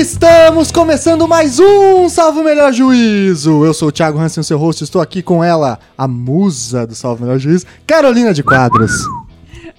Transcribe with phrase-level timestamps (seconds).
[0.00, 3.66] Estamos começando mais um Salve o Melhor Juízo.
[3.66, 4.82] Eu sou o Thiago Hansen, seu host.
[4.82, 8.92] Estou aqui com ela, a musa do Salve o Melhor Juízo, Carolina de Quadros.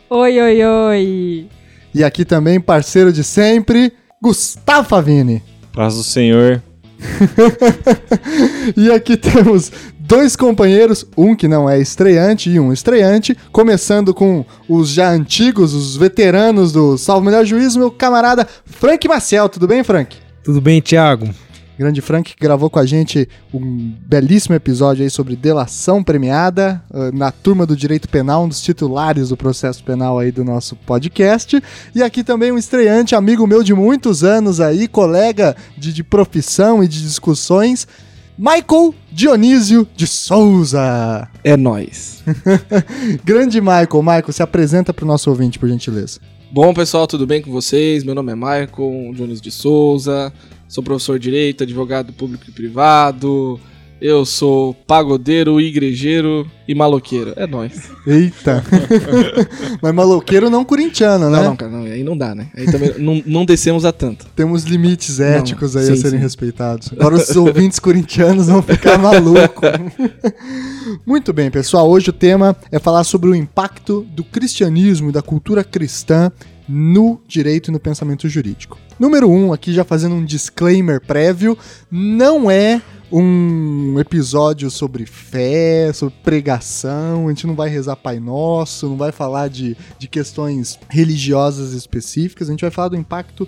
[0.07, 1.47] Oi, oi, oi.
[1.91, 5.41] E aqui também, parceiro de sempre, Gustavo Favini.
[5.73, 6.61] Paz do Senhor.
[8.77, 9.71] e aqui temos
[10.11, 15.73] dois companheiros, um que não é estreante e um estreante, começando com os já antigos,
[15.73, 19.47] os veteranos do Salve Melhor Juízo, meu camarada Frank Maciel.
[19.47, 20.17] Tudo bem, Frank?
[20.43, 21.29] Tudo bem, Thiago?
[21.79, 27.17] Grande Frank que gravou com a gente um belíssimo episódio aí sobre delação premiada uh,
[27.17, 31.63] na turma do direito penal, um dos titulares do processo penal aí do nosso podcast.
[31.95, 36.83] E aqui também um estreante, amigo meu de muitos anos aí, colega de, de profissão
[36.83, 37.87] e de discussões,
[38.41, 41.29] Michael Dionísio de Souza.
[41.43, 42.23] É nós.
[43.23, 44.01] Grande Michael.
[44.01, 46.19] Michael, se apresenta para o nosso ouvinte, por gentileza.
[46.51, 48.03] Bom, pessoal, tudo bem com vocês?
[48.03, 50.33] Meu nome é Michael Dionísio de Souza.
[50.67, 53.59] Sou professor de direito, advogado público e privado.
[54.01, 57.33] Eu sou pagodeiro, igrejeiro e maloqueiro.
[57.35, 57.87] É nóis.
[58.07, 58.63] Eita.
[59.79, 61.37] Mas maloqueiro não corintiano, né?
[61.37, 62.49] Não, não, cara, não, aí não dá, né?
[62.57, 64.25] Aí também não, não descemos a tanto.
[64.35, 66.23] Temos limites éticos não, aí sim, a serem sim.
[66.23, 66.91] respeitados.
[66.91, 69.69] Agora os ouvintes corintianos vão ficar malucos.
[71.05, 71.87] Muito bem, pessoal.
[71.87, 76.31] Hoje o tema é falar sobre o impacto do cristianismo e da cultura cristã
[76.67, 78.79] no direito e no pensamento jurídico.
[78.99, 81.55] Número um, aqui já fazendo um disclaimer prévio,
[81.91, 88.87] não é um episódio sobre fé, sobre pregação, a gente não vai rezar Pai Nosso,
[88.87, 93.47] não vai falar de, de questões religiosas específicas, a gente vai falar do impacto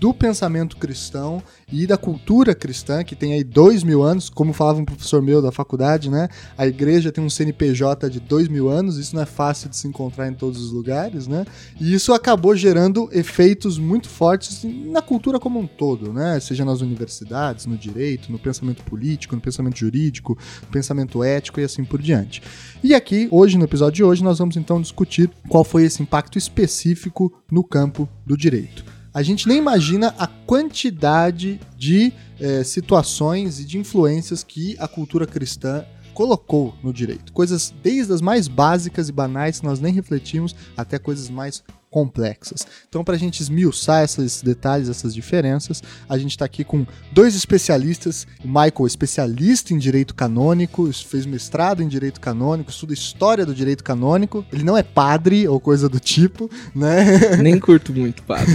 [0.00, 4.80] do pensamento cristão e da cultura cristã, que tem aí dois mil anos, como falava
[4.80, 6.28] um professor meu da faculdade, né?
[6.56, 9.86] A igreja tem um CNPJ de dois mil anos, isso não é fácil de se
[9.86, 11.44] encontrar em todos os lugares, né?
[11.78, 16.40] E isso acabou gerando efeitos muito fortes na cultura como um todo, né?
[16.40, 21.64] Seja nas universidades, no direito, no pensamento político, no pensamento jurídico, no pensamento ético e
[21.64, 22.42] assim por diante.
[22.82, 26.38] E aqui, hoje, no episódio de hoje, nós vamos então discutir qual foi esse impacto
[26.38, 33.64] específico no campo do direito a gente nem imagina a quantidade de é, situações e
[33.64, 35.84] de influências que a cultura cristã
[36.14, 37.32] colocou no direito.
[37.32, 42.66] Coisas desde as mais básicas e banais que nós nem refletimos até coisas mais complexas.
[42.88, 47.34] Então, para a gente esmiuçar esses detalhes, essas diferenças, a gente está aqui com dois
[47.34, 48.26] especialistas.
[48.44, 53.82] O Michael, especialista em direito canônico, fez mestrado em direito canônico, estuda história do direito
[53.82, 54.44] canônico.
[54.52, 57.36] Ele não é padre ou coisa do tipo, né?
[57.42, 58.54] Nem curto muito padre.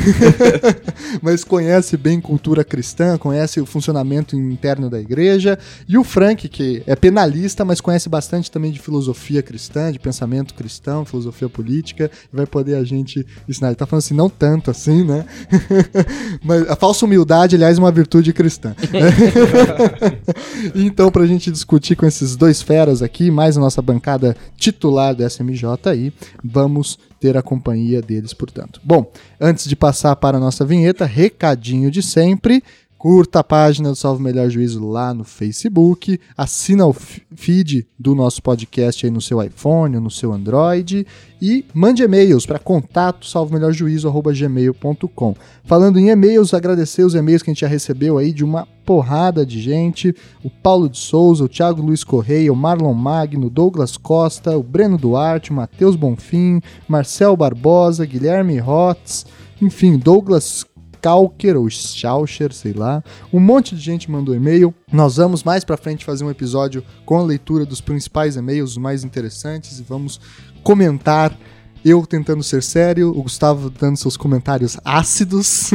[1.21, 5.59] mas conhece bem cultura cristã, conhece o funcionamento interno da igreja.
[5.87, 10.53] E o Frank, que é penalista, mas conhece bastante também de filosofia cristã, de pensamento
[10.53, 15.03] cristão, filosofia política, e vai poder a gente Ele tá falando assim, não tanto assim,
[15.03, 15.25] né?
[16.43, 18.75] Mas a falsa humildade, aliás, é uma virtude cristã.
[20.75, 25.27] então, pra gente discutir com esses dois feras aqui, mais a nossa bancada titular do
[25.27, 26.13] SMJ aí,
[26.43, 28.79] vamos ter a companhia deles, portanto.
[28.83, 32.63] Bom, antes de passar para a nossa vinheta, recadinho de sempre.
[33.05, 36.95] Curta a página do Salve Melhor Juízo lá no Facebook, assina o
[37.35, 41.05] feed do nosso podcast aí no seu iPhone no seu Android
[41.39, 45.35] e mande e-mails para contato salvomelhorjuízo@gmail.com.
[45.63, 49.45] Falando em e-mails, agradecer os e-mails que a gente já recebeu aí de uma porrada
[49.45, 54.57] de gente, o Paulo de Souza, o Thiago Luiz Correia, o Marlon Magno, Douglas Costa,
[54.57, 59.27] o Breno Duarte, o Matheus Bonfim, Marcel Barbosa, Guilherme Rotz,
[59.61, 60.65] enfim, Douglas
[61.05, 63.03] Stalker ou Schaucher, sei lá.
[63.31, 64.73] Um monte de gente mandou e-mail.
[64.91, 69.03] Nós vamos mais para frente fazer um episódio com a leitura dos principais e-mails, mais
[69.03, 70.19] interessantes, e vamos
[70.63, 71.37] comentar
[71.83, 75.69] eu tentando ser sério, o Gustavo dando seus comentários ácidos,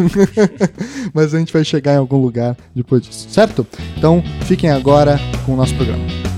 [1.15, 3.65] mas a gente vai chegar em algum lugar depois disso, certo?
[3.97, 6.30] Então fiquem agora com o nosso programa.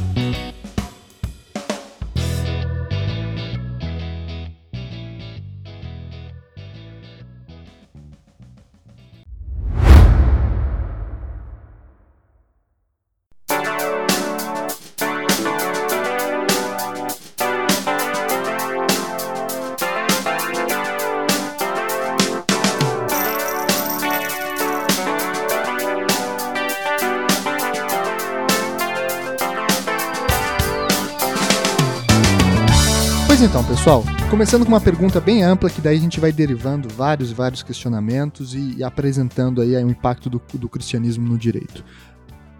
[34.42, 38.56] Começando com uma pergunta bem ampla, que daí a gente vai derivando vários vários questionamentos
[38.56, 41.84] e, e apresentando aí, aí o impacto do, do cristianismo no direito.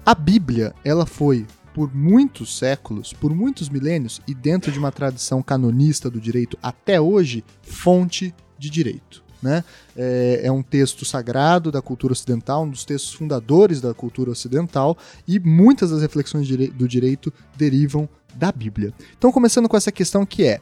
[0.07, 1.45] A Bíblia, ela foi
[1.75, 7.01] por muitos séculos, por muitos milênios, e dentro de uma tradição canonista do direito até
[7.01, 9.25] hoje, fonte de direito.
[9.43, 9.65] né?
[9.97, 14.97] É, é, um texto sagrado da cultura ocidental, um dos textos fundadores da cultura ocidental,
[15.27, 18.95] e muitas das reflexões do direito derivam da Bíblia.
[19.19, 20.61] Então, começando com essa questão que é: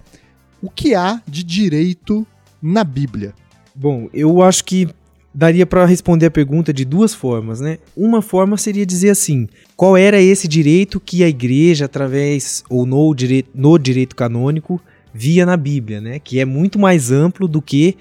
[0.63, 2.27] o que há de direito
[2.63, 3.35] na Bíblia?
[3.75, 4.89] Bom, eu acho que
[5.33, 7.79] daria para responder a pergunta de duas formas, né?
[7.97, 13.15] Uma forma seria dizer assim: qual era esse direito que a igreja, através ou no
[13.15, 14.81] direito, no direito canônico,
[15.15, 16.19] via na Bíblia, né?
[16.19, 17.97] Que é muito mais amplo do que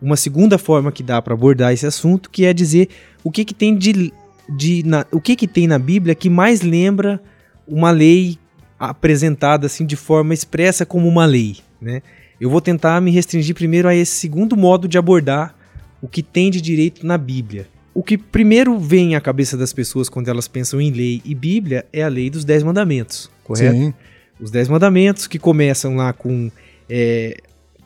[0.00, 2.88] uma segunda forma que dá para abordar esse assunto, que é dizer
[3.22, 4.12] o que, que tem de,
[4.48, 7.22] de na, o que, que tem na Bíblia que mais lembra
[7.66, 8.36] uma lei
[8.78, 12.02] apresentada assim de forma expressa como uma lei, né?
[12.40, 15.54] Eu vou tentar me restringir primeiro a esse segundo modo de abordar
[16.00, 17.68] o que tem de direito na Bíblia.
[17.94, 21.84] O que primeiro vem à cabeça das pessoas quando elas pensam em lei e Bíblia
[21.92, 23.76] é a lei dos Dez Mandamentos, correto?
[23.76, 23.94] Sim.
[24.40, 26.50] Os Dez Mandamentos que começam lá com
[26.88, 27.36] é,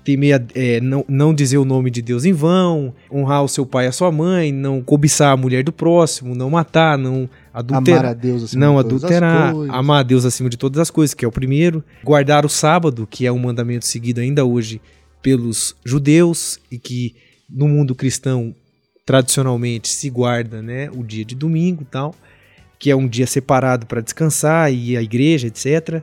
[0.07, 3.87] temer, é, não, não dizer o nome de Deus em vão, honrar o seu pai
[3.87, 8.11] e a sua mãe, não cobiçar a mulher do próximo, não matar, não adulterar, amar
[8.13, 11.25] a Deus acima não de adulterar, amar a Deus acima de todas as coisas, que
[11.25, 14.81] é o primeiro, guardar o sábado, que é um mandamento seguido ainda hoje
[15.21, 17.17] pelos judeus e que
[17.51, 18.55] no mundo cristão
[19.05, 22.15] tradicionalmente se guarda, né, o dia de domingo, tal,
[22.79, 26.01] que é um dia separado para descansar e a igreja, etc.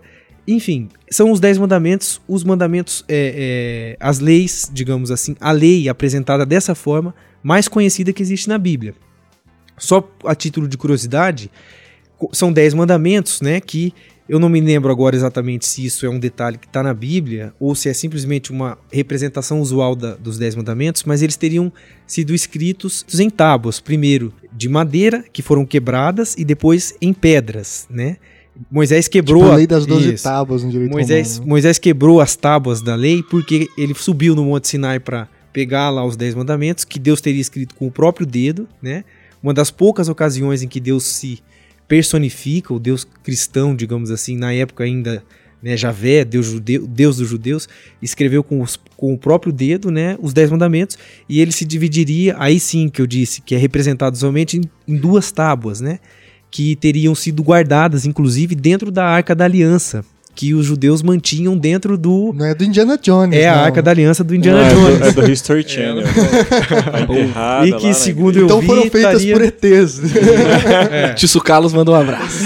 [0.48, 5.88] Enfim, são os dez mandamentos, os mandamentos, é, é, as leis, digamos assim, a lei
[5.88, 8.94] apresentada dessa forma, mais conhecida que existe na Bíblia.
[9.78, 11.50] Só a título de curiosidade,
[12.32, 13.94] são dez mandamentos, né, que
[14.28, 17.54] eu não me lembro agora exatamente se isso é um detalhe que está na Bíblia
[17.60, 21.72] ou se é simplesmente uma representação usual da, dos Dez Mandamentos, mas eles teriam
[22.08, 28.18] sido escritos em tábuas, primeiro de madeira, que foram quebradas, e depois em pedras, né?
[28.72, 31.50] Moisés quebrou tipo a lei das 12 tábuas no direito Moisés, romano.
[31.50, 36.06] Moisés quebrou as tábuas da lei porque ele subiu no Monte Sinai para pegar lá
[36.06, 39.04] os Dez Mandamentos, que Deus teria escrito com o próprio dedo, né?
[39.42, 41.40] Uma das poucas ocasiões em que Deus se
[41.88, 45.24] personifica o Deus cristão, digamos assim, na época ainda,
[45.62, 47.68] né, Javé, Deus, judeu, Deus dos judeus,
[48.02, 50.98] escreveu com, os, com o próprio dedo, né, os dez mandamentos,
[51.28, 54.96] e ele se dividiria, aí sim que eu disse, que é representado somente em, em
[54.96, 56.00] duas tábuas, né,
[56.54, 60.06] que teriam sido guardadas, inclusive, dentro da Arca da Aliança,
[60.36, 62.34] que os judeus mantinham dentro do.
[62.36, 63.38] Não é do Indiana Jones.
[63.38, 63.60] É não.
[63.60, 65.02] a Arca da Aliança do Indiana não, Jones.
[65.02, 66.04] É do, é do History Channel.
[67.64, 68.66] É, e que, segundo eu então vi.
[68.66, 69.34] Então foram feitas taria...
[69.34, 70.02] por ETs.
[70.92, 71.14] é.
[71.14, 72.44] Tisso Carlos mandou um abraço.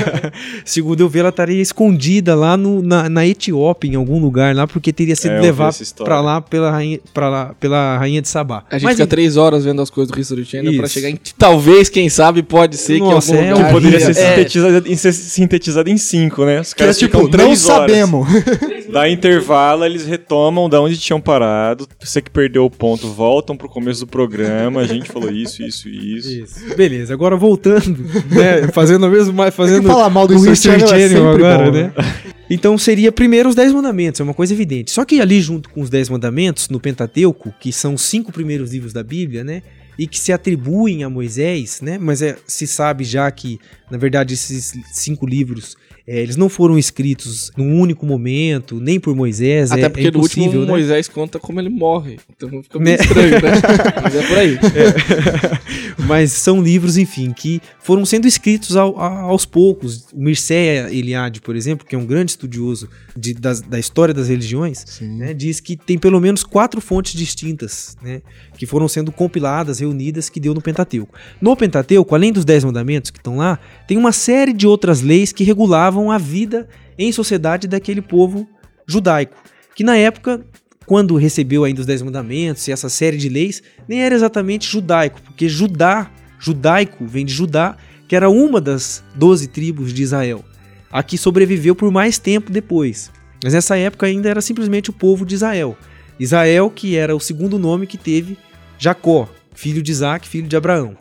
[0.64, 4.66] segundo eu vi, ela estaria escondida lá no, na, na Etiópia, em algum lugar lá,
[4.66, 8.64] porque teria sido é, levada para lá pela rainha, pra lá pela rainha de Sabá.
[8.70, 11.18] A gente Mas, fica três horas vendo as coisas do History Channel para chegar em.
[11.36, 15.98] Talvez, quem sabe, pode ser Nossa, que algum é, poderia ser sintetizado, em, sintetizado em
[15.98, 16.60] cinco, né?
[16.60, 17.58] Os caras que é, tipo, não horas.
[17.58, 18.28] sabemos.
[18.92, 21.86] Dá intervalo, eles retomam da onde tinham parado.
[22.00, 24.80] Você que perdeu o ponto, voltam pro começo do programa.
[24.80, 26.30] A gente falou isso, isso isso.
[26.30, 26.76] isso.
[26.76, 27.98] Beleza, agora voltando,
[28.30, 28.68] né?
[28.72, 29.50] Fazendo a mesma.
[29.50, 31.92] Fazendo falar mal do History Channel agora, bom, né?
[31.96, 32.04] né?
[32.50, 34.90] Então seria primeiro os Dez Mandamentos, é uma coisa evidente.
[34.90, 38.72] Só que ali junto com os Dez Mandamentos, no Pentateuco, que são os cinco primeiros
[38.72, 39.62] livros da Bíblia, né?
[39.98, 41.98] E que se atribuem a Moisés, né?
[41.98, 43.58] Mas é, se sabe já que,
[43.90, 45.76] na verdade, esses cinco livros
[46.10, 49.70] é, eles não foram escritos num único momento, nem por Moisés.
[49.70, 50.66] Até é, porque é no último né?
[50.66, 52.18] Moisés conta como ele morre.
[52.34, 53.52] Então fica meio estranho, né?
[54.02, 54.54] Mas é por aí.
[54.54, 56.02] É.
[56.06, 60.06] Mas são livros, enfim, que foram sendo escritos ao, aos poucos.
[60.14, 64.28] O Mircea Eliade, por exemplo, que é um grande estudioso de, da, da história das
[64.28, 68.22] religiões, né, diz que tem pelo menos quatro fontes distintas, né?
[68.58, 71.14] Que foram sendo compiladas, reunidas, que deu no Pentateuco.
[71.40, 75.32] No Pentateuco, além dos Dez Mandamentos que estão lá, tem uma série de outras leis
[75.32, 78.46] que regulavam a vida em sociedade daquele povo
[78.86, 79.36] judaico,
[79.76, 80.44] que na época,
[80.86, 85.22] quando recebeu ainda os Dez Mandamentos e essa série de leis, nem era exatamente judaico,
[85.22, 86.10] porque Judá,
[86.40, 87.76] judaico, vem de Judá,
[88.08, 90.44] que era uma das doze tribos de Israel,
[90.90, 93.12] a que sobreviveu por mais tempo depois.
[93.44, 95.76] Mas nessa época ainda era simplesmente o povo de Israel.
[96.18, 98.36] Israel, que era o segundo nome que teve
[98.78, 100.96] Jacó, filho de Isaac, filho de Abraão.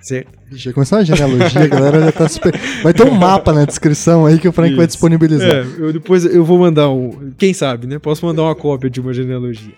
[0.00, 0.30] Certo?
[0.52, 2.54] Já começou a genealogia, a galera já tá super...
[2.82, 4.76] Vai ter um mapa na descrição aí que o Frank Isso.
[4.76, 5.48] vai disponibilizar.
[5.48, 7.32] É, eu depois eu vou mandar um.
[7.36, 7.98] Quem sabe, né?
[7.98, 9.74] Posso mandar uma cópia de uma genealogia.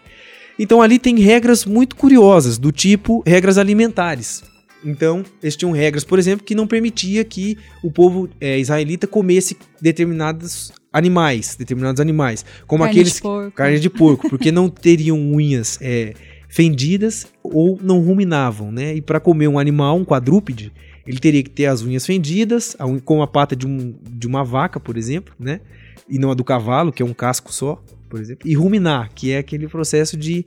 [0.58, 4.42] Então ali tem regras muito curiosas, do tipo regras alimentares.
[4.84, 9.56] Então, eles tinham regras, por exemplo, que não permitia que o povo é, israelita comesse
[9.80, 13.50] determinados animais, determinados animais, como carne aqueles de porco.
[13.52, 16.14] carne de porco, porque não teriam unhas é,
[16.48, 18.94] fendidas ou não ruminavam, né?
[18.94, 20.72] E para comer um animal, um quadrúpede,
[21.06, 24.80] ele teria que ter as unhas fendidas, com a pata de, um, de uma vaca,
[24.80, 25.60] por exemplo, né?
[26.08, 28.48] E não a do cavalo, que é um casco só, por exemplo.
[28.48, 30.44] E ruminar, que é aquele processo de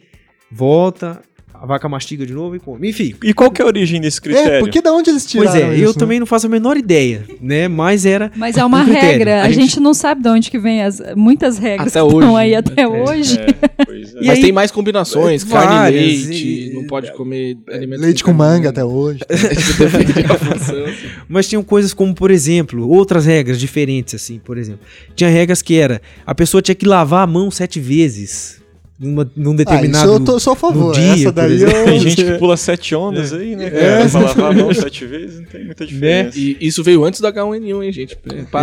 [0.52, 1.22] volta
[1.62, 2.90] a vaca mastiga de novo e come.
[2.90, 3.14] Enfim.
[3.24, 4.54] E qual que é a origem desse critério?
[4.54, 5.96] É, porque da onde eles tiraram Pois é, isso, eu né?
[5.96, 7.68] também não faço a menor ideia, né?
[7.68, 8.32] Mas era.
[8.36, 9.44] Mas é uma um regra.
[9.44, 9.80] A, gente...
[9.80, 12.38] não sabe de onde que vem as muitas regras Até que estão hoje.
[12.42, 12.88] aí até É.
[12.88, 13.38] hoje.
[13.40, 14.16] É, é.
[14.26, 18.04] Mas aí- tem mais combinações, É, carne várias, e leite, e- não pode comer alimentos
[18.06, 19.20] Leite com manga até hoje.
[21.28, 24.82] Mas tinham coisas como, por exemplo, outras regras diferentes, assim, por exemplo.
[25.16, 28.61] Tinha regras que era a pessoa tinha que lavar a mão sete vezes
[29.02, 30.06] numa, num Ah, determinado.
[30.06, 30.94] isso eu tô, sou a favor.
[30.94, 31.86] dia, Essa daí eu...
[31.86, 33.84] Tem gente que pula sete ondas aí, né, cara?
[33.84, 34.08] É.
[34.08, 36.38] Pra lavar a mão sete vezes, não tem muita diferença.
[36.38, 38.18] E isso veio antes do H1N1, hein, gente?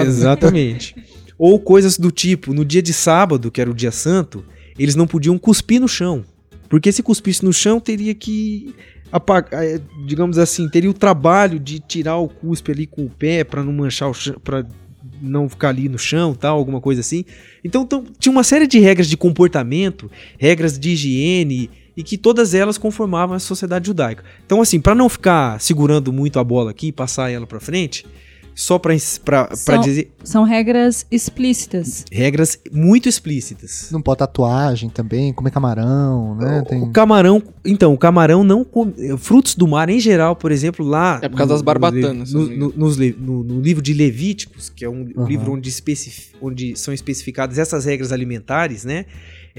[0.07, 0.95] Exatamente.
[1.37, 4.45] Ou coisas do tipo, no dia de sábado, que era o dia santo,
[4.79, 6.25] eles não podiam cuspir no chão.
[6.69, 8.75] Porque se cuspisse no chão, teria que
[9.11, 13.43] apagar, eh, digamos assim, teria o trabalho de tirar o cuspe ali com o pé
[13.43, 14.67] para não manchar o chão, para
[15.21, 17.25] não ficar ali no chão, tal, alguma coisa assim.
[17.65, 22.55] Então, então, tinha uma série de regras de comportamento, regras de higiene e que todas
[22.55, 24.25] elas conformavam a sociedade judaica.
[24.47, 28.07] Então, assim, para não ficar segurando muito a bola aqui e passar ela para frente,
[28.61, 28.99] só para
[29.55, 32.05] São- dizer São regras explícitas.
[32.11, 33.89] regras muito explícitas.
[33.93, 36.65] Não pode tatuagem também, comer camarão, né?
[36.69, 36.83] Tem...
[36.83, 41.21] O camarão, então, o camarão não come, frutos do mar em geral, por exemplo, lá
[41.23, 45.09] É por causa das barbatanas, no, no- no- no livro de Levíticos, que é um
[45.17, 45.29] Aham.
[45.29, 49.07] livro onde, especifi- onde são especificadas essas regras alimentares, né?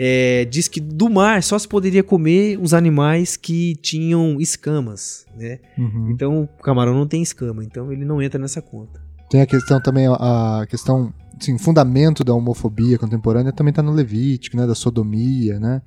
[0.02, 5.60] É, diz que do mar só se poderia comer os animais que tinham escamas, né?
[5.78, 6.12] Uhum.
[6.12, 9.02] Então o camarão não tem escama, então ele não entra nessa conta.
[9.30, 14.56] Tem a questão também, a questão, assim, fundamento da homofobia contemporânea também tá no Levítico,
[14.56, 14.66] né?
[14.66, 15.82] Da sodomia, né?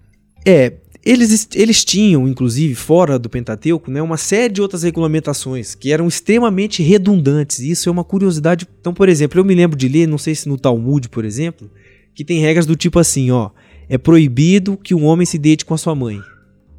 [0.45, 5.91] É, eles, eles tinham, inclusive, fora do Pentateuco, né, uma série de outras regulamentações que
[5.91, 7.61] eram extremamente redundantes.
[7.61, 8.69] E isso é uma curiosidade.
[8.79, 11.71] Então, por exemplo, eu me lembro de ler, não sei se no Talmud, por exemplo,
[12.15, 13.51] que tem regras do tipo assim, ó.
[13.93, 16.19] É proibido que um homem se deite com a sua mãe.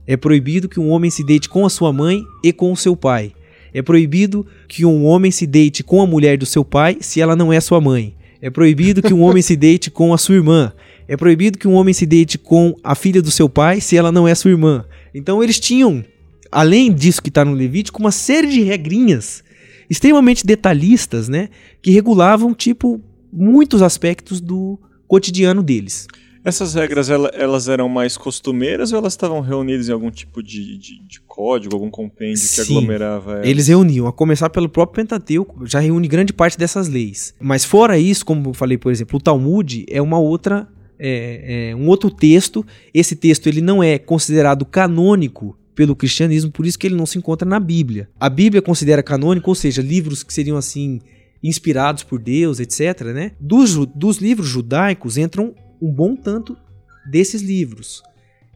[0.08, 2.96] É proibido que um homem se deite com a sua mãe e com o seu
[2.96, 3.34] pai.
[3.72, 7.36] É proibido que um homem se deite com a mulher do seu pai se ela
[7.36, 8.16] não é sua mãe.
[8.42, 10.74] É proibido que um homem se deite com a sua irmã.
[11.08, 14.12] É proibido que um homem se deite com a filha do seu pai se ela
[14.12, 14.84] não é sua irmã.
[15.14, 16.04] Então eles tinham,
[16.52, 19.44] além disso que está no Levítico, uma série de regrinhas
[19.88, 23.00] extremamente detalhistas, né, que regulavam tipo
[23.32, 26.08] muitos aspectos do cotidiano deles.
[26.46, 30.78] Essas regras, ela- elas eram mais costumeiras ou elas estavam reunidas em algum tipo de,
[30.78, 32.62] de- de código, algum compêndio que Sim.
[32.78, 33.48] aglomerava elas?
[33.48, 37.34] Eles reuniam, a começar pelo próprio Pentateuco, já reúne grande parte dessas leis.
[37.40, 40.68] Mas fora isso, como eu falei, por exemplo, o Talmud é uma outra,
[41.00, 42.66] é, é um outro texto.
[42.94, 47.18] Esse texto ele não é considerado canônico pelo cristianismo, por isso que ele não se
[47.18, 48.10] encontra na Bíblia.
[48.20, 51.00] A Bíblia considera canônico, ou seja, livros que seriam assim
[51.42, 53.02] inspirados por Deus, etc.
[53.14, 53.32] Né?
[53.40, 56.58] Dos, dos livros judaicos entram um bom tanto
[57.06, 58.02] desses livros,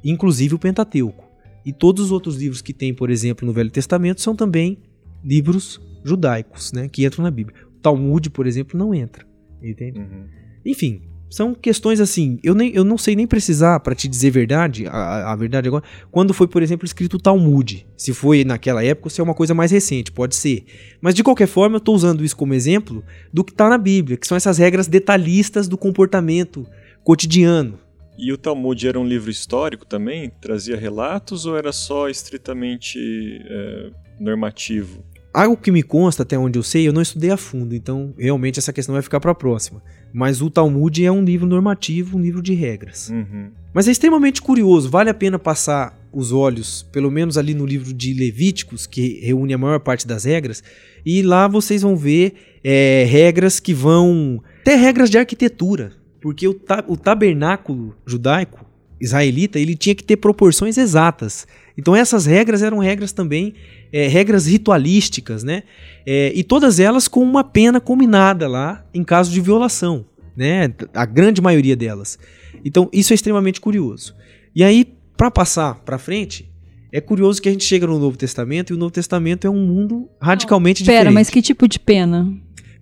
[0.03, 1.25] inclusive o Pentateuco.
[1.65, 4.77] E todos os outros livros que tem, por exemplo, no Velho Testamento são também
[5.21, 7.57] livros judaicos, né, que entram na Bíblia.
[7.75, 9.27] O Talmud, por exemplo, não entra.
[9.61, 9.99] Entende?
[9.99, 10.25] Uhum.
[10.65, 12.39] Enfim, são questões assim.
[12.41, 15.83] Eu, nem, eu não sei nem precisar, para te dizer verdade, a, a verdade agora,
[16.09, 17.85] quando foi, por exemplo, escrito o Talmud.
[17.97, 20.65] Se foi naquela época ou se é uma coisa mais recente, pode ser.
[21.01, 23.03] Mas de qualquer forma, eu estou usando isso como exemplo
[23.33, 26.65] do que está na Bíblia, que são essas regras detalhistas do comportamento
[27.07, 27.79] cotidiano.
[28.17, 30.29] E o Talmud era um livro histórico também?
[30.41, 32.99] Trazia relatos ou era só estritamente
[33.45, 35.05] é, normativo?
[35.33, 38.59] Algo que me consta, até onde eu sei, eu não estudei a fundo, então realmente
[38.59, 39.81] essa questão vai ficar para a próxima.
[40.13, 43.07] Mas o Talmud é um livro normativo, um livro de regras.
[43.09, 43.51] Uhum.
[43.73, 47.93] Mas é extremamente curioso, vale a pena passar os olhos, pelo menos ali no livro
[47.93, 50.61] de Levíticos, que reúne a maior parte das regras,
[51.05, 54.43] e lá vocês vão ver é, regras que vão.
[54.59, 55.93] até regras de arquitetura,
[56.27, 58.65] porque o, ta- o tabernáculo judaico,
[58.99, 61.47] israelita, ele tinha que ter proporções exatas.
[61.77, 63.53] Então essas regras eram regras também,
[63.93, 65.63] é, regras ritualísticas, né?
[66.05, 70.05] É, e todas elas com uma pena combinada lá em caso de violação,
[70.35, 70.73] né?
[70.93, 72.19] A grande maioria delas.
[72.65, 74.13] Então isso é extremamente curioso.
[74.53, 76.51] E aí, para passar para frente,
[76.91, 79.65] é curioso que a gente chega no Novo Testamento e o Novo Testamento é um
[79.65, 81.13] mundo radicalmente Pera, diferente.
[81.13, 82.29] mas que tipo de pena?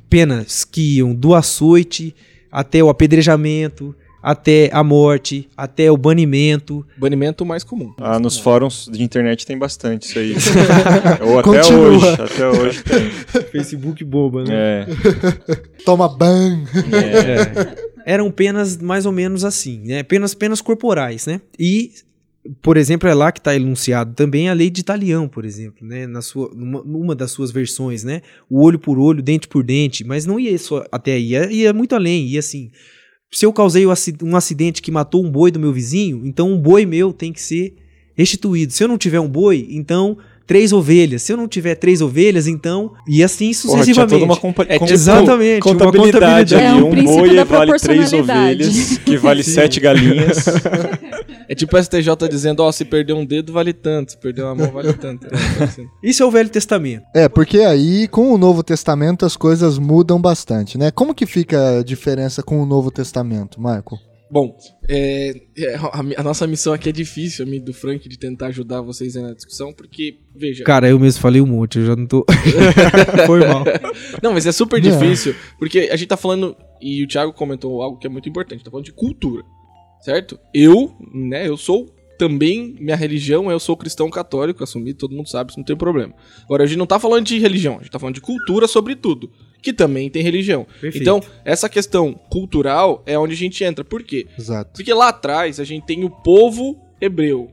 [0.10, 2.16] Penas que iam do açoite
[2.56, 3.94] até o apedrejamento,
[4.24, 6.86] até a morte, até o banimento.
[6.98, 7.94] Banimento mais comum.
[8.00, 10.34] Ah, nos fóruns de internet tem bastante isso aí.
[11.22, 11.88] Ou até Continua.
[11.90, 12.22] hoje.
[12.22, 13.12] Até hoje tem.
[13.52, 14.54] Facebook boba, né?
[14.54, 14.86] É,
[15.86, 16.64] Toma ban.
[16.94, 17.76] é.
[18.06, 20.02] Eram penas mais ou menos assim, né?
[20.02, 21.42] Penas, penas corporais, né?
[21.60, 21.92] E,
[22.62, 26.06] por exemplo, é lá que está enunciado também a lei de Italião, por exemplo, né?
[26.06, 28.22] Na sua, numa, numa das suas versões, né?
[28.50, 31.74] O olho por olho, dente por dente, mas não ia só até aí, ia, ia
[31.74, 32.72] muito além, ia assim.
[33.32, 36.60] Se eu causei um um acidente que matou um boi do meu vizinho, então um
[36.60, 37.76] boi meu tem que ser
[38.14, 38.72] restituído.
[38.72, 41.22] Se eu não tiver um boi, então três ovelhas.
[41.24, 42.92] Se eu não tiver três ovelhas, então.
[43.08, 44.14] E assim Porra, tinha sucessivamente.
[44.14, 46.56] toda uma compa É, com- exatamente, uma contabilidade contabilidade.
[46.56, 46.66] ali.
[46.66, 50.46] É um um boi da vale três ovelhas, que vale sete galinhas.
[51.48, 54.56] É tipo o STJ dizendo, ó, se perder um dedo vale tanto, se perder uma
[54.56, 55.28] mão vale tanto.
[56.04, 57.04] Isso é o Velho Testamento.
[57.14, 60.90] É, porque aí com o Novo Testamento as coisas mudam bastante, né?
[60.92, 64.00] Como que fica a diferença com o Novo Testamento, Marco?
[64.30, 64.58] Bom,
[64.90, 68.82] é, é, a, a nossa missão aqui é difícil, a do Frank, de tentar ajudar
[68.82, 70.64] vocês aí na discussão, porque, veja...
[70.64, 72.26] Cara, eu mesmo falei um monte, eu já não tô.
[73.28, 73.64] Foi mal.
[74.24, 78.00] Não, mas é super difícil, porque a gente tá falando, e o Thiago comentou algo
[78.00, 79.44] que é muito importante, tá falando de cultura,
[80.02, 80.40] certo?
[80.54, 85.52] Eu, né, eu sou também, minha religião, eu sou cristão católico, assumi, todo mundo sabe,
[85.52, 86.14] isso não tem problema.
[86.46, 89.30] Agora, a gente não tá falando de religião, a gente tá falando de cultura sobretudo,
[89.66, 90.68] que também tem religião.
[90.80, 91.02] Perfeito.
[91.02, 94.28] Então, essa questão cultural é onde a gente entra, por quê?
[94.38, 94.74] Exato.
[94.76, 97.50] Porque lá atrás a gente tem o povo hebreu,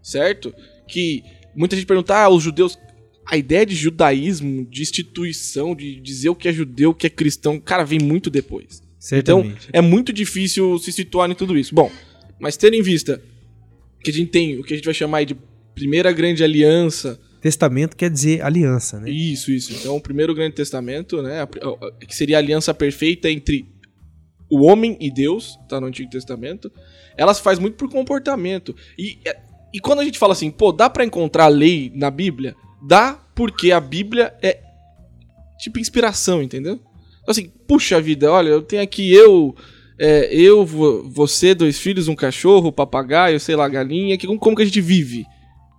[0.00, 0.54] certo?
[0.86, 1.24] Que
[1.56, 2.78] muita gente pergunta, ah, os judeus.
[3.26, 7.10] A ideia de judaísmo, de instituição, de dizer o que é judeu, o que é
[7.10, 8.80] cristão, cara, vem muito depois.
[9.12, 9.68] Então, Certamente.
[9.72, 11.74] é muito difícil se situar em tudo isso.
[11.74, 11.90] Bom,
[12.40, 13.20] mas tendo em vista
[14.02, 15.36] que a gente tem o que a gente vai chamar aí de
[15.74, 19.10] primeira grande aliança, Testamento quer dizer aliança, né?
[19.10, 19.72] isso, isso.
[19.72, 21.46] Então, o primeiro grande testamento, né,
[22.06, 23.66] que seria a aliança perfeita entre
[24.50, 26.70] o homem e Deus, tá no Antigo Testamento,
[27.16, 28.74] ela se faz muito por comportamento.
[28.98, 29.36] E, é-
[29.74, 32.56] e quando a gente fala assim, pô, dá pra encontrar lei na Bíblia?
[32.86, 34.60] Dá porque a Bíblia é
[35.58, 36.74] tipo inspiração, entendeu?
[37.20, 39.54] Então, assim, puxa vida, olha, eu tenho aqui eu,
[39.98, 44.62] é, eu, vo- você, dois filhos, um cachorro, papagaio, sei lá, galinha, que, como que
[44.62, 45.26] a gente vive?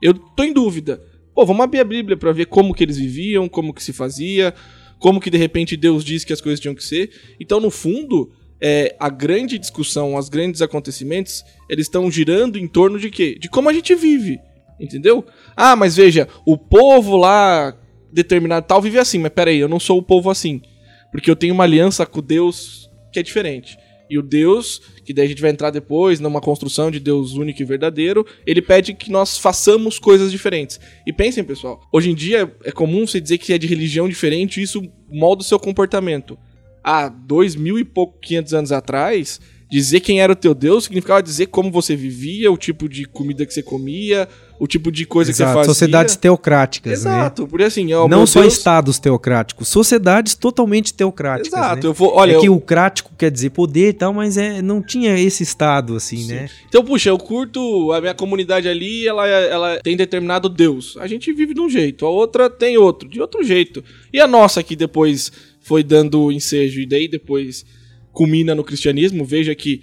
[0.01, 1.01] Eu tô em dúvida.
[1.39, 4.53] Pô, vamos abrir a Bíblia pra ver como que eles viviam, como que se fazia,
[4.99, 7.11] como que de repente Deus disse que as coisas tinham que ser.
[7.39, 12.99] Então, no fundo, é, a grande discussão, os grandes acontecimentos, eles estão girando em torno
[12.99, 13.37] de quê?
[13.39, 14.37] De como a gente vive,
[14.77, 15.25] entendeu?
[15.55, 17.73] Ah, mas veja, o povo lá
[18.11, 20.61] determinado tal vive assim, mas peraí, eu não sou o povo assim.
[21.09, 23.77] Porque eu tenho uma aliança com Deus que é diferente.
[24.09, 27.61] E o Deus, que daí a gente vai entrar depois numa construção de Deus único
[27.61, 30.79] e verdadeiro, ele pede que nós façamos coisas diferentes.
[31.05, 34.59] E pensem, pessoal, hoje em dia é comum você dizer que é de religião diferente
[34.59, 36.37] e isso molda o seu comportamento.
[36.83, 41.21] Há dois mil e pouco, quinhentos anos atrás, dizer quem era o teu Deus significava
[41.21, 44.27] dizer como você vivia, o tipo de comida que você comia,
[44.59, 45.73] o tipo de coisa que você Exato, fazia.
[45.73, 47.95] sociedades teocráticas, Exato, porque assim, né?
[47.95, 51.53] ó, Não só Deus- estados teocráticos, sociedades totalmente teocráticas.
[51.53, 51.89] Exato, né?
[51.89, 54.61] eu vou, olha, é eu- que o crático quer dizer poder e tal, mas é,
[54.61, 56.49] não tinha esse estado assim, né?
[56.67, 60.97] Então, puxa, eu curto a minha comunidade ali, ela, ela tem determinado Deus.
[60.99, 63.81] A gente vive de um jeito, a outra tem outro, de outro jeito.
[64.11, 67.65] E a nossa que depois foi dando ensejo e daí depois
[68.11, 69.81] culmina no cristianismo, veja que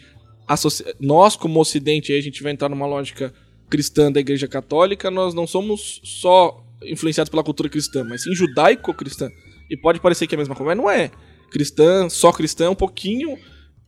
[1.00, 3.32] nós como ocidente, aí a gente vai entrar numa lógica
[3.68, 9.30] cristã da igreja católica, nós não somos só influenciados pela cultura cristã, mas sim judaico-cristã.
[9.70, 11.10] E pode parecer que é a mesma coisa, mas não é.
[11.50, 13.36] Cristã, só cristã é um pouquinho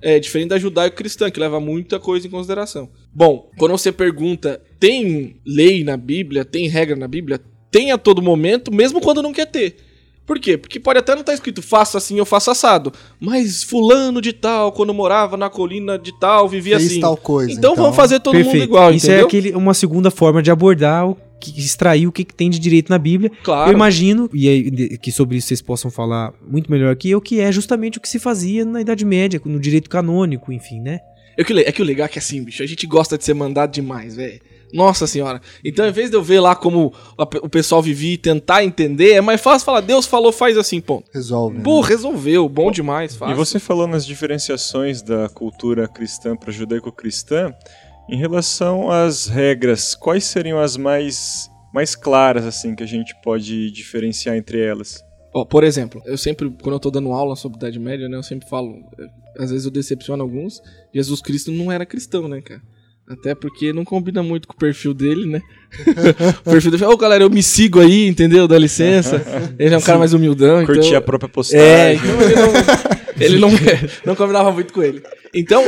[0.01, 2.89] é diferente da judaico-cristã, que leva muita coisa em consideração.
[3.13, 7.41] Bom, quando você pergunta, tem lei na Bíblia, tem regra na Bíblia?
[7.71, 9.77] Tem a todo momento, mesmo quando não quer ter.
[10.29, 10.59] Por quê?
[10.59, 12.93] Porque pode até não estar escrito faça assim ou faça assado.
[13.19, 17.01] Mas fulano de tal, quando morava na colina de tal, vivia Fez assim.
[17.01, 17.83] tal coisa, Então, então.
[17.83, 19.25] vamos fazer todo mundo igual, Isso entendeu?
[19.25, 22.59] é aquele, uma segunda forma de abordar o que extrair o que, que tem de
[22.59, 23.33] direito na Bíblia.
[23.43, 23.71] Claro.
[23.71, 27.51] Eu imagino, e que sobre isso vocês possam falar muito melhor que eu, que é
[27.51, 31.01] justamente o que se fazia na Idade Média, no direito canônico, enfim, né?
[31.39, 33.25] É que, o é que o legal é que assim, bicho, a gente gosta de
[33.25, 34.41] ser mandado demais, velho.
[34.73, 35.41] Nossa senhora.
[35.65, 39.21] Então, em vez de eu ver lá como o pessoal vivia e tentar entender, é
[39.21, 41.09] mais fácil falar, Deus falou, faz assim, ponto.
[41.13, 41.59] Resolve.
[41.59, 41.63] né?
[41.65, 43.33] Pô, resolveu, bom demais, fácil.
[43.33, 47.53] E você falou nas diferenciações da cultura cristã para judaico-cristã,
[48.09, 53.71] em relação às regras, quais seriam as mais, mais claras assim que a gente pode
[53.71, 55.05] diferenciar entre elas?
[55.35, 58.23] Ó, por exemplo, eu sempre, quando eu tô dando aula sobre Idade Média, né, eu
[58.23, 62.63] sempre falo, eh, às vezes eu decepciono alguns, Jesus Cristo não era cristão, né, cara?
[63.11, 65.41] Até porque não combina muito com o perfil dele, né?
[66.45, 68.47] o perfil dele, ô galera, eu me sigo aí, entendeu?
[68.47, 69.23] Dá licença.
[69.59, 70.99] Ele é um cara mais humildão, Curtir então...
[70.99, 71.97] a própria É, postagem.
[71.97, 72.21] então
[73.21, 75.03] ele não, ele não, não combinava muito com ele.
[75.35, 75.65] Então,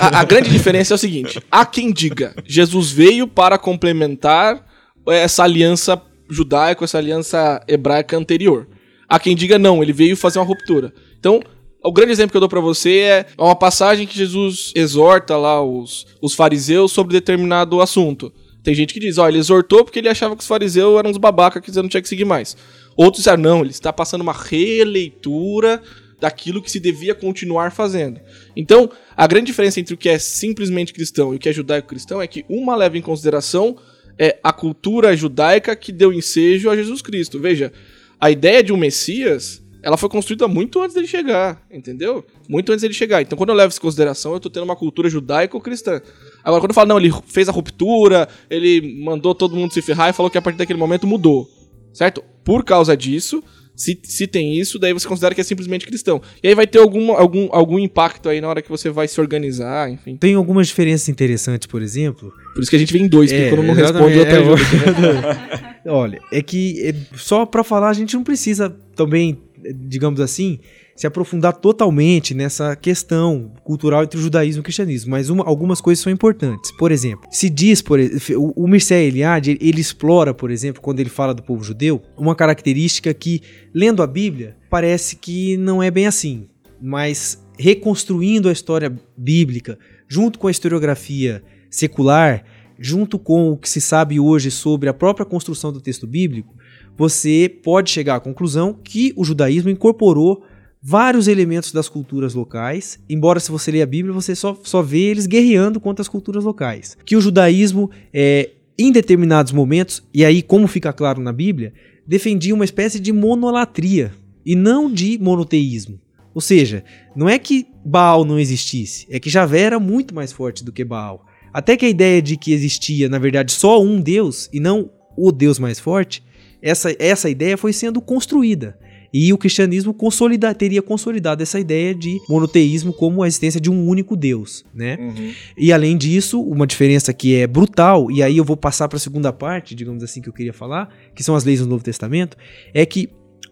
[0.00, 4.64] a, a grande diferença é o seguinte: há quem diga, Jesus veio para complementar
[5.06, 8.66] essa aliança judaica, essa aliança hebraica anterior.
[9.08, 10.92] Há quem diga não, ele veio fazer uma ruptura.
[11.18, 11.40] Então,
[11.86, 15.62] o grande exemplo que eu dou pra você é uma passagem que Jesus exorta lá
[15.62, 18.32] os, os fariseus sobre determinado assunto.
[18.62, 21.18] Tem gente que diz, ó, ele exortou porque ele achava que os fariseus eram uns
[21.18, 22.56] babaca que não tinha que seguir mais.
[22.96, 25.80] Outros disseram, não, ele está passando uma releitura
[26.20, 28.20] daquilo que se devia continuar fazendo.
[28.56, 32.20] Então, a grande diferença entre o que é simplesmente cristão e o que é judaico-cristão
[32.20, 33.76] é que uma leva em consideração
[34.18, 37.38] é a cultura judaica que deu ensejo a Jesus Cristo.
[37.38, 37.72] Veja,
[38.18, 42.26] a ideia de um Messias, ela foi construída muito antes dele chegar, entendeu?
[42.48, 43.22] Muito antes dele chegar.
[43.22, 46.02] Então, quando eu levo isso em consideração, eu tô tendo uma cultura judaico-cristã.
[46.42, 50.10] Agora, quando eu falo, não, ele fez a ruptura, ele mandou todo mundo se ferrar
[50.10, 51.48] e falou que a partir daquele momento mudou.
[51.92, 52.20] Certo?
[52.42, 53.40] Por causa disso,
[53.76, 56.20] se, se tem isso, daí você considera que é simplesmente cristão.
[56.42, 59.20] E aí vai ter algum, algum, algum impacto aí na hora que você vai se
[59.20, 60.16] organizar, enfim.
[60.16, 62.32] Tem algumas diferenças interessantes, por exemplo.
[62.54, 64.38] Por isso que a gente vem em dois, porque É, quando não responde, outra é,
[64.38, 65.76] ajuda.
[65.86, 69.38] Olha, é que é, só pra falar a gente não precisa também,
[69.74, 70.58] digamos assim,
[70.94, 75.80] se aprofundar totalmente nessa questão cultural entre o judaísmo e o cristianismo, mas uma- algumas
[75.80, 76.70] coisas são importantes.
[76.78, 81.00] Por exemplo, se diz, por, o, o Mircea Eliade, ele, ele explora, por exemplo, quando
[81.00, 83.42] ele fala do povo judeu, uma característica que,
[83.74, 86.48] lendo a Bíblia, parece que não é bem assim,
[86.80, 92.44] mas reconstruindo a história bíblica, junto com a historiografia secular,
[92.78, 96.54] junto com o que se sabe hoje sobre a própria construção do texto bíblico,
[96.96, 100.44] você pode chegar à conclusão que o judaísmo incorporou
[100.82, 105.00] vários elementos das culturas locais, embora se você ler a Bíblia, você só, só vê
[105.00, 106.96] eles guerreando contra as culturas locais.
[107.04, 111.72] Que o judaísmo, é, em determinados momentos, e aí como fica claro na Bíblia,
[112.06, 114.12] defendia uma espécie de monolatria
[114.44, 116.00] e não de monoteísmo.
[116.32, 116.84] Ou seja,
[117.16, 120.84] não é que Baal não existisse, é que Javé era muito mais forte do que
[120.84, 121.26] Baal.
[121.52, 125.32] Até que a ideia de que existia, na verdade, só um Deus e não o
[125.32, 126.22] Deus mais forte,
[126.62, 128.78] essa, essa ideia foi sendo construída.
[129.12, 133.86] E o cristianismo consolida, teria consolidado essa ideia de monoteísmo como a existência de um
[133.86, 134.98] único Deus, né?
[135.00, 135.32] Uhum.
[135.56, 139.00] E além disso, uma diferença que é brutal, e aí eu vou passar para a
[139.00, 142.36] segunda parte, digamos assim, que eu queria falar, que são as leis do Novo Testamento,
[142.74, 143.08] é que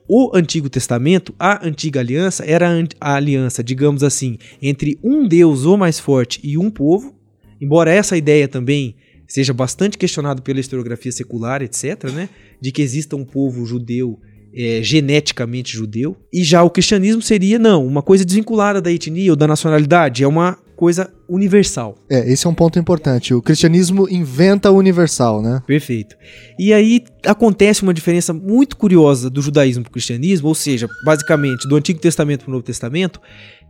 [0.06, 5.26] o Antigo Testamento, a Antiga Aliança, era a an- a aliança, digamos assim, entre um
[5.26, 7.14] Deus ou mais forte e um povo,
[7.58, 8.96] embora essa ideia também
[9.34, 12.28] seja bastante questionada pela historiografia secular, etc., né,
[12.60, 14.20] de que exista um povo judeu
[14.54, 16.16] é, geneticamente judeu.
[16.32, 20.28] E já o cristianismo seria, não, uma coisa desvinculada da etnia ou da nacionalidade, é
[20.28, 21.96] uma coisa universal.
[22.08, 23.34] É, esse é um ponto importante.
[23.34, 25.60] O cristianismo inventa o universal, né?
[25.66, 26.14] Perfeito.
[26.56, 31.68] E aí acontece uma diferença muito curiosa do judaísmo para o cristianismo, ou seja, basicamente
[31.68, 33.20] do Antigo Testamento para o Novo Testamento,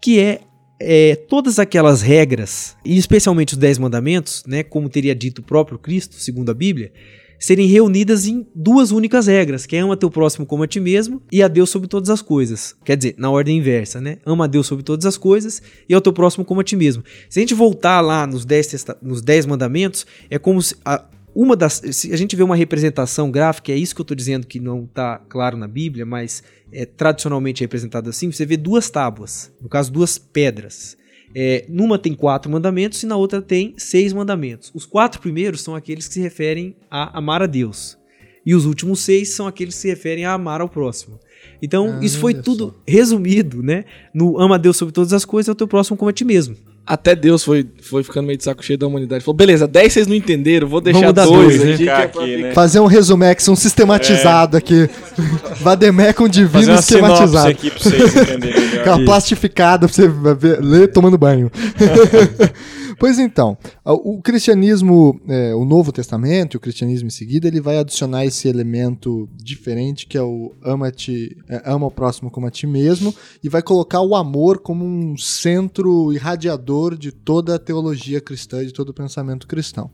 [0.02, 0.40] que é,
[0.80, 5.78] é, todas aquelas regras, e especialmente os Dez Mandamentos, né, como teria dito o próprio
[5.78, 6.92] Cristo, segundo a Bíblia,
[7.38, 11.20] serem reunidas em duas únicas regras, que é ama teu próximo como a ti mesmo
[11.30, 12.74] e a Deus sobre todas as coisas.
[12.84, 14.18] Quer dizer, na ordem inversa, né?
[14.24, 17.04] Ama a Deus sobre todas as coisas e ao teu próximo como a ti mesmo.
[17.28, 21.04] Se a gente voltar lá nos dez, nos dez mandamentos, é como se a,
[21.34, 24.46] uma das, se a gente vê uma representação gráfica, é isso que eu estou dizendo
[24.46, 26.42] que não está claro na Bíblia, mas
[26.72, 30.96] é tradicionalmente representado assim, você vê duas tábuas, no caso duas pedras.
[31.36, 34.70] É, numa tem quatro mandamentos e na outra tem seis mandamentos.
[34.72, 37.98] Os quatro primeiros são aqueles que se referem a amar a Deus.
[38.46, 41.18] E os últimos seis são aqueles que se referem a amar ao próximo.
[41.60, 42.74] Então, Ah, isso foi olha tudo só.
[42.86, 43.84] resumido, né?
[44.14, 46.24] No ama a Deus sobre todas as coisas e ao teu próximo como a ti
[46.24, 46.54] mesmo.
[46.86, 49.24] Até Deus foi, foi ficando meio de saco cheio da humanidade.
[49.24, 51.74] Falou, beleza, 10 vocês não entenderam, vou deixar Vamos dar dois, dois, né?
[51.74, 51.88] aqui.
[51.88, 52.52] é aqui, ficar- né?
[52.52, 54.88] Fazer um resumex, um sistematizado aqui.
[55.62, 57.48] Vademecum divino Fazer uma sinopse esquematizado.
[57.48, 59.04] aqui pra vocês entenderem melhor.
[59.06, 61.50] Plastificada pra você ver- ler tomando banho.
[62.98, 68.24] pois então, o cristianismo, é, o Novo Testamento, o cristianismo em seguida, ele vai adicionar
[68.24, 73.14] esse elemento diferente que é o ama-te, é, ama o próximo como a ti mesmo,
[73.42, 78.72] e vai colocar o amor como um centro irradiador de toda a teologia cristã de
[78.72, 79.90] todo o pensamento cristão.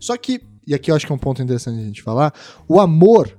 [0.00, 2.32] Só que, e aqui eu acho que é um ponto interessante a gente falar,
[2.68, 3.38] o amor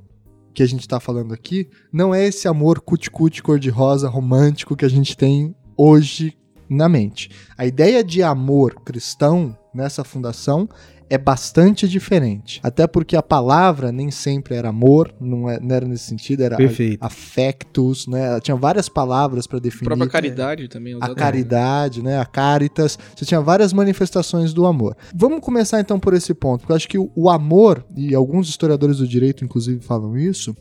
[0.53, 4.89] que a gente está falando aqui não é esse amor cuticute cor-de-rosa romântico que a
[4.89, 6.37] gente tem hoje
[6.69, 7.29] na mente.
[7.57, 10.67] A ideia de amor cristão nessa fundação
[11.07, 12.59] é bastante diferente.
[12.63, 16.97] Até porque a palavra nem sempre era amor, não, é- era nesse sentido, era Perfeito.
[17.05, 18.39] affectus, né?
[18.39, 19.85] Tinha várias palavras para A definir.
[19.85, 20.93] própria caridade também.
[20.93, 21.13] é A usada.
[21.15, 22.19] caridade, né?
[22.19, 22.97] A caritas.
[23.15, 24.97] Você tinha várias manifestações do amor.
[25.13, 28.49] Vamos começar então por esse ponto, porque eu acho que o, o amor, e alguns
[28.49, 30.55] historiadores do direito inclusive falam isso,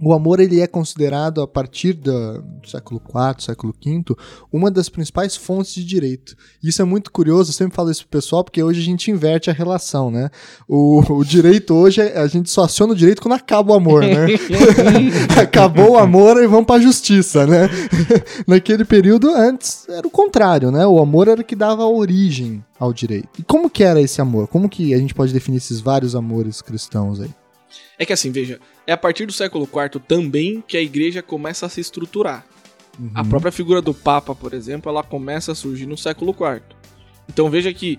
[0.00, 4.02] o amor ele é considerado a partir da- do século IV, século V,
[4.52, 6.36] uma das principais fontes de direito.
[6.62, 9.48] Isso é muito curioso, eu sempre falo isso pro pessoal, porque hoje a gente inverte
[9.50, 10.30] a relação, né?
[10.68, 14.02] O, o direito hoje, é- a gente só aciona o direito quando acaba o amor,
[14.02, 14.26] né?
[15.40, 17.68] Acabou o amor e vamos pra justiça, né?
[18.46, 20.86] Naquele período antes era o contrário, né?
[20.86, 23.28] O amor era o que dava origem ao direito.
[23.38, 24.48] E como que era esse amor?
[24.48, 27.30] Como que a gente pode definir esses vários amores cristãos aí?
[27.98, 31.66] É que assim, veja, é a partir do século IV também que a igreja começa
[31.66, 32.44] a se estruturar.
[33.14, 36.62] A própria figura do Papa, por exemplo, ela começa a surgir no século IV.
[37.28, 37.98] Então veja que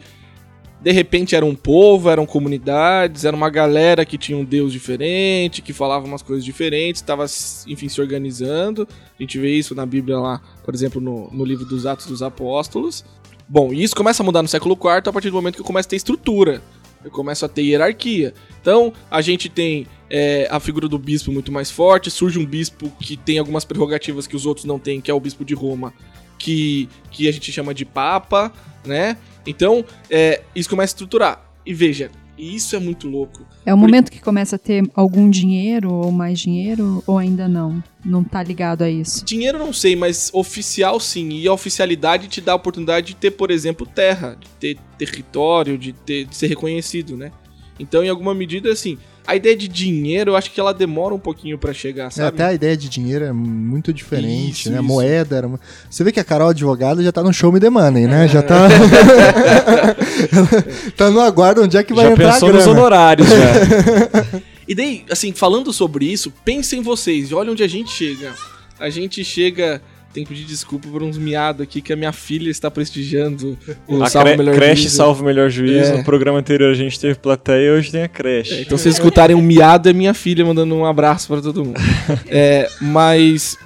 [0.82, 5.62] de repente era um povo, eram comunidades, era uma galera que tinha um Deus diferente,
[5.62, 7.26] que falava umas coisas diferentes, estava,
[7.68, 8.88] enfim, se organizando.
[9.18, 12.22] A gente vê isso na Bíblia lá, por exemplo, no, no livro dos Atos dos
[12.22, 13.04] Apóstolos.
[13.48, 15.88] Bom, e isso começa a mudar no século IV a partir do momento que começa
[15.88, 16.62] a ter estrutura.
[17.06, 18.34] Eu começo a ter hierarquia.
[18.60, 22.92] Então, a gente tem é, a figura do bispo muito mais forte, surge um bispo
[23.00, 25.94] que tem algumas prerrogativas que os outros não têm, que é o bispo de Roma,
[26.38, 28.52] que, que a gente chama de papa,
[28.84, 29.18] né?
[29.46, 31.46] Então, é, isso começa a estruturar.
[31.64, 33.46] E veja, isso é muito louco.
[33.66, 37.84] É o momento que começa a ter algum dinheiro ou mais dinheiro ou ainda não?
[38.04, 39.24] Não tá ligado a isso?
[39.26, 41.30] Dinheiro não sei, mas oficial sim.
[41.30, 45.78] E a oficialidade te dá a oportunidade de ter, por exemplo, terra, de ter território,
[45.78, 47.32] de, ter, de ser reconhecido, né?
[47.80, 51.20] Então, em alguma medida, assim, a ideia de dinheiro, eu acho que ela demora um
[51.20, 52.26] pouquinho para chegar, é, sabe?
[52.26, 54.78] É, até a ideia de dinheiro é muito diferente, isso, né?
[54.78, 54.88] Isso.
[54.88, 55.50] Moeda era...
[55.90, 58.26] Você vê que a Carol advogada já tá no show me the money, né?
[58.26, 58.28] É.
[58.28, 58.68] Já tá...
[60.96, 64.42] tá no aguardo onde é que vai já entrar pensou nos honorários, já.
[64.68, 68.34] e daí, assim, falando sobre isso, pensem vocês, olha onde a gente chega.
[68.80, 69.82] A gente chega
[70.16, 74.02] tenho que pedir desculpa por uns miados aqui que a minha filha está prestigiando o
[74.02, 74.96] a Salve Melhor creche Juízo.
[74.96, 75.92] Salve Melhor Juízo.
[75.92, 75.98] É.
[75.98, 78.54] No programa anterior a gente teve plateia e hoje tem a creche.
[78.54, 81.66] É, então, se vocês escutarem um miado, é minha filha mandando um abraço para todo
[81.66, 81.82] mundo.
[82.28, 83.58] é, mas,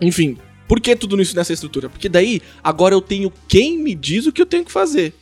[0.00, 1.88] enfim, por que tudo isso nessa estrutura?
[1.88, 5.14] Porque daí, agora eu tenho quem me diz o que eu tenho que fazer.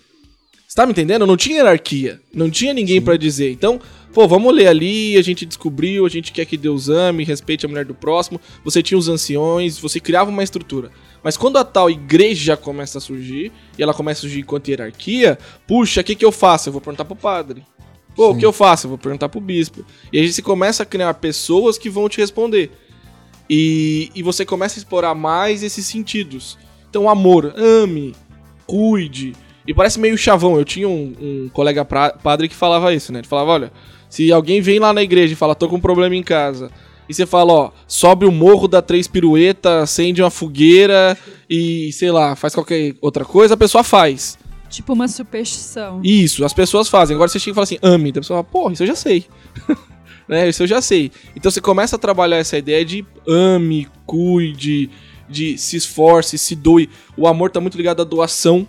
[0.67, 1.27] Você tá me entendendo?
[1.27, 2.21] Não tinha hierarquia.
[2.33, 3.53] Não tinha ninguém para dizer.
[3.53, 3.79] Então,
[4.15, 7.69] Pô, vamos ler ali, a gente descobriu, a gente quer que Deus ame, respeite a
[7.69, 8.41] mulher do próximo.
[8.65, 10.93] Você tinha os anciões, você criava uma estrutura.
[11.21, 15.37] Mas quando a tal igreja começa a surgir, e ela começa a surgir enquanto hierarquia,
[15.67, 16.69] puxa, o que, que eu faço?
[16.69, 17.65] Eu vou perguntar pro padre.
[18.15, 18.37] Pô, Sim.
[18.37, 18.87] o que eu faço?
[18.87, 19.85] Eu vou perguntar pro bispo.
[20.13, 22.71] E aí você começa a criar pessoas que vão te responder.
[23.51, 26.57] E, e você começa a explorar mais esses sentidos.
[26.89, 28.15] Então, amor, ame,
[28.65, 29.33] cuide.
[29.67, 30.57] E parece meio chavão.
[30.57, 33.19] Eu tinha um, um colega pra, padre que falava isso, né?
[33.19, 33.73] Ele falava: olha,
[34.15, 36.71] se alguém vem lá na igreja e fala, tô com um problema em casa,
[37.09, 41.19] e você fala, ó, sobe o morro, dá três piruetas, acende uma fogueira
[41.51, 44.39] e, sei lá, faz qualquer outra coisa, a pessoa faz.
[44.71, 46.01] Tipo uma superstição.
[46.05, 47.17] Isso, as pessoas fazem.
[47.17, 48.11] Agora você chega e fala assim, ame.
[48.11, 49.27] Então a pessoa fala, porra, isso eu já sei.
[50.29, 50.49] né?
[50.49, 51.11] Isso eu já sei.
[51.35, 54.91] Então você começa a trabalhar essa ideia de ame, cuide,
[55.29, 56.89] de se esforce, se doe.
[57.17, 58.65] O amor tá muito ligado à doação.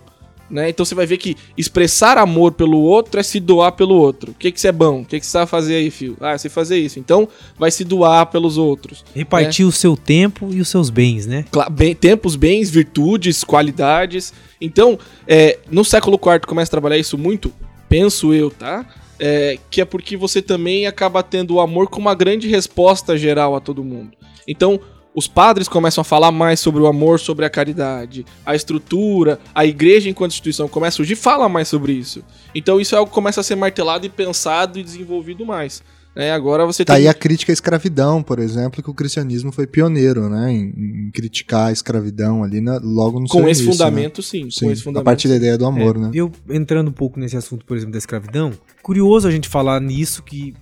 [0.48, 0.68] Né?
[0.68, 4.30] Então você vai ver que expressar amor pelo outro é se doar pelo outro.
[4.30, 5.00] O que, que você é bom?
[5.00, 6.16] O que, que você sabe fazer aí, filho?
[6.20, 6.98] Ah, você fazer isso.
[6.98, 7.28] Então
[7.58, 9.04] vai se doar pelos outros.
[9.14, 9.68] Repartir né?
[9.68, 11.44] o seu tempo e os seus bens, né?
[11.72, 14.32] Bem, tempos, bens, virtudes, qualidades.
[14.60, 17.52] Então, é, no século IV começa a trabalhar isso muito,
[17.88, 18.86] penso eu, tá?
[19.18, 23.56] É, que é porque você também acaba tendo o amor como uma grande resposta geral
[23.56, 24.12] a todo mundo.
[24.46, 24.78] Então,
[25.16, 29.64] os padres começam a falar mais sobre o amor, sobre a caridade, a estrutura, a
[29.64, 32.22] igreja enquanto instituição começa a surgir, fala mais sobre isso.
[32.54, 35.82] Então isso é algo que começa a ser martelado e pensado e desenvolvido mais.
[36.14, 37.02] É, agora você tá tem...
[37.02, 41.10] aí a crítica à escravidão, por exemplo, que o cristianismo foi pioneiro, né, em, em
[41.10, 44.24] criticar a escravidão ali na, logo no com seu esse início, fundamento, né?
[44.26, 45.02] sim, sim, com esse fundamento.
[45.02, 46.10] A partir da ideia do amor, é, né?
[46.14, 48.52] Eu entrando um pouco nesse assunto, por exemplo, da escravidão,
[48.82, 50.54] curioso a gente falar nisso que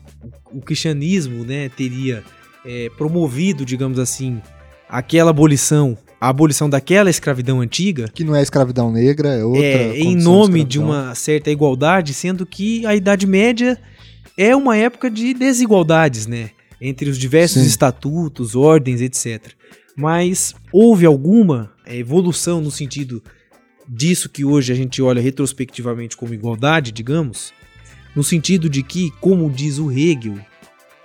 [0.53, 2.25] o cristianismo, né, teria
[2.65, 4.41] é, promovido, digamos assim,
[4.89, 8.09] aquela abolição, a abolição daquela escravidão antiga.
[8.13, 9.65] Que não é escravidão negra, é outra.
[9.65, 13.79] É, em nome de, de, uma certa igualdade, sendo que a Idade Média
[14.37, 16.51] é uma época de desigualdades, né?
[16.81, 17.69] Entre os diversos Sim.
[17.69, 19.53] estatutos, ordens, etc.
[19.97, 23.23] Mas houve alguma é, evolução no sentido
[23.89, 27.53] disso que hoje a gente olha retrospectivamente como igualdade, digamos,
[28.15, 30.39] no sentido de que, como diz o Hegel,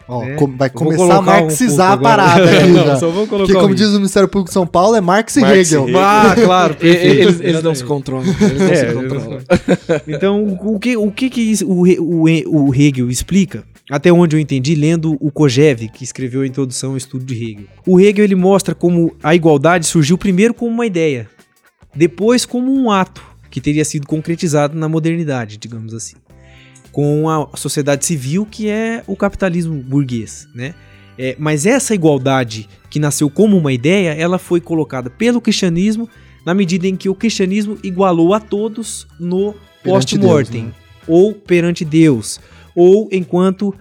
[0.09, 0.35] Ó, é.
[0.57, 2.95] vai começar a marxizar um a parada aqui não, já.
[2.95, 5.41] Só vou colocar que, como diz o Ministério Público de São Paulo, é Marx e
[5.41, 5.87] Marx Hegel.
[5.87, 5.99] Hegel.
[5.99, 6.75] Ah, claro.
[6.81, 8.25] eles, eles não se controlam.
[8.41, 9.39] Eles não é, se controlam.
[10.07, 13.63] então, o que, o que, que o, o, o Hegel explica?
[13.87, 17.65] Até onde eu entendi, lendo o Kojev, que escreveu a introdução ao estudo de Hegel.
[17.85, 21.29] O Hegel ele mostra como a igualdade surgiu primeiro como uma ideia,
[21.95, 26.15] depois como um ato que teria sido concretizado na modernidade, digamos assim
[26.99, 30.75] com a sociedade civil, que é o capitalismo burguês, né?
[31.17, 36.09] É, mas essa igualdade que nasceu como uma ideia, ela foi colocada pelo cristianismo
[36.45, 40.73] na medida em que o cristianismo igualou a todos no post-mortem, né?
[41.07, 42.37] ou perante Deus,
[42.75, 43.73] ou enquanto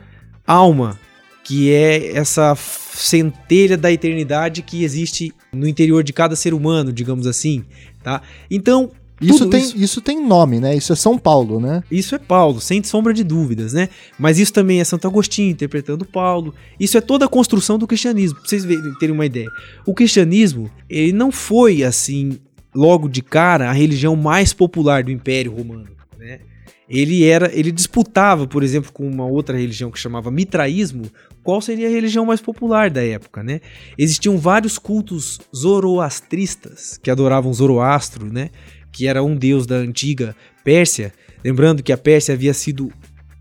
[0.46, 0.96] alma,
[1.42, 7.26] que é essa centelha da eternidade que existe no interior de cada ser humano, digamos
[7.26, 7.64] assim,
[8.00, 8.22] tá?
[8.48, 9.76] Então, isso tem, isso...
[9.76, 10.76] isso tem nome, né?
[10.76, 11.82] Isso é São Paulo, né?
[11.90, 13.88] Isso é Paulo, sem sombra de dúvidas, né?
[14.18, 16.54] Mas isso também é Santo Agostinho interpretando Paulo.
[16.78, 18.64] Isso é toda a construção do cristianismo, pra vocês
[18.98, 19.48] terem uma ideia.
[19.84, 22.38] O cristianismo, ele não foi assim,
[22.74, 26.40] logo de cara, a religião mais popular do Império Romano, né?
[26.88, 31.04] ele era, ele disputava, por exemplo, com uma outra religião que chamava mitraísmo,
[31.42, 33.60] qual seria a religião mais popular da época, né?
[33.96, 38.50] Existiam vários cultos zoroastristas que adoravam Zoroastro, né?
[38.92, 41.12] Que era um deus da antiga Pérsia.
[41.44, 42.92] Lembrando que a Pérsia havia sido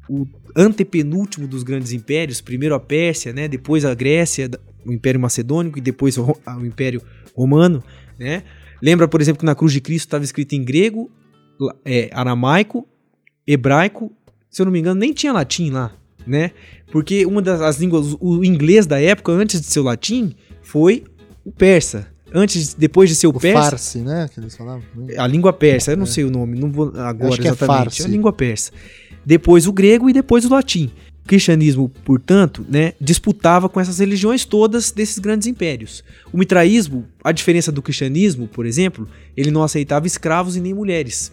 [0.10, 3.47] o antepenúltimo dos grandes impérios, primeiro a Pérsia, né?
[3.47, 4.49] Depois a Grécia,
[4.86, 7.01] o Império Macedônico e depois o, Império
[7.36, 7.83] Romano,
[8.17, 8.43] né?
[8.81, 11.12] Lembra, por exemplo, que na cruz de Cristo estava escrito em grego,
[11.83, 12.88] é, aramaico,
[13.45, 14.12] hebraico,
[14.49, 15.91] se eu não me engano, nem tinha latim lá,
[16.25, 16.51] né?
[16.91, 21.03] Porque uma das línguas, o inglês da época, antes de ser o latim, foi
[21.43, 22.07] o persa.
[22.33, 23.71] Antes, depois de ser o, o persa.
[23.71, 24.29] Farsi, né?
[24.33, 24.83] Que eles falavam.
[25.17, 26.07] A língua persa, eu não é.
[26.07, 28.01] sei o nome, não vou agora é exatamente.
[28.01, 28.71] É, a língua persa.
[29.25, 30.91] Depois o grego e depois o latim.
[31.23, 36.03] O cristianismo, portanto, né, disputava com essas religiões todas desses grandes impérios.
[36.31, 41.31] O mitraísmo, a diferença do cristianismo, por exemplo, ele não aceitava escravos e nem mulheres.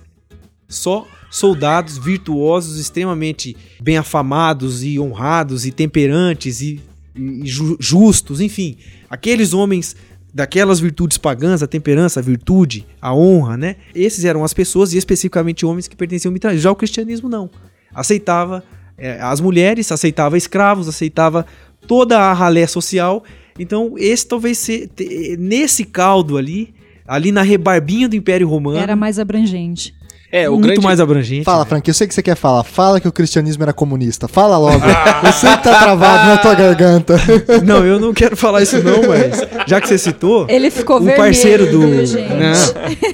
[0.68, 6.80] Só soldados virtuosos, extremamente bem afamados e honrados e temperantes e,
[7.14, 8.76] e ju justos, enfim,
[9.10, 9.94] aqueles homens
[10.34, 13.76] daquelas virtudes pagãs, a temperança, a virtude, a honra, né?
[13.94, 16.60] Esses eram as pessoas e especificamente homens que pertenciam ao mitraísmo.
[16.60, 17.48] Já o cristianismo não.
[17.94, 18.64] Aceitava
[18.98, 21.46] é, as mulheres, aceitava escravos, aceitava
[21.86, 23.22] toda a ralé social.
[23.56, 24.90] Então, esse talvez ser,
[25.38, 26.74] nesse caldo ali,
[27.06, 28.78] ali na rebarbinha do Império Romano.
[28.78, 29.94] Era mais abrangente.
[30.34, 30.80] É, o muito grande...
[30.80, 31.44] mais abrangente.
[31.44, 31.68] Fala, né?
[31.68, 32.64] Frank, eu sei que você quer falar.
[32.64, 34.26] Fala que o cristianismo era comunista.
[34.26, 34.84] Fala logo.
[35.24, 37.14] eu sei que tá travado na tua garganta.
[37.64, 40.46] Não, eu não quero falar isso não, mas já que você citou...
[40.48, 42.52] Ele ficou o parceiro do, né,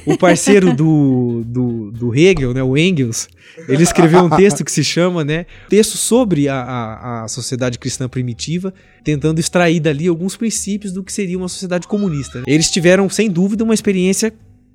[0.07, 3.29] O parceiro do, do, do Hegel, né, o Engels,
[3.69, 8.09] ele escreveu um texto que se chama, né, texto sobre a, a, a sociedade cristã
[8.09, 8.73] primitiva,
[9.05, 12.43] tentando extrair dali alguns princípios do que seria uma sociedade comunista.
[12.47, 14.33] Eles tiveram, sem dúvida, uma experiência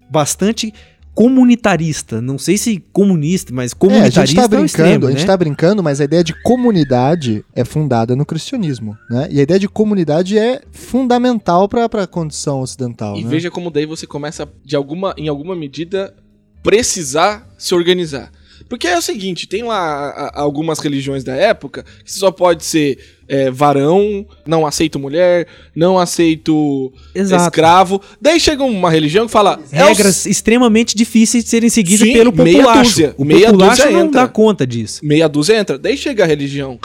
[0.09, 0.73] bastante
[1.15, 2.21] comunitarista.
[2.21, 5.21] Não sei se comunista, mas comunitarista é, a gente tá brincando, é extremo, A gente
[5.21, 5.25] né?
[5.25, 9.27] tá brincando, mas a ideia de comunidade é fundada no cristianismo, né?
[9.31, 13.29] E a ideia de comunidade é fundamental para a condição ocidental, E né?
[13.29, 16.13] veja como daí você começa de alguma em alguma medida
[16.61, 18.29] precisar se organizar.
[18.67, 23.51] Porque é o seguinte, tem lá algumas religiões da época que só pode ser é,
[23.51, 27.43] varão, não aceito mulher, não aceito Exato.
[27.43, 28.01] escravo.
[28.19, 29.59] Daí chega uma religião que fala...
[29.71, 32.53] Regras é extremamente difíceis de serem seguidas Sim, pelo populacho.
[32.53, 34.21] Meia dúzia, o meia populacho dúzia não entra.
[34.21, 35.05] dá conta disso.
[35.05, 35.77] Meia dúzia entra.
[35.77, 36.79] Daí chega a religião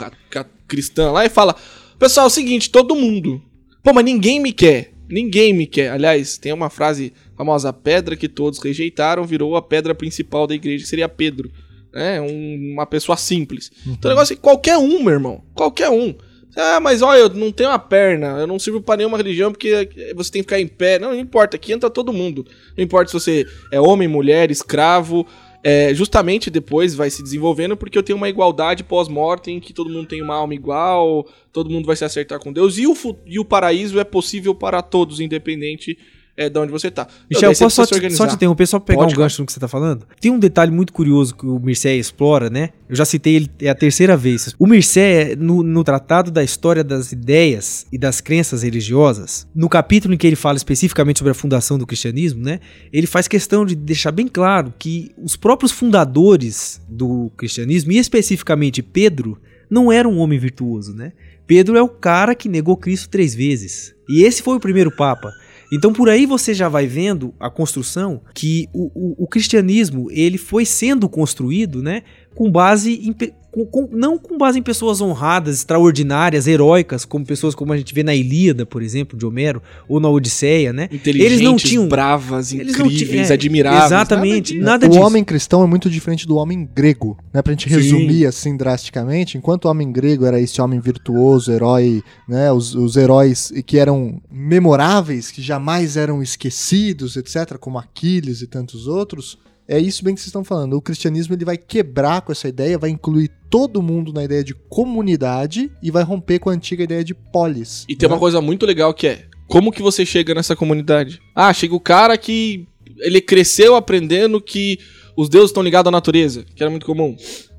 [0.67, 1.55] cristã lá e fala...
[1.97, 3.41] Pessoal, é o seguinte, todo mundo...
[3.83, 4.91] Pô, mas ninguém me quer.
[5.09, 5.91] Ninguém me quer.
[5.91, 10.83] Aliás, tem uma frase famosa: pedra que todos rejeitaram virou a pedra principal da igreja,
[10.83, 11.51] que seria Pedro
[11.93, 12.21] né?
[12.21, 13.71] Um, uma pessoa simples.
[13.85, 13.93] Uhum.
[13.93, 15.43] Então o negócio é qualquer um, meu irmão.
[15.53, 16.15] Qualquer um.
[16.55, 19.89] Ah, mas olha, eu não tenho uma perna, eu não sirvo para nenhuma religião porque
[20.15, 20.99] você tem que ficar em pé.
[20.99, 22.45] Não, não importa, aqui entra todo mundo.
[22.77, 25.25] Não importa se você é homem, mulher, escravo.
[25.63, 29.91] É, justamente depois vai se desenvolvendo porque eu tenho uma igualdade pós-morte em que todo
[29.91, 32.95] mundo tem uma alma igual, todo mundo vai se acertar com Deus e o,
[33.27, 35.99] e o paraíso é possível para todos, independente
[36.35, 37.07] é, de onde você tá.
[37.29, 39.59] Michel, posso só te, só te interromper, só pegar Pode, um gancho no que você
[39.59, 40.07] tá falando?
[40.19, 42.69] Tem um detalhe muito curioso que o Mircea explora, né?
[42.89, 44.55] Eu já citei ele, é a terceira vez.
[44.57, 50.13] O Mircea, no, no Tratado da História das Ideias e das Crenças Religiosas, no capítulo
[50.13, 52.59] em que ele fala especificamente sobre a fundação do cristianismo, né?
[52.91, 58.81] Ele faz questão de deixar bem claro que os próprios fundadores do cristianismo, e especificamente
[58.81, 59.37] Pedro,
[59.69, 61.13] não era um homem virtuoso, né?
[61.45, 63.93] Pedro é o cara que negou Cristo três vezes.
[64.07, 65.31] E esse foi o primeiro Papa.
[65.71, 70.37] Então por aí você já vai vendo a construção que o, o, o cristianismo ele
[70.37, 72.03] foi sendo construído, né,
[72.35, 73.15] com base em,
[73.51, 77.93] com, com, não com base em pessoas honradas, extraordinárias, heróicas, como pessoas como a gente
[77.93, 80.87] vê na Ilíada, por exemplo, de Homero, ou na Odisseia, né?
[81.05, 83.85] Eles não tinham bravas, incríveis, é, admiráveis.
[83.85, 85.01] Exatamente, nada, nada disso.
[85.01, 87.41] O homem cristão é muito diferente do homem grego, né?
[87.41, 88.25] Pra gente resumir Sim.
[88.25, 92.51] assim drasticamente, enquanto o homem grego era esse homem virtuoso, herói, né?
[92.51, 98.87] Os, os heróis que eram memoráveis, que jamais eram esquecidos, etc., como Aquiles e tantos
[98.87, 99.37] outros
[99.71, 100.73] é isso bem que vocês estão falando.
[100.73, 104.53] O cristianismo ele vai quebrar com essa ideia, vai incluir todo mundo na ideia de
[104.53, 107.85] comunidade e vai romper com a antiga ideia de polis.
[107.87, 107.99] E né?
[107.99, 111.21] tem uma coisa muito legal que é como que você chega nessa comunidade?
[111.33, 112.67] Ah, chega o cara que
[112.99, 114.77] ele cresceu aprendendo que
[115.15, 117.15] os deuses estão ligados à natureza, que era muito comum.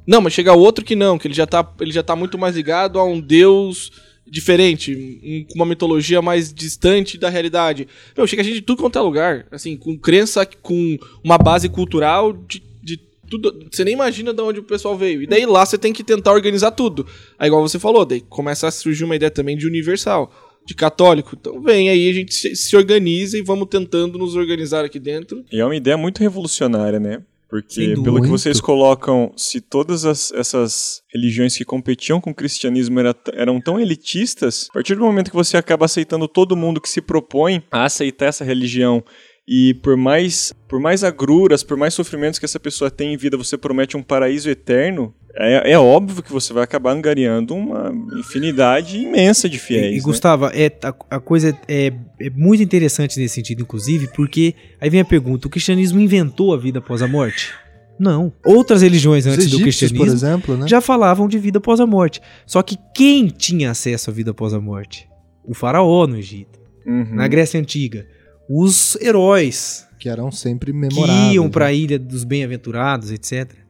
[0.07, 2.57] Não, mas chega outro que não, que ele já tá, ele já tá muito mais
[2.57, 3.91] ligado a um deus
[4.27, 7.87] diferente, com uma mitologia mais distante da realidade.
[8.17, 12.33] Meu, chega gente de tudo quanto é lugar, assim, com crença, com uma base cultural
[12.33, 12.99] de, de
[13.29, 13.67] tudo.
[13.71, 15.23] Você nem imagina de onde o pessoal veio.
[15.23, 17.07] E daí lá você tem que tentar organizar tudo.
[17.39, 20.33] Aí, igual você falou, daí começa a surgir uma ideia também de universal.
[20.65, 21.37] De católico.
[21.39, 25.45] Então vem aí, a gente se, se organiza e vamos tentando nos organizar aqui dentro.
[25.51, 27.21] E é uma ideia muito revolucionária, né?
[27.53, 32.99] Porque, pelo que vocês colocam, se todas as, essas religiões que competiam com o cristianismo
[32.99, 36.89] era, eram tão elitistas, a partir do momento que você acaba aceitando todo mundo que
[36.89, 39.05] se propõe a aceitar essa religião
[39.47, 43.37] e por mais, por mais agruras, por mais sofrimentos que essa pessoa tem em vida,
[43.37, 48.99] você promete um paraíso eterno, é, é, óbvio que você vai acabar angariando uma infinidade
[48.99, 49.87] imensa de fiéis.
[49.87, 50.03] E, e né?
[50.03, 55.01] Gustavo, é, a, a coisa é, é, muito interessante nesse sentido, inclusive, porque aí vem
[55.01, 57.51] a pergunta: o cristianismo inventou a vida após a morte?
[57.99, 58.33] Não.
[58.45, 60.69] Outras religiões antes do cristianismo por exemplo, né?
[60.69, 62.21] já falavam de vida após a morte.
[62.47, 65.09] Só que quem tinha acesso à vida após a morte?
[65.45, 66.61] O faraó no Egito.
[66.87, 67.15] Uhum.
[67.15, 68.07] Na Grécia Antiga.
[68.51, 69.87] Os heróis.
[69.99, 71.29] Que eram sempre memoráveis.
[71.29, 71.77] Que iam para a né?
[71.77, 73.62] Ilha dos Bem-aventurados, etc.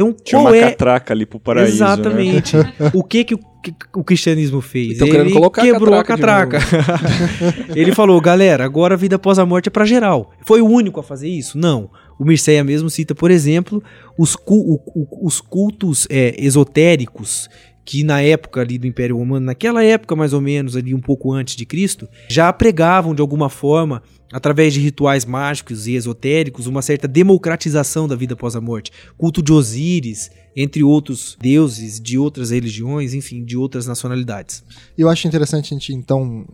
[0.00, 0.70] Então, Tinha qual uma é...
[0.70, 1.72] catraca ali pro paraíso.
[1.72, 1.74] Né?
[1.74, 2.56] Exatamente.
[2.56, 2.72] Né?
[2.94, 4.96] o que que o, que o cristianismo fez?
[4.96, 6.56] Então, Ele quebrou a catraca.
[6.56, 7.68] A catraca.
[7.76, 10.30] Ele falou, galera, agora a vida após a morte é para geral.
[10.46, 11.58] Foi o único a fazer isso?
[11.58, 11.90] Não.
[12.18, 13.82] O Mircea mesmo cita, por exemplo,
[14.16, 14.80] os, cu
[15.22, 17.48] os cultos é, esotéricos
[17.84, 21.32] que na época ali do Império Romano, naquela época mais ou menos ali um pouco
[21.32, 24.02] antes de Cristo, já pregavam de alguma forma
[24.32, 28.92] através de rituais mágicos e esotéricos, uma certa democratização da vida após a morte.
[29.18, 34.62] Culto de Osíris, entre outros deuses de outras religiões, enfim, de outras nacionalidades.
[34.96, 36.46] Eu acho interessante a gente, então,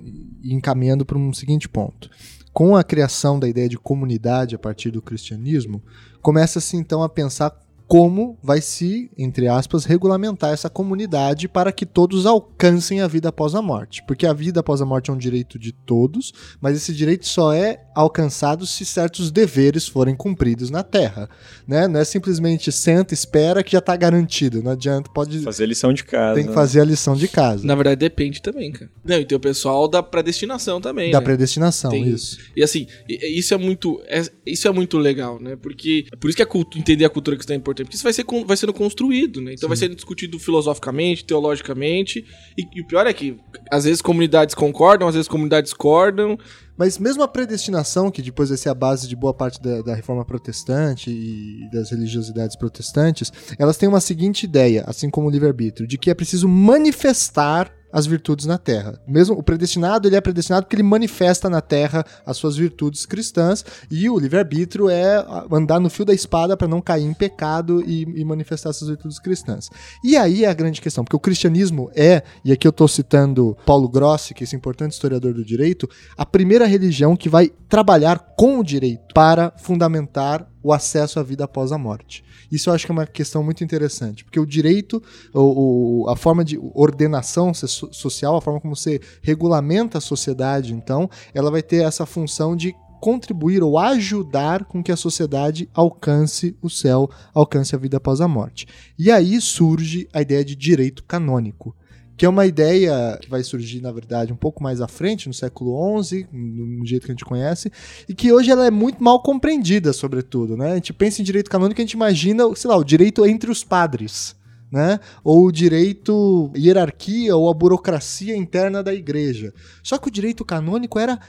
[0.43, 2.09] ir encaminhando para um seguinte ponto.
[2.53, 5.83] Com a criação da ideia de comunidade a partir do cristianismo,
[6.23, 7.55] começa-se então a pensar
[7.87, 13.55] como vai se, entre aspas, regulamentar essa comunidade para que todos alcancem a vida após
[13.55, 14.03] a morte.
[14.07, 17.53] Porque a vida após a morte é um direito de todos, mas esse direito só
[17.53, 21.31] é alcançado se certos deveres forem cumpridos na Terra.
[21.67, 21.87] Né?
[21.87, 24.63] Não é simplesmente senta, espera que já está garantido.
[24.63, 25.39] Não adianta, pode.
[25.41, 26.35] Fazer a lição de casa.
[26.35, 27.65] Tem que fazer a lição de casa.
[27.65, 28.91] Na verdade, depende também, cara.
[29.05, 31.13] Não, e tem o pessoal da predestinação também.
[31.13, 31.25] Da né?
[31.25, 32.09] predestinação, tem...
[32.09, 32.39] isso.
[32.57, 34.03] E assim, isso é muito.
[34.07, 35.57] É, isso é muito legal, né?
[35.57, 36.07] Porque.
[36.13, 38.05] É por isso que a cultura, entender a cultura que é importante importante, porque isso
[38.05, 39.53] vai, ser, vai sendo construído, né?
[39.53, 39.69] Então Sim.
[39.69, 42.25] vai sendo discutido filosoficamente, teologicamente,
[42.57, 43.39] e, e, o pior é que
[43.71, 46.39] às vezes comunidades concordam, às vezes comunidades discordam.
[46.79, 49.95] Mas mesmo a predestinação, que depois vai ser a base de boa parte da, da
[49.95, 55.89] reforma protestante e das religiosidades protestantes, elas têm uma seguinte ideia, assim como o livre-arbítrio,
[55.89, 59.01] de que é preciso manifestar as virtudes na terra.
[59.07, 63.65] Mesmo o predestinado, ele é predestinado porque ele manifesta na terra as suas virtudes cristãs
[63.91, 68.03] e o livre-arbítrio é andar no fio da espada para não cair em pecado e,
[68.03, 69.71] e, manifestar essas virtudes cristãs.
[70.03, 73.57] E aí é a grande questão, porque o cristianismo é, e aqui eu estou citando
[73.65, 78.35] Paulo Grossi, que é esse importante historiador do direito, a primeira religião que vai trabalhar
[78.37, 82.25] com o direito para fundamentar o acesso à vida após a morte.
[82.51, 86.17] Isso eu acho que é uma questão muito interessante, porque o direito, o, o, a
[86.17, 91.85] forma de ordenação social, a forma como você regulamenta a sociedade, então, ela vai ter
[91.85, 97.79] essa função de contribuir ou ajudar com que a sociedade alcance o céu, alcance a
[97.79, 98.67] vida após a morte.
[98.99, 101.75] E aí surge a ideia de direito canônico
[102.17, 105.35] que é uma ideia que vai surgir, na verdade, um pouco mais à frente, no
[105.35, 107.71] século XI, no jeito que a gente conhece,
[108.09, 110.57] e que hoje ela é muito mal compreendida, sobretudo.
[110.57, 110.73] Né?
[110.73, 113.63] A gente pensa em direito canônico, a gente imagina, sei lá, o direito entre os
[113.63, 114.35] padres.
[114.73, 114.99] Né?
[115.23, 119.55] Ou o direito hierarquia ou a burocracia interna da igreja.
[119.83, 121.21] Só que o direito canônico era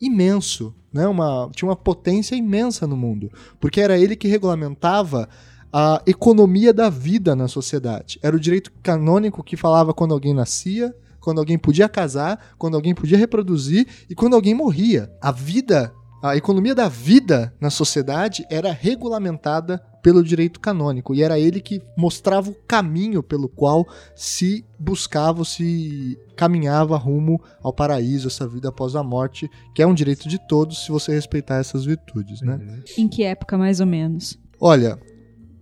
[0.00, 1.06] imenso, né?
[1.06, 3.30] Uma, tinha uma potência imensa no mundo,
[3.60, 5.28] porque era ele que regulamentava
[5.72, 8.18] a economia da vida na sociedade.
[8.22, 12.94] Era o direito canônico que falava quando alguém nascia, quando alguém podia casar, quando alguém
[12.94, 15.12] podia reproduzir e quando alguém morria.
[15.20, 15.92] A vida,
[16.22, 21.82] a economia da vida na sociedade era regulamentada pelo direito canônico e era ele que
[21.96, 28.94] mostrava o caminho pelo qual se buscava, se caminhava rumo ao paraíso, essa vida após
[28.94, 32.58] a morte, que é um direito de todos se você respeitar essas virtudes, né?
[32.96, 34.38] Em que época mais ou menos?
[34.60, 34.98] Olha,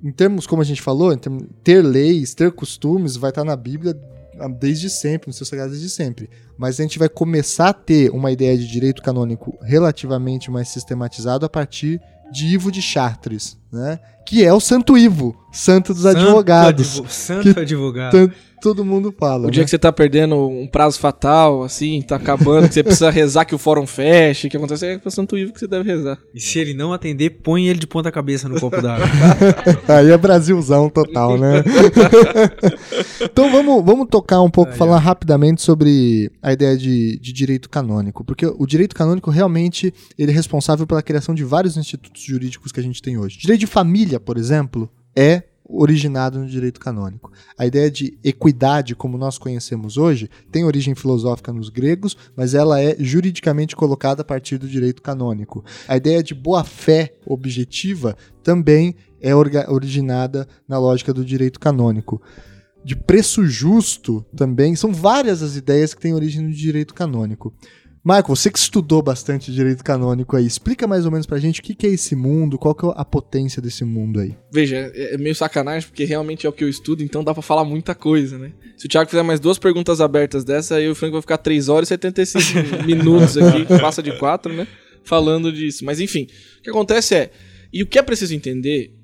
[0.03, 3.99] em termos, como a gente falou, termos, ter leis, ter costumes, vai estar na Bíblia
[4.59, 6.29] desde sempre, nos seus sagrados desde sempre.
[6.59, 11.47] Mas a gente vai começar a ter uma ideia de direito canônico relativamente mais sistematizado
[11.47, 12.01] a partir
[12.33, 13.99] de Ivo de Chartres, né?
[14.27, 16.99] Que é o Santo Ivo, santo dos santo advogados.
[16.99, 19.45] Advo santo advogado todo mundo fala.
[19.45, 19.53] O né?
[19.53, 23.45] dia que você tá perdendo um prazo fatal, assim, tá acabando, que você precisa rezar
[23.45, 26.19] que o fórum feche, que acontece é com o Santo Ivo que você deve rezar.
[26.35, 29.07] E se ele não atender, põe ele de ponta cabeça no copo d'água.
[29.89, 31.63] Aí é Brasilzão total, né?
[33.23, 38.25] então vamos, vamos tocar um pouco, falar rapidamente sobre a ideia de, de direito canônico,
[38.25, 42.81] porque o direito canônico realmente ele é responsável pela criação de vários institutos jurídicos que
[42.81, 43.39] a gente tem hoje.
[43.39, 47.33] Direito de família, por exemplo, é originado no direito canônico.
[47.59, 52.81] A ideia de equidade, como nós conhecemos hoje, tem origem filosófica nos gregos, mas ela
[52.81, 55.65] é juridicamente colocada a partir do direito canônico.
[55.89, 62.23] A ideia de boa-fé objetiva também é originada na lógica do direito canônico.
[62.85, 67.53] De preço justo também, são várias as ideias que têm origem no direito canônico.
[68.07, 71.63] Marco, você que estudou bastante direito canônico aí, explica mais ou menos pra gente o
[71.65, 74.33] que, que é esse mundo, qual que é a potência desse mundo aí.
[74.49, 77.43] Veja, é, é meio sacanagem, porque realmente é o que eu estudo, então dá pra
[77.43, 78.53] falar muita coisa, né?
[78.77, 81.21] Se o Thiago fizer mais duas perguntas abertas dessa, aí eu e o Frank vou
[81.21, 84.69] ficar 3 horas e 75 minutos aqui, passa de 4, né?
[85.03, 85.85] Falando disso.
[85.85, 86.29] Mas enfim,
[86.61, 87.33] o que acontece é,
[87.73, 88.95] e o que é preciso entender,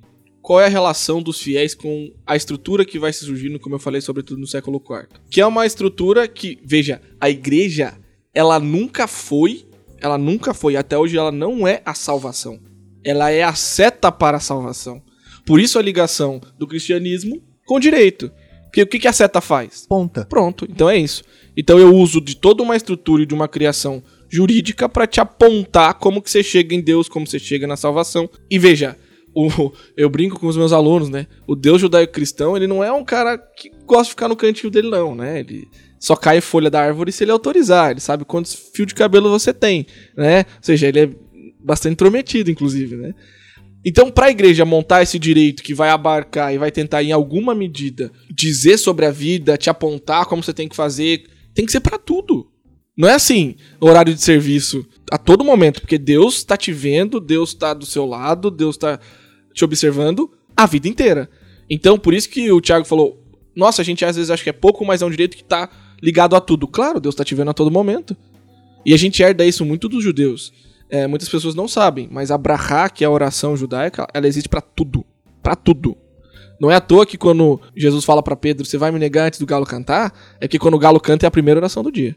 [0.41, 3.81] qual é a relação dos fiéis com a estrutura que vai se surgindo, como eu
[3.81, 5.09] falei, sobretudo no século IV.
[5.29, 8.01] Que é uma estrutura que, veja, a igreja
[8.35, 9.67] ela nunca foi,
[10.01, 12.59] ela nunca foi, até hoje ela não é a salvação.
[13.05, 15.03] Ela é a seta para a salvação.
[15.45, 18.31] Por isso a ligação do cristianismo com o direito.
[18.65, 19.87] Porque o que, a seta faz?
[19.87, 20.25] Ponta.
[20.25, 21.23] Pronto, então é isso.
[21.55, 25.95] Então eu uso de toda uma estrutura e de uma criação jurídica para te apontar
[25.95, 28.31] como que você chega em Deus, como você chega na salvação.
[28.51, 28.97] E veja,
[29.35, 31.27] o, eu brinco com os meus alunos, né?
[31.47, 34.89] O Deus judaico-cristão, ele não é um cara que gosta de ficar no cantinho dele,
[34.89, 35.41] não, né?
[35.41, 35.69] Ele,
[36.03, 37.93] só cai folha da árvore se ele autorizar.
[37.93, 39.87] Ele sabe quantos fios de cabelo você tem,
[40.17, 40.39] né?
[40.39, 41.11] Ou seja, ele é
[41.61, 43.15] bastante intrometido, inclusive, né?
[43.85, 47.55] Então, para a igreja montar esse direito que vai abarcar e vai tentar, em alguma
[47.55, 51.23] medida, dizer sobre a vida, te apontar como você tem que fazer,
[51.55, 52.51] tem que ser para tudo.
[52.99, 57.51] Não é assim, horário de serviço a todo momento, porque Deus está te vendo, Deus
[57.51, 58.99] está do seu lado, Deus está
[59.55, 61.31] te observando a vida inteira.
[61.71, 63.25] Então, por isso que o Tiago falou:
[63.55, 65.71] nossa, a gente às vezes acha que é pouco, mas é um direito que está
[66.03, 66.67] ligado a tudo.
[66.67, 68.17] Claro, Deus está te vendo a todo momento.
[68.85, 70.53] E a gente herda isso muito dos judeus.
[70.91, 74.49] É, muitas pessoas não sabem, mas a brahá, que é a oração judaica, ela existe
[74.49, 75.07] para tudo.
[75.43, 75.97] para tudo.
[76.61, 79.41] Não é à toa que quando Jesus fala para Pedro, você vai me negar antes
[79.41, 82.15] do galo cantar, é que quando o galo canta é a primeira oração do dia.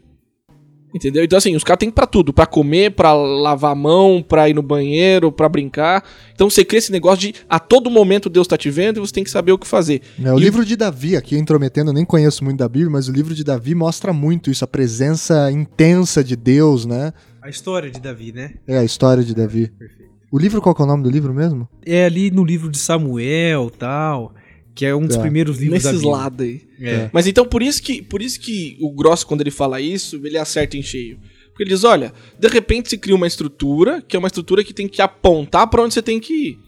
[0.96, 1.22] Entendeu?
[1.22, 4.54] Então, assim, os caras têm pra tudo: pra comer, pra lavar a mão, pra ir
[4.54, 6.02] no banheiro, pra brincar.
[6.34, 9.12] Então, você cria esse negócio de a todo momento Deus tá te vendo e você
[9.12, 10.00] tem que saber o que fazer.
[10.24, 13.08] É, o e livro de Davi, aqui intrometendo, eu nem conheço muito da Bíblia, mas
[13.08, 17.12] o livro de Davi mostra muito isso, a presença intensa de Deus, né?
[17.42, 18.54] A história de Davi, né?
[18.66, 19.68] É, a história de Davi.
[19.68, 20.06] Perfeito.
[20.32, 21.68] O livro, qual é o nome do livro mesmo?
[21.84, 24.32] É ali no livro de Samuel tal
[24.76, 25.20] que é um dos é.
[25.20, 26.60] primeiros livros Nesses da lados aí.
[26.78, 27.10] É.
[27.10, 30.36] Mas então por isso que por isso que o Gross quando ele fala isso, ele
[30.36, 31.18] acerta em cheio.
[31.48, 34.74] Porque ele diz, olha, de repente se cria uma estrutura, que é uma estrutura que
[34.74, 36.58] tem que apontar para onde você tem que ir.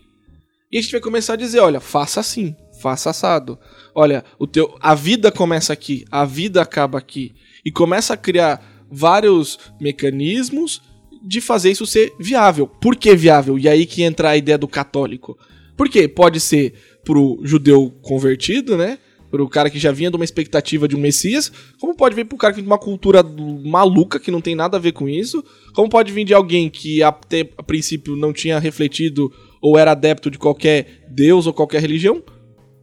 [0.72, 3.58] E a gente vai começar a dizer, olha, faça assim, faça assado.
[3.94, 8.86] Olha, o teu a vida começa aqui, a vida acaba aqui e começa a criar
[8.90, 10.80] vários mecanismos
[11.22, 12.66] de fazer isso ser viável.
[12.66, 13.58] Por que viável?
[13.58, 15.36] E aí que entra a ideia do católico.
[15.76, 16.74] Porque pode ser
[17.08, 18.98] pro judeu convertido, né?
[19.30, 21.50] Pro cara que já vinha de uma expectativa de um Messias,
[21.80, 23.22] como pode vir pro cara que de uma cultura
[23.64, 25.42] maluca que não tem nada a ver com isso,
[25.74, 30.30] como pode vir de alguém que até a princípio não tinha refletido ou era adepto
[30.30, 32.22] de qualquer deus ou qualquer religião.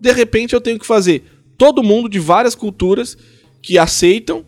[0.02, 1.22] De repente eu tenho que fazer
[1.56, 3.16] todo mundo de várias culturas
[3.62, 4.44] que aceitam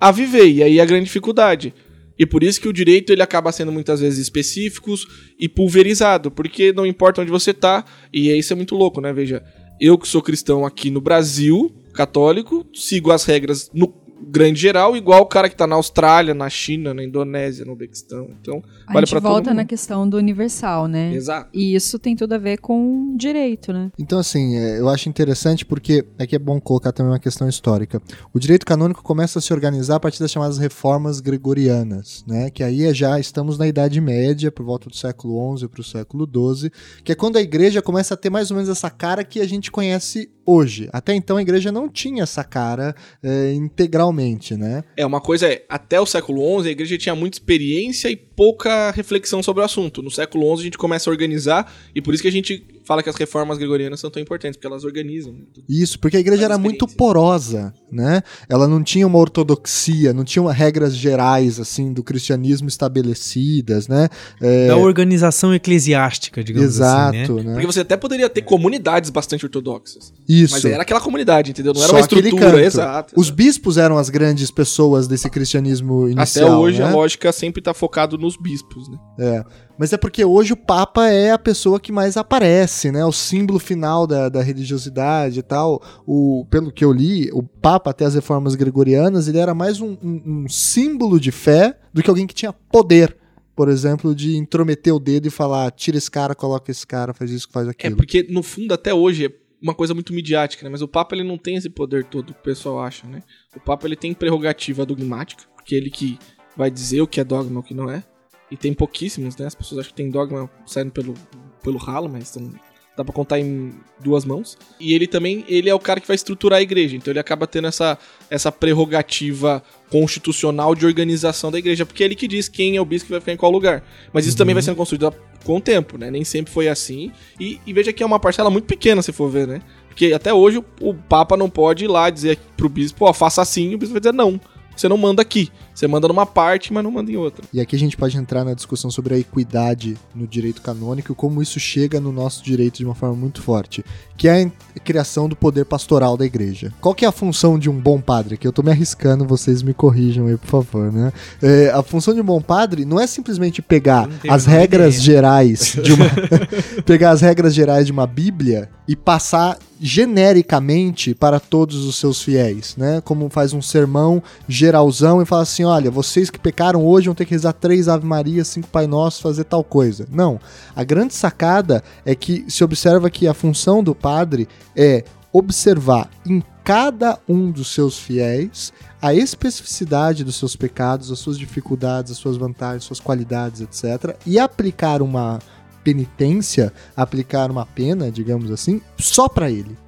[0.00, 1.74] a viver, e aí a grande dificuldade.
[2.18, 5.06] E por isso que o direito ele acaba sendo muitas vezes específicos
[5.38, 9.12] e pulverizado, porque não importa onde você tá, e isso é muito louco, né?
[9.12, 9.42] Veja,
[9.80, 13.86] eu que sou cristão aqui no Brasil, católico, sigo as regras no
[14.20, 18.28] grande geral, igual o cara que tá na Austrália, na China, na Indonésia, no Uzbequistão.
[18.40, 21.12] Então, a vale gente volta na questão do universal, né?
[21.14, 21.48] Exato.
[21.52, 23.90] E isso tem tudo a ver com direito, né?
[23.98, 28.02] Então, assim, é, eu acho interessante porque aqui é bom colocar também uma questão histórica.
[28.32, 32.50] O direito canônico começa a se organizar a partir das chamadas reformas gregorianas, né?
[32.50, 35.84] Que aí é já estamos na Idade Média, por volta do século XI para o
[35.84, 36.70] século XII,
[37.04, 39.46] que é quando a igreja começa a ter mais ou menos essa cara que a
[39.46, 40.88] gente conhece hoje.
[40.92, 44.82] Até então a igreja não tinha essa cara é, integralmente, né?
[44.96, 48.92] É, uma coisa é, até o século XI a igreja tinha muita experiência e pouca
[48.92, 50.00] reflexão sobre o assunto.
[50.00, 53.02] No século XI a gente começa a organizar e por isso que a gente fala
[53.02, 55.34] que as reformas gregorianas são tão importantes, porque elas organizam.
[55.68, 58.22] Isso, porque a igreja era muito porosa, né?
[58.48, 64.08] Ela não tinha uma ortodoxia, não tinha uma regras gerais, assim, do cristianismo estabelecidas, né?
[64.40, 64.68] É...
[64.68, 67.42] Da organização eclesiástica, digamos Exato, assim, né?
[67.42, 67.52] né?
[67.52, 70.14] Porque você até poderia ter comunidades bastante ortodoxas.
[70.26, 70.54] Isso.
[70.54, 71.74] Mas era aquela comunidade, entendeu?
[71.74, 73.12] Não era Só uma estrutura, exato.
[73.14, 76.88] Os bispos eram as grandes pessoas desse cristianismo inicial, Até hoje né?
[76.88, 78.98] a lógica sempre está focado nos bispos, né?
[79.18, 79.44] É.
[79.78, 83.04] Mas é porque hoje o Papa é a pessoa que mais aparece, né?
[83.04, 85.82] O símbolo final da, da religiosidade e tal.
[86.06, 89.96] O, pelo que eu li, o Papa, até as reformas gregorianas, ele era mais um,
[90.02, 93.16] um, um símbolo de fé do que alguém que tinha poder
[93.56, 97.28] por exemplo, de intrometer o dedo e falar, tira esse cara, coloca esse cara, faz
[97.32, 97.92] isso, faz é, aquilo.
[97.92, 100.70] É porque, no fundo, até hoje, uma coisa muito midiática, né?
[100.70, 103.20] Mas o Papa ele não tem esse poder todo que o pessoal acha, né?
[103.56, 106.16] O Papa ele tem prerrogativa dogmática, porque ele que
[106.58, 108.02] vai dizer o que é dogma e o que não é.
[108.50, 109.46] E tem pouquíssimos, né?
[109.46, 111.14] As pessoas acham que tem dogma saindo pelo,
[111.62, 112.50] pelo ralo, mas são,
[112.96, 114.56] dá pra contar em duas mãos.
[114.80, 117.46] E ele também, ele é o cara que vai estruturar a igreja, então ele acaba
[117.46, 117.98] tendo essa,
[118.30, 122.84] essa prerrogativa constitucional de organização da igreja, porque é ele que diz quem é o
[122.84, 123.84] bispo que vai ficar em qual lugar.
[124.12, 124.38] Mas isso uhum.
[124.38, 126.10] também vai sendo construído com o tempo, né?
[126.10, 127.12] Nem sempre foi assim.
[127.38, 129.62] E, e, veja que é uma parcela muito pequena, se for ver, né?
[129.88, 133.42] Porque até hoje o, o Papa não pode ir lá dizer pro bispo, ó, faça
[133.42, 134.40] assim, e o bispo vai dizer não
[134.80, 135.50] você não manda aqui.
[135.78, 137.44] Você manda numa parte, mas não manda em outra.
[137.52, 141.14] E aqui a gente pode entrar na discussão sobre a equidade no direito canônico e
[141.14, 143.84] como isso chega no nosso direito de uma forma muito forte,
[144.16, 146.72] que é a criação do poder pastoral da igreja.
[146.80, 148.36] Qual que é a função de um bom padre?
[148.36, 151.12] Que eu tô me arriscando, vocês me corrijam aí, por favor, né?
[151.40, 155.04] É, a função de um bom padre não é simplesmente pegar as regras ideia.
[155.04, 156.06] gerais de uma
[156.84, 162.74] pegar as regras gerais de uma Bíblia e passar genericamente para todos os seus fiéis,
[162.76, 163.00] né?
[163.04, 167.24] Como faz um sermão geralzão e fala assim: olha, vocês que pecaram hoje vão ter
[167.24, 170.06] que rezar três Ave Maria, cinco Pai Nosso, fazer tal coisa.
[170.10, 170.40] Não.
[170.74, 176.42] A grande sacada é que se observa que a função do padre é observar em
[176.64, 182.36] cada um dos seus fiéis a especificidade dos seus pecados, as suas dificuldades, as suas
[182.36, 185.38] vantagens, suas qualidades, etc., e aplicar uma
[185.84, 189.78] penitência, aplicar uma pena, digamos assim, só para ele,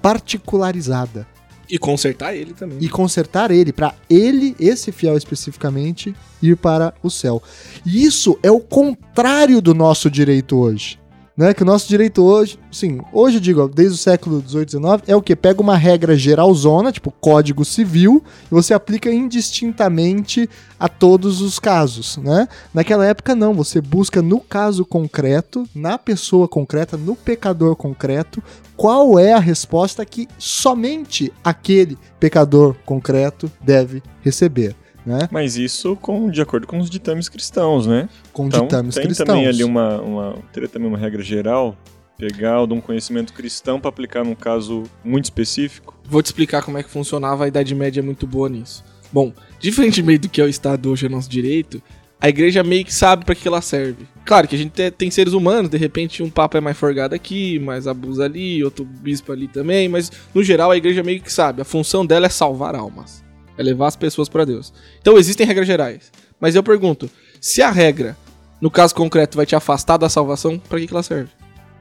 [0.00, 1.26] particularizada.
[1.72, 2.76] E consertar ele também.
[2.82, 7.42] E consertar ele, para ele, esse fiel especificamente, ir para o céu.
[7.86, 10.98] E isso é o contrário do nosso direito hoje.
[11.34, 15.02] Né, que o nosso direito hoje, sim, hoje eu digo, desde o século 18, 19,
[15.06, 15.34] é o que?
[15.34, 20.46] Pega uma regra geralzona, tipo Código Civil, e você aplica indistintamente
[20.78, 22.46] a todos os casos, né?
[22.74, 28.42] Naquela época não, você busca no caso concreto, na pessoa concreta, no pecador concreto,
[28.76, 34.76] qual é a resposta que somente aquele pecador concreto deve receber.
[35.04, 35.28] Né?
[35.30, 38.08] Mas isso com, de acordo com os ditames cristãos, né?
[38.32, 39.26] Com então, ditames tem cristãos.
[39.26, 41.76] também ali uma, uma, teria também uma regra geral,
[42.16, 45.98] pegar de um conhecimento cristão para aplicar num caso muito específico?
[46.04, 48.84] Vou te explicar como é que funcionava, a Idade Média é muito boa nisso.
[49.12, 51.82] Bom, diferentemente do que é o Estado hoje é nosso direito,
[52.20, 54.06] a igreja meio que sabe para que ela serve.
[54.24, 57.58] Claro que a gente tem seres humanos, de repente um papa é mais forgado aqui,
[57.58, 61.60] mais abusa ali, outro bispo ali também, mas no geral a igreja meio que sabe,
[61.60, 63.21] a função dela é salvar almas.
[63.62, 64.72] É levar as pessoas para Deus.
[65.00, 66.10] Então existem regras gerais.
[66.40, 67.08] Mas eu pergunto,
[67.40, 68.16] se a regra,
[68.60, 71.30] no caso concreto, vai te afastar da salvação, para que, que ela serve?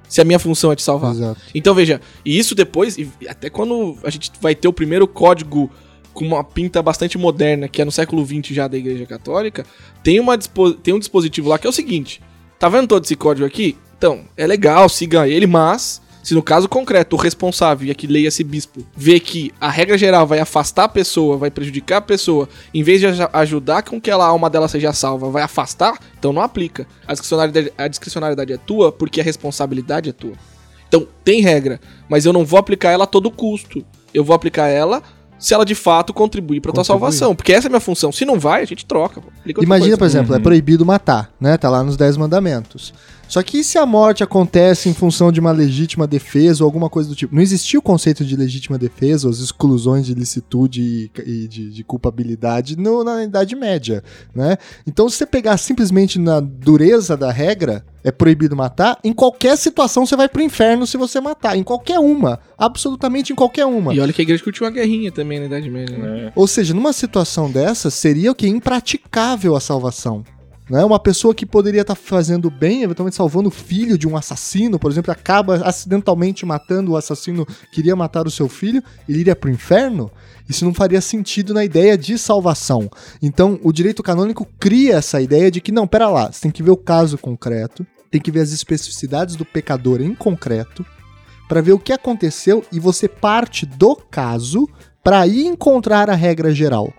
[0.07, 1.13] Se a minha função é te salvar.
[1.13, 1.41] Exato.
[1.55, 5.71] Então veja, e isso depois, e até quando a gente vai ter o primeiro código
[6.13, 9.65] com uma pinta bastante moderna, que é no século XX já da Igreja Católica,
[10.03, 12.21] tem, uma tem um dispositivo lá que é o seguinte:
[12.59, 13.77] tá vendo todo esse código aqui?
[13.97, 18.27] Então, é legal, siga ele, mas se no caso concreto o responsável, e aqui leia
[18.27, 22.47] esse bispo, vê que a regra geral vai afastar a pessoa, vai prejudicar a pessoa,
[22.73, 26.41] em vez de ajudar com que a alma dela seja salva, vai afastar, então não
[26.41, 26.87] aplica.
[27.07, 30.33] A discricionariedade, a discricionariedade é tua porque a responsabilidade é tua.
[30.87, 33.83] Então tem regra, mas eu não vou aplicar ela a todo custo.
[34.13, 35.01] Eu vou aplicar ela
[35.41, 37.35] se ela de fato contribuir para tua salvação.
[37.35, 38.11] Porque essa é a minha função.
[38.11, 39.21] Se não vai, a gente troca.
[39.59, 40.39] Imagina, por exemplo, é uhum.
[40.39, 41.57] é proibido matar, né?
[41.57, 42.93] Tá lá nos 10 mandamentos.
[43.27, 47.09] Só que se a morte acontece em função de uma legítima defesa ou alguma coisa
[47.09, 47.33] do tipo?
[47.33, 51.83] Não existia o conceito de legítima defesa, as exclusões de licitude e, e de, de,
[51.83, 54.03] culpabilidade no, na Idade Média,
[54.35, 54.57] né?
[54.85, 60.05] Então, se você pegar simplesmente na dureza da regra, é proibido matar, em qualquer situação
[60.05, 61.57] você vai pro inferno se você matar.
[61.57, 62.39] Em qualquer uma.
[62.57, 63.93] Absolutamente em qualquer uma.
[63.93, 66.27] E olha que a igreja curtiu uma guerrinha também na Idade Média, né?
[66.27, 66.31] É.
[66.35, 68.47] Ou seja, numa situação dessa, seria o que?
[68.47, 70.23] Impraticável a salvação.
[70.71, 70.85] Né?
[70.85, 74.79] Uma pessoa que poderia estar tá fazendo bem, eventualmente salvando o filho de um assassino,
[74.79, 79.49] por exemplo, acaba acidentalmente matando o assassino, queria matar o seu filho, ele iria para
[79.49, 80.09] o inferno?
[80.47, 82.89] Isso não faria sentido na ideia de salvação.
[83.21, 86.63] Então, o direito canônico cria essa ideia de que, não, pera lá, você tem que
[86.63, 90.85] ver o caso concreto, tem que ver as especificidades do pecador em concreto,
[91.47, 94.69] para ver o que aconteceu e você parte do caso
[95.03, 96.93] para ir encontrar a regra geral.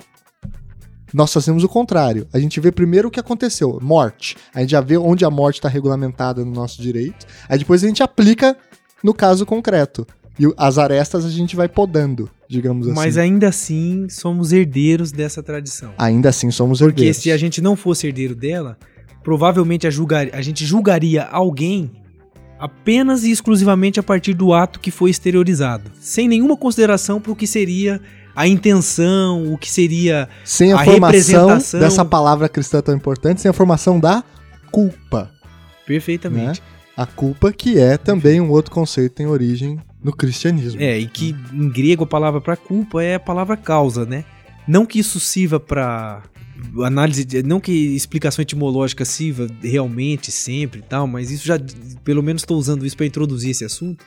[1.12, 2.26] Nós fazemos o contrário.
[2.32, 4.36] A gente vê primeiro o que aconteceu, morte.
[4.54, 7.26] A gente já vê onde a morte está regulamentada no nosso direito.
[7.48, 8.56] Aí depois a gente aplica
[9.04, 10.06] no caso concreto.
[10.38, 12.96] E as arestas a gente vai podando, digamos assim.
[12.96, 15.92] Mas ainda assim somos herdeiros dessa tradição.
[15.98, 17.16] Ainda assim somos herdeiros.
[17.16, 18.78] Porque se a gente não fosse herdeiro dela,
[19.22, 21.90] provavelmente a, julgar, a gente julgaria alguém
[22.58, 27.36] apenas e exclusivamente a partir do ato que foi exteriorizado, sem nenhuma consideração para o
[27.36, 28.00] que seria
[28.36, 33.50] a intenção, o que seria sem a, a formação dessa palavra cristã tão importante, sem
[33.50, 34.22] a formação da
[34.70, 35.30] culpa.
[35.86, 36.60] Perfeitamente.
[36.60, 36.66] Né?
[36.96, 40.80] A culpa que é também um outro conceito tem origem No cristianismo.
[40.80, 44.24] É, e que em grego a palavra para culpa é a palavra causa, né?
[44.68, 46.22] Não que isso sirva para
[46.84, 51.58] análise, não que explicação etimológica sirva realmente sempre e tal, mas isso já,
[52.04, 54.04] pelo menos estou usando isso para introduzir esse assunto,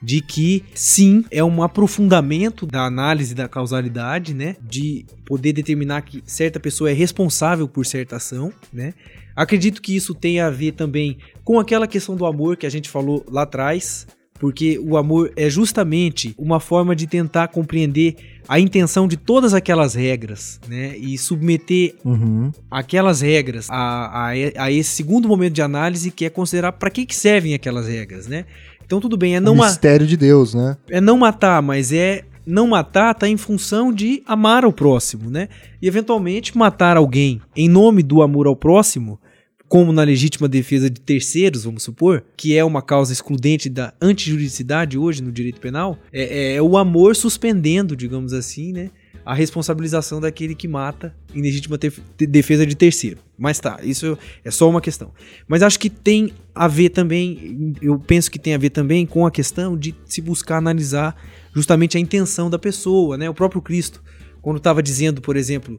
[0.00, 4.56] de que sim, é um aprofundamento da análise da causalidade, né?
[4.62, 8.94] De poder determinar que certa pessoa é responsável por certa ação, né?
[9.34, 12.88] Acredito que isso tenha a ver também com aquela questão do amor que a gente
[12.88, 14.06] falou lá atrás,
[14.38, 18.16] porque o amor é justamente uma forma de tentar compreender
[18.48, 20.96] a intenção de todas aquelas regras, né?
[20.96, 22.50] E submeter uhum.
[22.70, 27.04] aquelas regras a, a, a, esse segundo momento de análise que é considerar para que,
[27.04, 28.46] que servem aquelas regras, né?
[28.84, 29.52] Então tudo bem, é não...
[29.52, 30.78] O mistério de Deus, né?
[30.88, 35.48] É não matar, mas é não matar tá em função de amar ao próximo, né?
[35.82, 39.20] E eventualmente matar alguém em nome do amor ao próximo
[39.68, 44.96] como na legítima defesa de terceiros, vamos supor, que é uma causa excludente da antijuridicidade
[44.96, 48.90] hoje no direito penal, é, é, é o amor suspendendo, digamos assim, né?
[49.28, 51.78] a responsabilização daquele que mata em legítima
[52.16, 53.18] defesa de terceiro.
[53.36, 55.12] Mas tá, isso é só uma questão.
[55.46, 59.26] Mas acho que tem a ver também, eu penso que tem a ver também com
[59.26, 61.14] a questão de se buscar analisar
[61.54, 63.28] justamente a intenção da pessoa, né?
[63.28, 64.02] O próprio Cristo,
[64.40, 65.78] quando estava dizendo, por exemplo,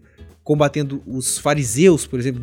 [0.50, 2.42] combatendo os fariseus, por exemplo,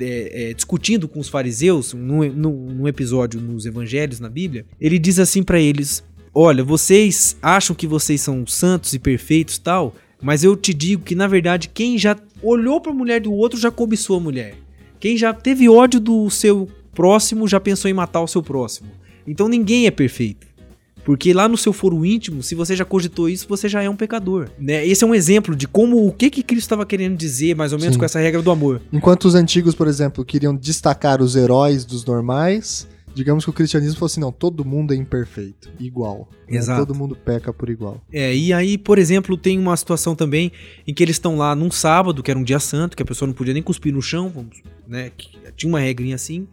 [0.00, 5.20] é, discutindo com os fariseus num, num, num, episódio nos evangelhos na Bíblia, ele diz
[5.20, 6.02] assim para eles:
[6.34, 11.14] Olha, vocês acham que vocês são santos e perfeitos tal, mas eu te digo que
[11.14, 14.56] na verdade quem já olhou para a mulher do outro já cobiçou a mulher.
[14.98, 18.90] Quem já teve ódio do seu próximo já pensou em matar o seu próximo.
[19.24, 20.44] Então ninguém é perfeito.
[21.04, 23.96] Porque lá no seu foro íntimo, se você já cogitou isso, você já é um
[23.96, 24.48] pecador.
[24.58, 24.86] Né?
[24.86, 27.78] Esse é um exemplo de como o que, que Cristo estava querendo dizer, mais ou
[27.78, 27.98] menos, Sim.
[27.98, 28.80] com essa regra do amor.
[28.92, 33.98] Enquanto os antigos, por exemplo, queriam destacar os heróis dos normais, digamos que o cristianismo
[33.98, 36.28] fosse, não, todo mundo é imperfeito, igual.
[36.48, 36.58] Né?
[36.58, 36.80] Exato.
[36.80, 36.86] Né?
[36.86, 38.00] Todo mundo peca por igual.
[38.12, 40.52] É, e aí, por exemplo, tem uma situação também
[40.86, 43.26] em que eles estão lá num sábado, que era um dia santo, que a pessoa
[43.26, 45.10] não podia nem cuspir no chão, vamos, né?
[45.56, 46.46] Tinha uma regrinha assim.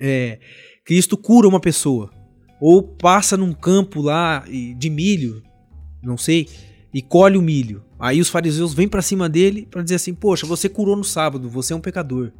[0.00, 0.38] É,
[0.84, 2.10] Cristo cura uma pessoa
[2.60, 4.44] ou passa num campo lá
[4.76, 5.42] de milho,
[6.02, 6.48] não sei,
[6.92, 7.82] e colhe o milho.
[7.98, 11.48] Aí os fariseus vêm para cima dele para dizer assim: Poxa, você curou no sábado,
[11.48, 12.32] você é um pecador.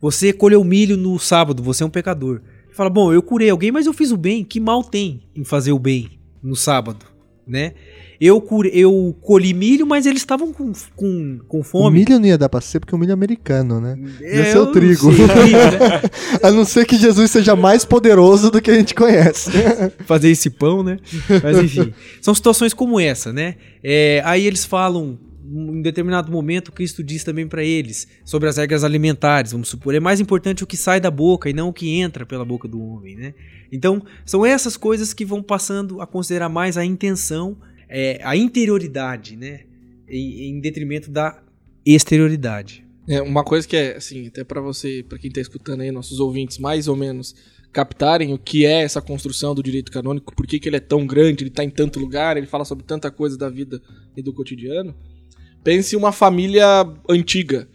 [0.00, 2.42] Você colheu milho no sábado, você é um pecador.
[2.66, 4.44] Ele fala: Bom, eu curei alguém, mas eu fiz o bem.
[4.44, 7.06] Que mal tem em fazer o bem no sábado,
[7.46, 7.72] né?
[8.20, 8.42] Eu,
[8.72, 11.88] eu colhi milho, mas eles estavam com, com, com fome.
[11.88, 13.98] O milho não ia dar pra ser, porque o milho é americano, né?
[14.20, 15.12] É, ia ser o trigo.
[15.12, 16.00] Sei, né?
[16.42, 19.50] a não ser que Jesus seja mais poderoso do que a gente conhece.
[20.06, 20.98] Fazer esse pão, né?
[21.42, 23.56] Mas enfim, são situações como essa, né?
[23.82, 28.82] É, aí eles falam em determinado momento, Cristo diz também para eles sobre as regras
[28.82, 31.90] alimentares, vamos supor, é mais importante o que sai da boca e não o que
[31.90, 33.34] entra pela boca do homem, né?
[33.70, 37.56] Então, são essas coisas que vão passando a considerar mais a intenção
[37.88, 39.60] é, a interioridade, né?
[40.08, 41.42] Em, em, detrimento da
[41.84, 42.84] exterioridade.
[43.08, 46.20] É uma coisa que é assim, até para você, para quem tá escutando aí, nossos
[46.20, 47.34] ouvintes, mais ou menos
[47.72, 51.06] captarem o que é essa construção do direito canônico, por que, que ele é tão
[51.06, 53.80] grande, ele tá em tanto lugar, ele fala sobre tanta coisa da vida
[54.16, 54.94] e do cotidiano.
[55.64, 57.68] Pense em uma família antiga.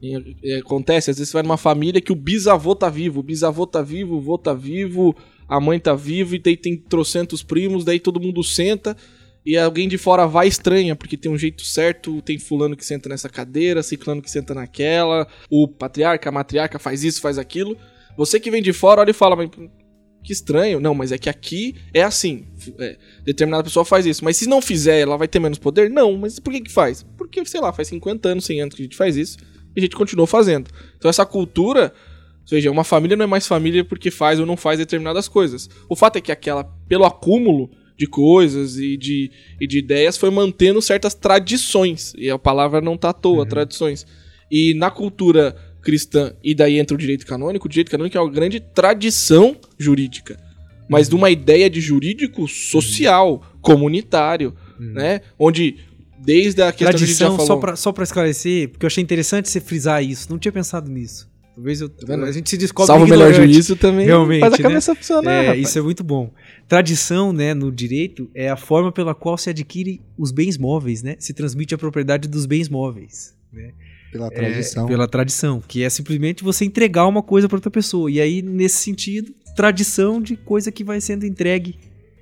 [0.00, 3.66] E, acontece, às vezes você vai numa família que o bisavô tá vivo, o bisavô
[3.66, 5.14] tá vivo, o vô tá vivo,
[5.48, 8.96] a mãe tá viva e daí tem trocentos primos, daí todo mundo senta
[9.44, 13.08] e alguém de fora vai estranha, porque tem um jeito certo, tem fulano que senta
[13.08, 17.76] nessa cadeira, ciclano que senta naquela, o patriarca, a matriarca faz isso, faz aquilo.
[18.16, 19.48] Você que vem de fora olha e fala, mas
[20.26, 20.80] que estranho.
[20.80, 22.44] Não, mas é que aqui é assim.
[22.78, 24.24] É, determinada pessoa faz isso.
[24.24, 25.88] Mas se não fizer, ela vai ter menos poder?
[25.88, 27.06] Não, mas por que que faz?
[27.16, 29.38] Porque, sei lá, faz 50 anos, 100 anos que a gente faz isso
[29.74, 30.68] e a gente continuou fazendo.
[30.96, 31.94] Então essa cultura,
[32.42, 35.70] ou seja, uma família não é mais família porque faz ou não faz determinadas coisas.
[35.88, 40.30] O fato é que aquela, pelo acúmulo, de coisas e de, e de ideias foi
[40.30, 42.12] mantendo certas tradições.
[42.16, 43.46] E a palavra não tá à toa, uhum.
[43.46, 44.06] tradições.
[44.50, 45.56] E na cultura
[45.86, 50.36] cristã, e daí entra o direito canônico, o direito canônico é uma grande tradição jurídica.
[50.88, 51.10] Mas uhum.
[51.10, 53.60] de uma ideia de jurídico social, uhum.
[53.60, 54.94] comunitário, uhum.
[54.94, 55.20] né?
[55.38, 55.76] Onde
[56.18, 60.02] desde a questão Tradição, que a só para esclarecer, porque eu achei interessante você frisar
[60.02, 61.30] isso, não tinha pensado nisso.
[61.54, 64.06] Talvez eu, tá a gente se descobre Salva o melhor juízo também.
[64.06, 64.62] Realmente, faz a né?
[64.62, 64.96] cabeça né?
[64.96, 65.44] funcionar.
[65.44, 66.32] É, isso é muito bom.
[66.66, 71.14] Tradição, né, no direito é a forma pela qual se adquire os bens móveis, né?
[71.20, 73.70] Se transmite a propriedade dos bens móveis, né?
[74.12, 74.84] Pela tradição.
[74.84, 78.10] É, pela tradição, que é simplesmente você entregar uma coisa para outra pessoa.
[78.10, 81.78] E aí, nesse sentido, tradição de coisa que vai sendo entregue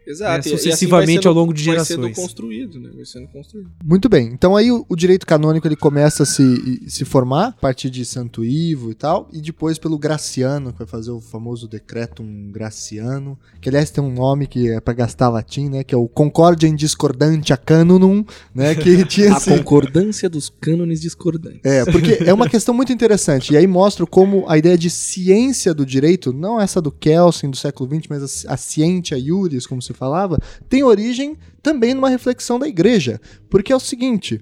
[0.07, 0.49] Exato.
[0.49, 1.99] Né, sucessivamente assim sendo, ao longo de gerações.
[1.99, 2.91] Vai sendo construído, né?
[2.95, 3.71] Vai sendo construído.
[3.83, 4.29] Muito bem.
[4.33, 8.05] Então aí o, o, direito canônico ele começa a se, se formar a partir de
[8.05, 13.39] Santo Ivo e tal, e depois pelo Graciano, que vai fazer o famoso Decretum Graciano,
[13.61, 15.83] que aliás tem um nome que é para gastar latim, né?
[15.83, 18.25] Que é o Concordia in Discordantia Canonum,
[18.55, 18.75] né?
[18.75, 21.61] Que tinha a concordância dos cânones discordantes.
[21.65, 23.55] É, porque é uma questão muito interessante.
[23.55, 27.57] E aí mostra como a ideia de ciência do direito, não essa do Kelsen do
[27.57, 30.39] século XX, mas a, a ciência iuris, como se falava,
[30.69, 33.21] tem origem também numa reflexão da igreja.
[33.49, 34.41] Porque é o seguinte: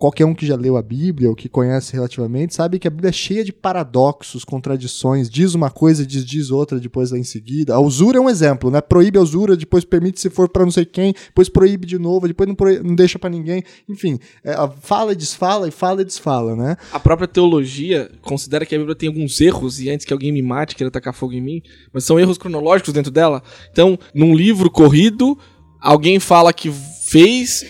[0.00, 3.10] qualquer um que já leu a Bíblia ou que conhece relativamente sabe que a Bíblia
[3.10, 7.74] é cheia de paradoxos, contradições, diz uma coisa, diz, diz outra depois lá em seguida.
[7.74, 8.80] A usura é um exemplo, né?
[8.80, 12.26] Proíbe a usura, depois permite se for para não sei quem, depois proíbe de novo,
[12.26, 13.62] depois não, proíbe, não deixa para ninguém.
[13.86, 16.78] Enfim, é, fala e desfala e fala e desfala, né?
[16.92, 20.40] A própria teologia considera que a Bíblia tem alguns erros e antes que alguém me
[20.40, 23.42] mate, queira atacar fogo em mim, mas são erros cronológicos dentro dela.
[23.70, 25.36] Então, num livro corrido,
[25.78, 27.66] alguém fala que fez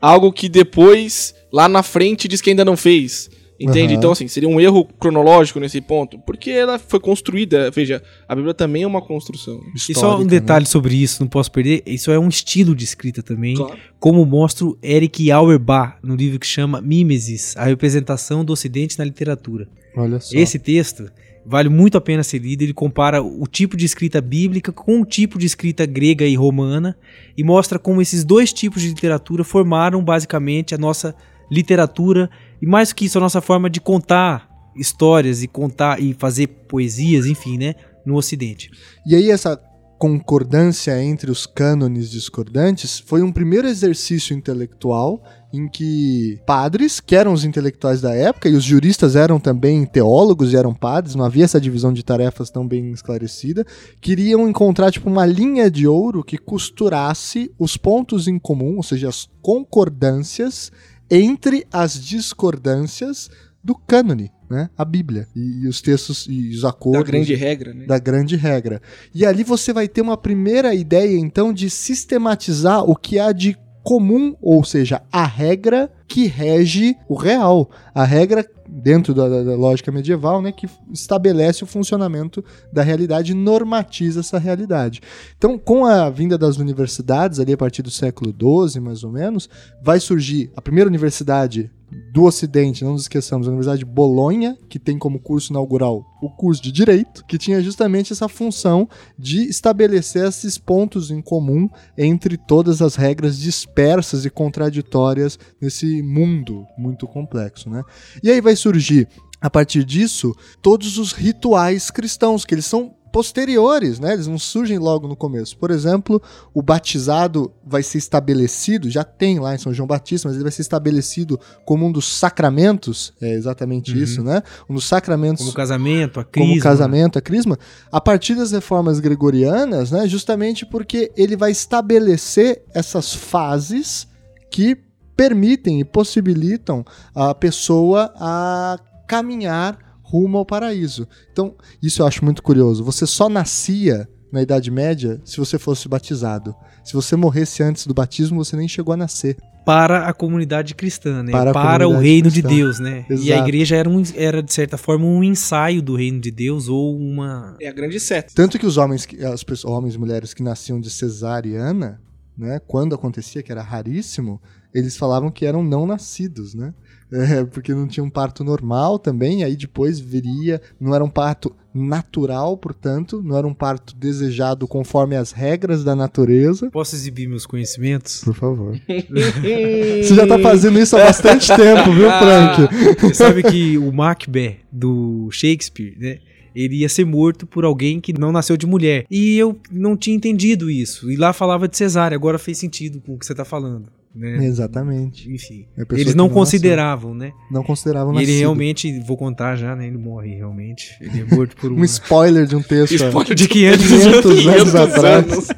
[0.00, 3.30] algo que depois lá na frente diz que ainda não fez.
[3.60, 3.92] Entende?
[3.92, 3.98] Uhum.
[3.98, 6.18] Então, assim, seria um erro cronológico nesse ponto.
[6.18, 7.70] Porque ela foi construída.
[7.70, 9.60] Veja, a Bíblia também é uma construção.
[9.88, 10.68] e só um detalhe né?
[10.68, 11.82] sobre isso, não posso perder.
[11.86, 13.54] Isso é um estilo de escrita também.
[13.54, 13.78] Claro.
[14.00, 19.04] Como mostra o Eric Auerbach no livro que chama Mimesis, a representação do Ocidente na
[19.04, 19.68] literatura.
[19.96, 20.36] Olha só.
[20.36, 21.08] Esse texto
[21.46, 22.62] vale muito a pena ser lido.
[22.62, 26.96] Ele compara o tipo de escrita bíblica com o tipo de escrita grega e romana
[27.36, 32.92] e mostra como esses dois tipos de literatura formaram basicamente a nossa literatura e mais
[32.92, 37.74] que isso a nossa forma de contar histórias e contar e fazer poesias, enfim, né,
[38.06, 38.70] no Ocidente.
[39.06, 39.60] E aí essa
[40.02, 45.22] concordância entre os cânones discordantes foi um primeiro exercício intelectual
[45.52, 50.52] em que padres, que eram os intelectuais da época, e os juristas eram também teólogos
[50.52, 53.64] e eram padres, não havia essa divisão de tarefas tão bem esclarecida,
[54.00, 59.08] queriam encontrar tipo uma linha de ouro que costurasse os pontos em comum, ou seja,
[59.08, 60.72] as concordâncias
[61.14, 63.30] entre as discordâncias
[63.62, 64.70] do cânone, né?
[64.76, 67.84] A Bíblia e, e, os textos e os acordos da grande regra, né?
[67.84, 68.80] Da grande regra.
[69.14, 73.56] E ali você vai ter uma primeira ideia então de sistematizar o que há de
[73.82, 79.92] comum, ou seja, a regra que rege o real, a regra dentro da, da, lógica
[79.92, 85.00] medieval, né, que estabelece o funcionamento da realidade normatiza essa realidade.
[85.36, 89.48] Então, com a vinda das universidades, ali a partir do século XII, mais ou menos,
[89.82, 91.70] vai surgir a primeira universidade
[92.12, 96.30] do Ocidente, não nos esqueçamos, a Universidade de Bolonha, que tem como curso inaugural o
[96.30, 98.88] curso de Direito, que tinha justamente essa função
[99.18, 101.68] de estabelecer esses pontos em comum
[101.98, 107.82] entre todas as regras dispersas e contraditórias nesse mundo muito complexo, né?
[108.22, 109.08] E aí vai surgir
[109.40, 110.32] a partir disso,
[110.62, 114.14] todos os rituais cristãos, que eles são posteriores, né?
[114.14, 115.56] Eles não surgem logo no começo.
[115.58, 116.20] Por exemplo,
[116.54, 120.50] o batizado vai ser estabelecido, já tem lá em São João Batista, mas ele vai
[120.50, 124.02] ser estabelecido como um dos sacramentos, é exatamente uhum.
[124.02, 124.42] isso, né?
[124.68, 125.40] Um dos sacramentos.
[125.40, 126.48] Como o casamento, a crisma.
[126.48, 127.58] Como o casamento, a crisma,
[127.92, 130.08] a partir das reformas gregorianas, né?
[130.08, 134.08] Justamente porque ele vai estabelecer essas fases
[134.50, 134.76] que
[135.14, 136.84] permitem e possibilitam
[137.14, 141.08] a pessoa a caminhar rumo ao paraíso.
[141.32, 142.84] Então, isso eu acho muito curioso.
[142.84, 146.54] Você só nascia na Idade Média se você fosse batizado.
[146.84, 149.38] Se você morresse antes do batismo, você nem chegou a nascer.
[149.64, 151.32] Para a comunidade cristã, né?
[151.32, 152.48] Para, para o reino cristã.
[152.48, 153.06] de Deus, né?
[153.08, 153.26] Exato.
[153.26, 156.68] E a igreja era, um, era, de certa forma, um ensaio do reino de Deus
[156.68, 157.56] ou uma.
[157.60, 158.32] É a grande seta.
[158.34, 162.02] Tanto que os homens, as pessoas, homens e mulheres que nasciam de cesariana,
[162.36, 162.60] né?
[162.66, 164.42] Quando acontecia, que era raríssimo,
[164.74, 166.74] eles falavam que eram não nascidos, né?
[167.12, 171.54] É, porque não tinha um parto normal também, aí depois viria, não era um parto
[171.74, 176.70] natural, portanto, não era um parto desejado conforme as regras da natureza.
[176.70, 178.22] Posso exibir meus conhecimentos?
[178.24, 178.80] Por favor.
[178.88, 183.00] Você já tá fazendo isso há bastante tempo, viu, ah, Frank?
[183.00, 186.18] Você sabe que o Macbeth do Shakespeare, né?
[186.54, 189.06] ele ia ser morto por alguém que não nasceu de mulher.
[189.10, 191.10] E eu não tinha entendido isso.
[191.10, 193.86] E lá falava de cesárea, agora fez sentido com o que você está falando.
[194.14, 194.44] Né?
[194.44, 195.30] Exatamente.
[195.32, 197.32] Enfim, eles não, não consideravam, né?
[197.50, 199.86] Não consideravam Ele realmente, vou contar já, né?
[199.86, 200.98] Ele morre realmente.
[201.00, 202.92] Ele é morto por um spoiler de um texto.
[203.08, 205.48] spoiler de 500, 500 anos atrás.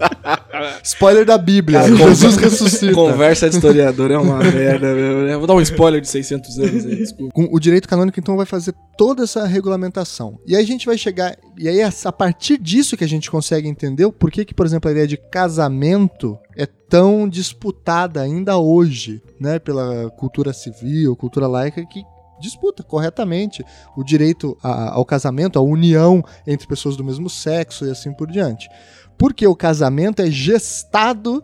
[0.84, 1.80] spoiler da Bíblia.
[1.80, 2.92] Cara, Jesus ressuscita.
[2.92, 4.94] Conversa de historiador é uma merda.
[4.94, 5.38] Meu.
[5.38, 7.32] Vou dar um spoiler de 600 anos aí, desculpa.
[7.50, 10.38] O direito canônico, então, vai fazer toda essa regulamentação.
[10.46, 11.36] E aí a gente vai chegar...
[11.58, 14.88] E aí, a partir disso que a gente consegue entender o porquê que, por exemplo,
[14.88, 21.84] a ideia de casamento é tão disputada ainda hoje, né, pela cultura civil, cultura laica,
[21.86, 22.02] que
[22.40, 23.64] disputa corretamente
[23.96, 28.30] o direito a, ao casamento, a união entre pessoas do mesmo sexo e assim por
[28.30, 28.68] diante.
[29.16, 31.42] Porque o casamento é gestado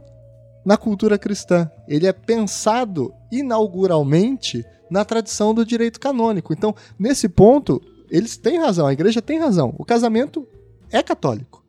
[0.65, 1.71] na cultura cristã.
[1.89, 6.53] Ele é pensado inauguralmente na tradição do direito canônico.
[6.53, 7.81] Então, nesse ponto,
[8.11, 9.75] eles têm razão, a igreja tem razão.
[9.79, 10.47] O casamento
[10.91, 11.60] é católico.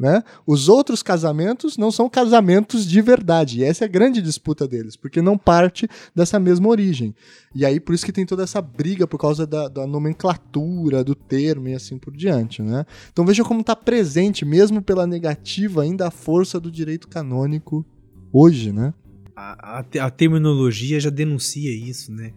[0.00, 0.24] Né?
[0.46, 3.60] Os outros casamentos não são casamentos de verdade.
[3.60, 5.86] E essa é a grande disputa deles, porque não parte
[6.16, 7.14] dessa mesma origem.
[7.54, 11.14] E aí, por isso que tem toda essa briga por causa da, da nomenclatura, do
[11.14, 12.62] termo e assim por diante.
[12.62, 12.86] Né?
[13.12, 17.84] Então veja como está presente, mesmo pela negativa, ainda a força do direito canônico
[18.32, 18.94] hoje, né?
[19.36, 22.32] A, a, a terminologia já denuncia isso, né?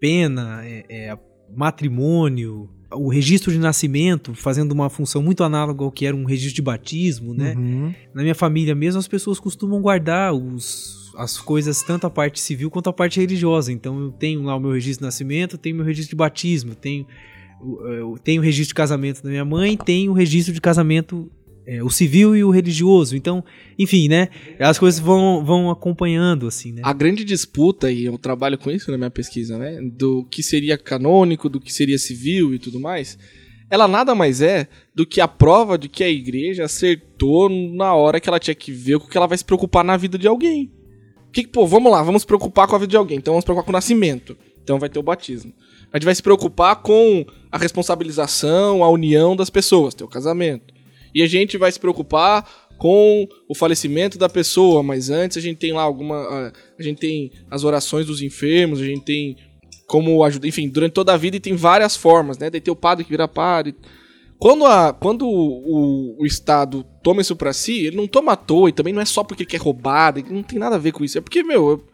[0.00, 1.18] Pena, é, é
[1.54, 6.56] matrimônio, o registro de nascimento fazendo uma função muito análoga ao que era um registro
[6.56, 7.54] de batismo, né?
[7.56, 7.94] Uhum.
[8.14, 12.70] Na minha família mesmo, as pessoas costumam guardar os, as coisas, tanto a parte civil
[12.70, 13.72] quanto a parte religiosa.
[13.72, 17.06] Então eu tenho lá o meu registro de nascimento, tenho meu registro de batismo, tenho,
[17.98, 21.30] eu tenho o registro de casamento da minha mãe, tenho o registro de casamento
[21.66, 23.16] é, o civil e o religioso.
[23.16, 23.44] Então,
[23.78, 24.28] enfim, né?
[24.58, 26.82] As coisas vão, vão acompanhando, assim, né?
[26.84, 29.78] A grande disputa, e eu trabalho com isso na minha pesquisa, né?
[29.82, 33.18] Do que seria canônico, do que seria civil e tudo mais,
[33.70, 38.20] ela nada mais é do que a prova de que a igreja acertou na hora
[38.20, 40.28] que ela tinha que ver com o que ela vai se preocupar na vida de
[40.28, 40.70] alguém.
[41.32, 43.18] Que, pô, vamos lá, vamos preocupar com a vida de alguém.
[43.18, 44.36] Então vamos preocupar com o nascimento.
[44.62, 45.52] Então vai ter o batismo.
[45.92, 50.73] A gente vai se preocupar com a responsabilização, a união das pessoas, ter o casamento.
[51.14, 52.44] E a gente vai se preocupar
[52.76, 56.52] com o falecimento da pessoa, mas antes a gente tem lá alguma.
[56.78, 59.36] A gente tem as orações dos enfermos, a gente tem
[59.86, 62.50] como ajuda, enfim, durante toda a vida e tem várias formas, né?
[62.50, 63.74] Daí tem o padre que vira padre.
[64.38, 68.68] Quando, a, quando o, o, Estado toma isso pra si, ele não toma à toa,
[68.68, 71.16] e também não é só porque quer roubar, não tem nada a ver com isso.
[71.16, 71.86] É porque, meu,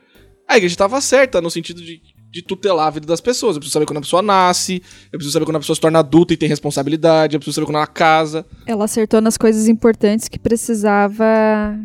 [0.48, 2.00] a igreja estava certa no sentido de
[2.30, 3.56] de tutelar a vida das pessoas.
[3.56, 5.98] Eu preciso saber quando a pessoa nasce, eu preciso saber quando a pessoa se torna
[5.98, 8.46] adulta e tem responsabilidade, eu preciso saber quando ela casa.
[8.66, 11.24] Ela acertou nas coisas importantes que precisava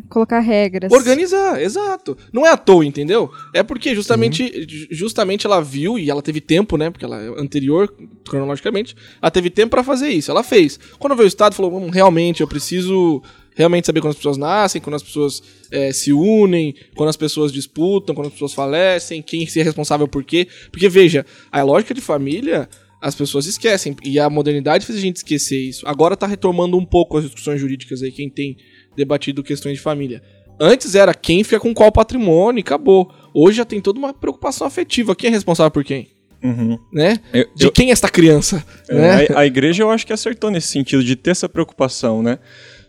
[0.08, 0.92] colocar regras.
[0.92, 2.16] Organizar, exato.
[2.32, 3.30] Não é à toa, entendeu?
[3.52, 4.86] É porque justamente, uhum.
[4.90, 6.90] justamente ela viu e ela teve tempo, né?
[6.90, 7.92] Porque ela é anterior,
[8.28, 10.30] cronologicamente, ela teve tempo para fazer isso.
[10.30, 10.78] Ela fez.
[10.98, 13.22] Quando veio o Estado, falou: hum, realmente, eu preciso
[13.56, 15.42] realmente saber quando as pessoas nascem, quando as pessoas
[15.72, 20.06] é, se unem, quando as pessoas disputam, quando as pessoas falecem, quem se é responsável
[20.06, 20.46] por quê.
[20.70, 22.68] Porque, veja, a lógica de família
[23.00, 23.96] as pessoas esquecem.
[24.04, 25.86] E a modernidade fez a gente esquecer isso.
[25.88, 28.56] Agora tá retomando um pouco as discussões jurídicas aí, quem tem
[28.96, 30.22] debatido questões de família.
[30.58, 33.12] Antes era quem fica com qual patrimônio e acabou.
[33.34, 35.14] Hoje já tem toda uma preocupação afetiva.
[35.14, 36.08] Quem é responsável por quem?
[36.42, 36.78] Uhum.
[36.92, 37.18] Né?
[37.32, 38.64] Eu, de eu, quem é esta criança?
[38.88, 39.26] É, né?
[39.34, 42.38] a, a igreja eu acho que acertou nesse sentido de ter essa preocupação, né?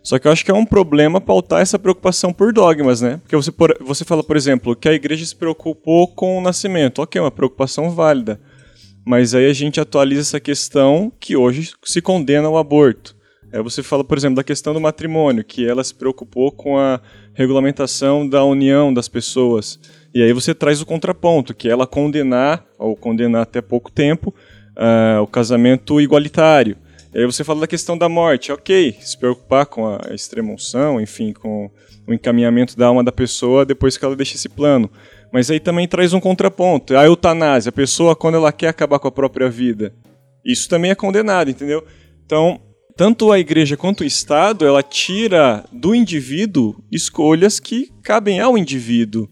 [0.02, 3.18] Só que eu acho que é um problema pautar essa preocupação por dogmas, né?
[3.22, 7.02] Porque você, por, você fala, por exemplo, que a igreja se preocupou com o nascimento.
[7.02, 8.40] Ok, é uma preocupação válida.
[9.04, 13.16] Mas aí a gente atualiza essa questão que hoje se condena ao aborto.
[13.52, 17.00] Aí você fala, por exemplo, da questão do matrimônio, que ela se preocupou com a
[17.32, 19.80] regulamentação da união das pessoas.
[20.14, 24.34] E aí você traz o contraponto, que é ela condenar, ou condenar até pouco tempo,
[24.76, 26.76] uh, o casamento igualitário.
[27.14, 31.32] E aí você fala da questão da morte, ok, se preocupar com a extremoção, enfim,
[31.32, 31.70] com
[32.06, 34.90] o encaminhamento da alma da pessoa depois que ela deixa esse plano.
[35.32, 39.08] Mas aí também traz um contraponto, a eutanásia, a pessoa quando ela quer acabar com
[39.08, 39.94] a própria vida.
[40.44, 41.84] Isso também é condenado, entendeu?
[42.24, 42.60] Então,
[42.96, 49.28] tanto a igreja quanto o Estado, ela tira do indivíduo escolhas que cabem ao indivíduo.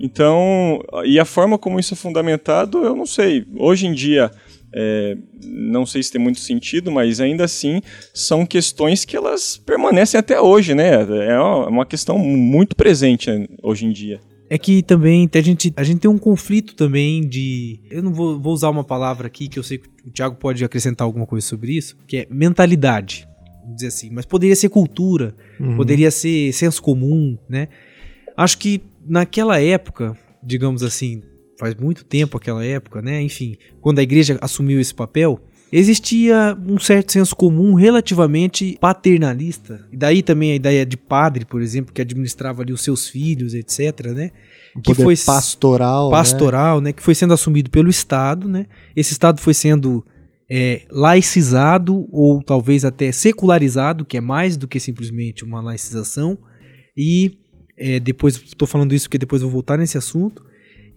[0.00, 3.44] Então, e a forma como isso é fundamentado, eu não sei.
[3.56, 4.30] Hoje em dia,
[4.72, 7.80] é, não sei se tem muito sentido, mas ainda assim
[8.12, 10.90] são questões que elas permanecem até hoje, né?
[11.26, 14.20] É uma questão muito presente né, hoje em dia.
[14.50, 17.80] É que também a gente, a gente tem um conflito também de.
[17.90, 20.64] Eu não vou, vou usar uma palavra aqui que eu sei que o Thiago pode
[20.64, 23.28] acrescentar alguma coisa sobre isso, que é mentalidade.
[23.60, 24.08] Vamos dizer assim.
[24.10, 25.76] Mas poderia ser cultura, uhum.
[25.76, 27.68] poderia ser senso comum, né?
[28.34, 31.22] Acho que naquela época, digamos assim,
[31.58, 33.20] faz muito tempo aquela época, né?
[33.20, 35.40] Enfim, quando a igreja assumiu esse papel,
[35.72, 39.86] existia um certo senso comum relativamente paternalista.
[39.92, 43.54] E daí também a ideia de padre, por exemplo, que administrava ali os seus filhos,
[43.54, 44.30] etc, né?
[44.82, 46.88] que foi pastoral, pastoral, né?
[46.88, 46.92] né?
[46.92, 48.66] Que foi sendo assumido pelo Estado, né?
[48.94, 50.04] Esse Estado foi sendo
[50.50, 56.38] é, laicizado ou talvez até secularizado, que é mais do que simplesmente uma laicização.
[56.96, 57.38] E
[57.76, 60.44] é, depois estou falando isso porque depois vou voltar nesse assunto.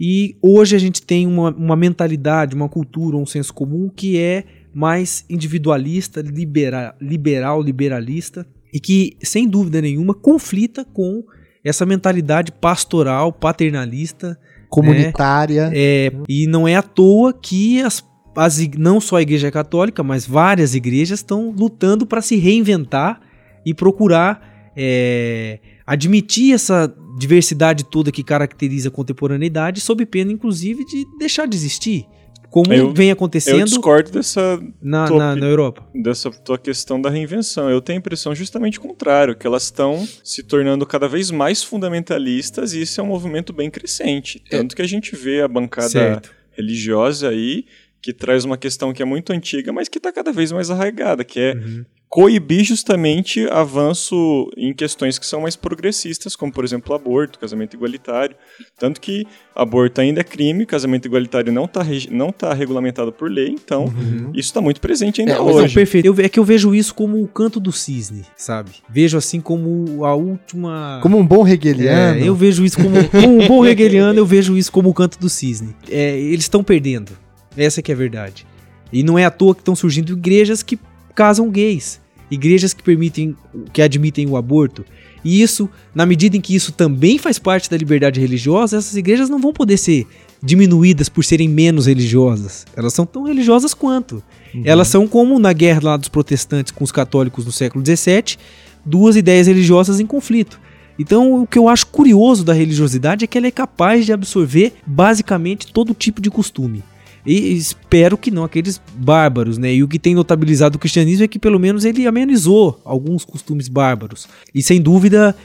[0.04, 4.44] E hoje a gente tem uma, uma mentalidade, uma cultura, um senso comum que é
[4.74, 11.24] mais individualista, libera, liberal, liberalista e que, sem dúvida nenhuma, conflita com
[11.64, 14.40] essa mentalidade pastoral, paternalista,
[14.70, 15.70] comunitária.
[15.70, 15.76] Né?
[15.76, 18.04] É, e não é à toa que as
[18.36, 23.20] as, não só a Igreja Católica, mas várias igrejas estão lutando para se reinventar
[23.66, 26.88] e procurar é, admitir essa
[27.22, 32.08] diversidade toda que caracteriza a contemporaneidade, sob pena, inclusive, de deixar de existir
[32.50, 33.60] como eu, vem acontecendo.
[33.60, 35.88] Eu discordo dessa na, tua, na, na, Europa.
[35.96, 37.70] Dessa tua questão da reinvenção.
[37.70, 41.64] Eu tenho a impressão justamente o contrário, que elas estão se tornando cada vez mais
[41.64, 44.44] fundamentalistas e isso é um movimento bem crescente.
[44.52, 44.58] É.
[44.58, 46.34] Tanto que a gente vê a bancada certo.
[46.52, 47.66] religiosa aí
[48.02, 51.24] que traz uma questão que é muito antiga, mas que está cada vez mais arraigada,
[51.24, 56.94] que é uhum coibir justamente avanço em questões que são mais progressistas, como por exemplo
[56.94, 58.36] aborto, casamento igualitário.
[58.78, 63.48] Tanto que aborto ainda é crime, casamento igualitário não está não tá regulamentado por lei,
[63.48, 64.30] então uhum.
[64.34, 65.72] isso está muito presente ainda é, hoje.
[65.72, 66.06] É, perfeito.
[66.06, 68.72] Eu, é que eu vejo isso como o canto do cisne, sabe?
[68.90, 71.00] Vejo assim como a última.
[71.02, 72.20] Como um bom hegeliano.
[72.20, 75.18] É, eu vejo isso como, como um bom hegeliano, eu vejo isso como o canto
[75.18, 75.74] do cisne.
[75.90, 77.14] É, eles estão perdendo.
[77.56, 78.46] Essa que é a verdade.
[78.92, 80.78] E não é à toa que estão surgindo igrejas que
[81.14, 82.02] casam gays
[82.32, 83.36] igrejas que permitem,
[83.74, 84.86] que admitem o aborto.
[85.24, 89.30] E isso, na medida em que isso também faz parte da liberdade religiosa, essas igrejas
[89.30, 90.08] não vão poder ser
[90.42, 92.66] diminuídas por serem menos religiosas.
[92.76, 94.24] Elas são tão religiosas quanto.
[94.56, 94.64] Uhum.
[94.66, 98.38] Elas são como na guerra lá dos protestantes com os católicos no século XVII,
[98.84, 100.60] duas ideias religiosas em conflito.
[100.98, 104.74] Então, o que eu acho curioso da religiosidade é que ela é capaz de absorver
[104.86, 106.84] basicamente todo tipo de costume.
[107.26, 109.74] E espero que não aqueles bárbaros, né?
[109.74, 113.68] E o que tem notabilizado o cristianismo é que pelo menos ele amenizou alguns costumes
[113.68, 114.28] bárbaros.
[114.54, 115.36] E sem dúvida,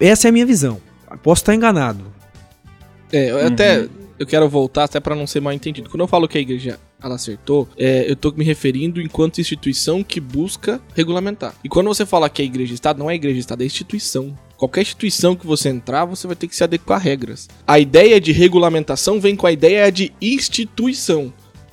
[0.00, 0.80] essa é a minha visão.
[1.22, 2.04] Posso estar enganado.
[3.12, 3.46] É, eu uhum.
[3.46, 5.88] até eu quero voltar até para não ser mal entendido.
[5.90, 10.02] Quando eu falo que a igreja ela acertou, é, eu tô me referindo enquanto instituição
[10.02, 11.54] que busca regulamentar.
[11.62, 14.36] E quando você fala que é igreja Estado, não é igreja Estado, é instituição.
[14.64, 17.50] Qualquer instituição que você entrar, você vai ter que se adequar a regras.
[17.66, 21.30] A ideia de regulamentação vem com a ideia de instituição.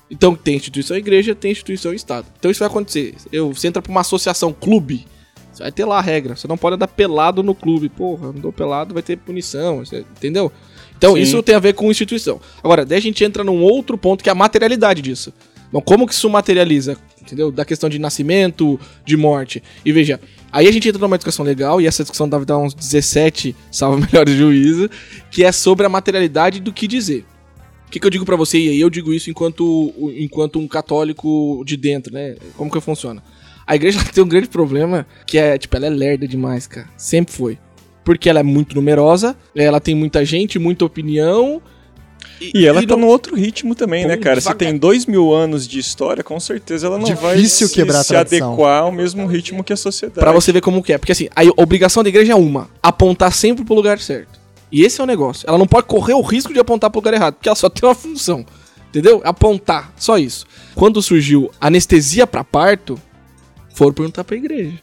[0.09, 2.27] Então tem instituição igreja, tem instituição Estado.
[2.37, 3.15] Então isso vai acontecer.
[3.31, 5.05] Eu, você entra pra uma associação, clube,
[5.53, 6.35] você vai ter lá a regra.
[6.35, 7.87] Você não pode andar pelado no clube.
[7.87, 9.77] Porra, andou pelado, vai ter punição.
[9.77, 10.51] Você, entendeu?
[10.97, 11.21] Então Sim.
[11.21, 12.41] isso tem a ver com instituição.
[12.61, 15.33] Agora, daí a gente entra num outro ponto que é a materialidade disso.
[15.69, 16.97] Então, como que isso materializa?
[17.21, 17.49] Entendeu?
[17.49, 19.63] Da questão de nascimento, de morte.
[19.85, 20.19] E veja,
[20.51, 23.99] Aí a gente entra numa discussão legal, e essa discussão deve dar uns 17, salvo
[24.05, 24.89] melhor juízo,
[25.29, 27.25] que é sobre a materialidade do que dizer.
[27.87, 30.67] O que, que eu digo para você, e aí eu digo isso enquanto, enquanto um
[30.67, 32.35] católico de dentro, né?
[32.55, 33.21] Como que funciona?
[33.65, 36.87] A igreja tem um grande problema, que é, tipo, ela é lerda demais, cara.
[36.97, 37.57] Sempre foi.
[38.03, 41.61] Porque ela é muito numerosa, ela tem muita gente, muita opinião,
[42.39, 43.01] e, e ela e tá não...
[43.01, 44.41] num outro ritmo também, Pô, né, cara?
[44.41, 48.09] Você tem dois mil anos de história, com certeza ela não Difícil vai quebrar se,
[48.09, 50.19] se adequar ao mesmo ritmo que a sociedade.
[50.19, 50.97] Para você ver como que é.
[50.97, 54.39] Porque assim, a obrigação da igreja é uma: apontar sempre pro lugar certo.
[54.71, 55.47] E esse é o negócio.
[55.47, 57.87] Ela não pode correr o risco de apontar pro lugar errado, porque ela só tem
[57.87, 58.45] uma função.
[58.89, 59.21] Entendeu?
[59.23, 60.45] Apontar, só isso.
[60.75, 62.99] Quando surgiu anestesia para parto,
[63.73, 64.73] foram perguntar pra igreja.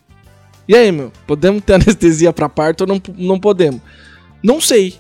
[0.67, 3.81] E aí, meu, podemos ter anestesia para parto ou não, não podemos?
[4.43, 4.95] Não sei.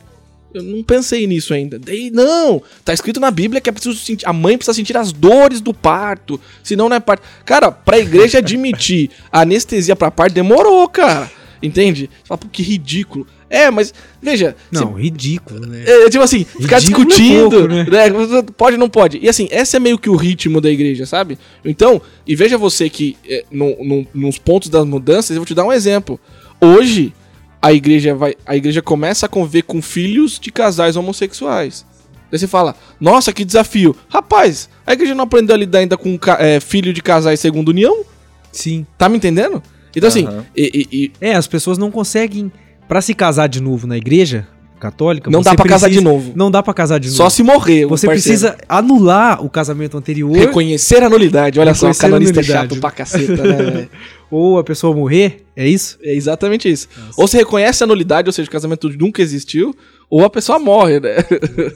[0.52, 1.78] Eu não pensei nisso ainda.
[1.78, 5.12] Daí, não, tá escrito na Bíblia que é preciso sentir, a mãe precisa sentir as
[5.12, 7.22] dores do parto, senão não é parto.
[7.44, 11.30] Cara, pra igreja admitir a anestesia pra parto demorou, cara.
[11.62, 12.08] Entende?
[12.08, 13.26] Você fala, pô, que ridículo.
[13.50, 13.92] É, mas,
[14.22, 14.54] veja.
[14.70, 15.02] Não, se...
[15.02, 15.82] ridículo, né?
[15.86, 17.46] É, tipo assim, ridículo ficar discutindo.
[17.46, 17.84] É pouco, né?
[17.84, 18.42] né?
[18.56, 19.18] Pode ou não pode?
[19.20, 21.38] E assim, esse é meio que o ritmo da igreja, sabe?
[21.64, 25.54] Então, e veja você que é, no, no, nos pontos das mudanças, eu vou te
[25.54, 26.20] dar um exemplo.
[26.60, 27.12] Hoje,
[27.60, 31.84] a igreja vai, a igreja começa a conviver com filhos de casais homossexuais.
[32.30, 33.96] Daí você fala, nossa, que desafio.
[34.08, 38.04] Rapaz, a igreja não aprendeu a lidar ainda com é, filho de casais segundo união?
[38.52, 38.86] Sim.
[38.96, 39.62] Tá me entendendo?
[39.94, 40.08] Então, uhum.
[40.08, 40.46] assim.
[40.56, 41.12] E, e, e...
[41.20, 42.52] É, as pessoas não conseguem.
[42.86, 44.46] para se casar de novo na igreja
[44.78, 45.30] católica.
[45.30, 46.32] Não dá pra precisa, casar de novo.
[46.36, 47.16] Não dá pra casar de novo.
[47.16, 47.84] Só se morrer.
[47.86, 50.36] Você precisa anular o casamento anterior.
[50.36, 51.58] Reconhecer a nulidade.
[51.58, 53.88] Olha só, o canonista é chato pra caceta, né?
[54.30, 55.98] ou a pessoa morrer, é isso?
[56.02, 56.88] É exatamente isso.
[56.96, 57.20] Nossa.
[57.20, 59.74] Ou você reconhece a nulidade, ou seja, o casamento nunca existiu,
[60.10, 61.16] ou a pessoa morre, né?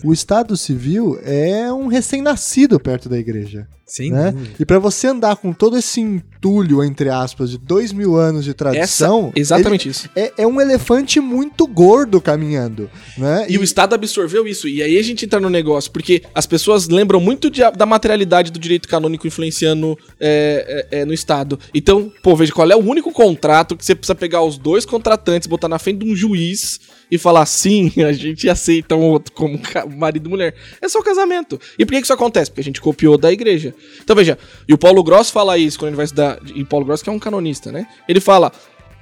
[0.02, 3.68] O Estado Civil é um recém-nascido perto da igreja.
[3.92, 4.10] Sim.
[4.10, 4.34] Né?
[4.58, 8.54] E para você andar com todo esse entulho, entre aspas, de dois mil anos de
[8.54, 9.26] tradição.
[9.28, 10.08] Essa, exatamente isso.
[10.16, 12.90] É, é, um elefante muito gordo caminhando.
[13.18, 13.44] Né?
[13.50, 14.66] E, e, o Estado absorveu isso.
[14.66, 18.50] E aí a gente entra no negócio, porque as pessoas lembram muito de, da materialidade
[18.50, 21.58] do direito canônico influenciando é, é, é, no Estado.
[21.74, 25.46] Então, pô, veja qual é o único contrato que você precisa pegar os dois contratantes,
[25.46, 26.80] botar na frente de um juiz
[27.12, 29.60] e falar sim, a gente aceita um outro como
[29.98, 30.54] marido e mulher.
[30.80, 31.60] É só o casamento.
[31.78, 32.50] E por que isso acontece?
[32.50, 33.74] Porque a gente copiou da igreja.
[34.02, 37.02] Então veja, e o Paulo Gross fala isso quando ele vai estudar, e Paulo Gross
[37.02, 37.86] que é um canonista, né?
[38.08, 38.50] Ele fala,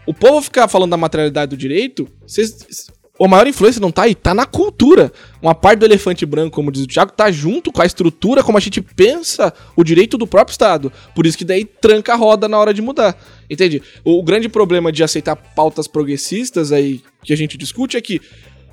[0.04, 2.90] o povo ficar falando da materialidade do direito, vocês
[3.22, 5.12] a maior influência não tá aí, tá na cultura.
[5.42, 8.56] Uma parte do elefante branco, como diz o Thiago, tá junto com a estrutura, como
[8.56, 10.90] a gente pensa o direito do próprio Estado.
[11.14, 13.14] Por isso que daí tranca a roda na hora de mudar.
[13.50, 13.82] Entende?
[14.04, 18.20] O, o grande problema de aceitar pautas progressistas aí que a gente discute é que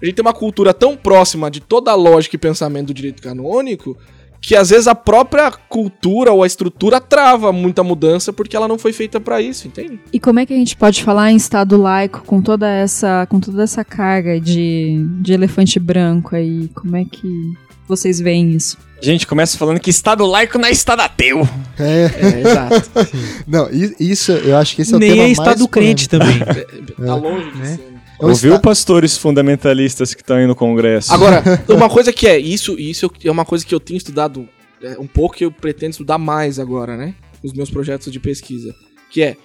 [0.01, 3.21] a gente tem uma cultura tão próxima de toda a lógica e pensamento do direito
[3.21, 3.97] canônico
[4.39, 8.77] que às vezes a própria cultura ou a estrutura trava muita mudança porque ela não
[8.77, 9.99] foi feita para isso, entende?
[10.13, 13.39] E como é que a gente pode falar em Estado laico com toda essa, com
[13.39, 16.69] toda essa carga de, de elefante branco aí?
[16.69, 17.27] Como é que
[17.87, 18.77] vocês veem isso?
[19.01, 21.47] A gente começa falando que Estado laico não é Estado ateu.
[21.77, 22.89] É, é exato.
[23.47, 23.69] não,
[23.99, 26.39] isso, eu acho que esse é o Nem tema é Estado crente também.
[26.97, 27.75] tá longe de né?
[27.75, 27.97] ser.
[28.19, 28.69] É Ouviu está...
[28.69, 31.13] pastores fundamentalistas que estão aí no Congresso?
[31.13, 34.49] Agora, uma coisa que é, isso, isso é uma coisa que eu tenho estudado
[34.81, 37.13] é, um pouco que eu pretendo estudar mais agora, né?
[37.43, 38.73] Os meus projetos de pesquisa.
[39.11, 39.37] Que é,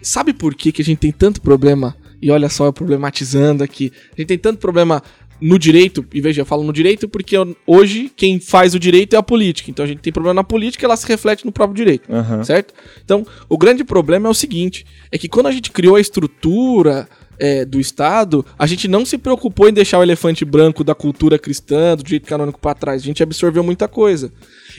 [0.00, 1.96] sabe por que, que a gente tem tanto problema?
[2.22, 3.92] E olha só, eu problematizando aqui.
[4.16, 5.02] A gente tem tanto problema
[5.40, 7.36] no direito, e veja, eu falo no direito porque
[7.66, 9.70] hoje quem faz o direito é a política.
[9.70, 12.44] Então a gente tem problema na política, ela se reflete no próprio direito, uhum.
[12.44, 12.74] certo?
[13.04, 17.08] Então, o grande problema é o seguinte, é que quando a gente criou a estrutura
[17.38, 21.38] é, do Estado, a gente não se preocupou em deixar o elefante branco da cultura
[21.38, 23.02] cristã, do direito canônico para trás.
[23.02, 24.32] A gente absorveu muita coisa.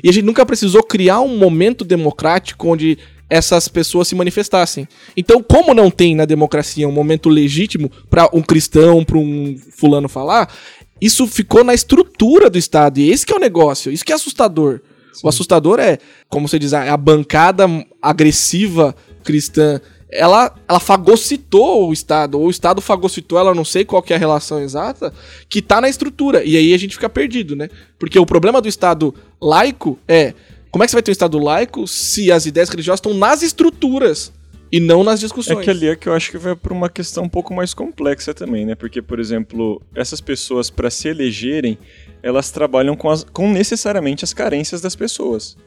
[0.04, 2.98] E a gente nunca precisou criar um momento democrático onde
[3.30, 4.88] essas pessoas se manifestassem.
[5.16, 10.10] Então, como não tem na democracia um momento legítimo para um cristão, para um fulano
[10.10, 10.52] falar,
[11.00, 13.00] isso ficou na estrutura do Estado.
[13.00, 14.82] E esse que é o negócio, isso que é assustador.
[15.14, 15.22] Sim.
[15.24, 17.66] O assustador é, como você diz, a bancada
[18.02, 19.80] agressiva cristã
[20.12, 24.18] ela, ela fagocitou o Estado, ou o Estado fagocitou ela, não sei qual é a
[24.18, 25.14] relação exata,
[25.48, 26.44] que tá na estrutura.
[26.44, 27.70] E aí a gente fica perdido, né?
[27.98, 30.34] Porque o problema do Estado laico é.
[30.72, 33.42] Como é que você vai ter um Estado laico se as ideias religiosas estão nas
[33.42, 34.32] estruturas?
[34.72, 35.60] E não nas discussões.
[35.60, 37.74] É que ali é que eu acho que vai para uma questão um pouco mais
[37.74, 38.76] complexa também, né?
[38.76, 41.76] Porque, por exemplo, essas pessoas, para se elegerem,
[42.22, 45.58] elas trabalham com, as, com necessariamente as carências das pessoas.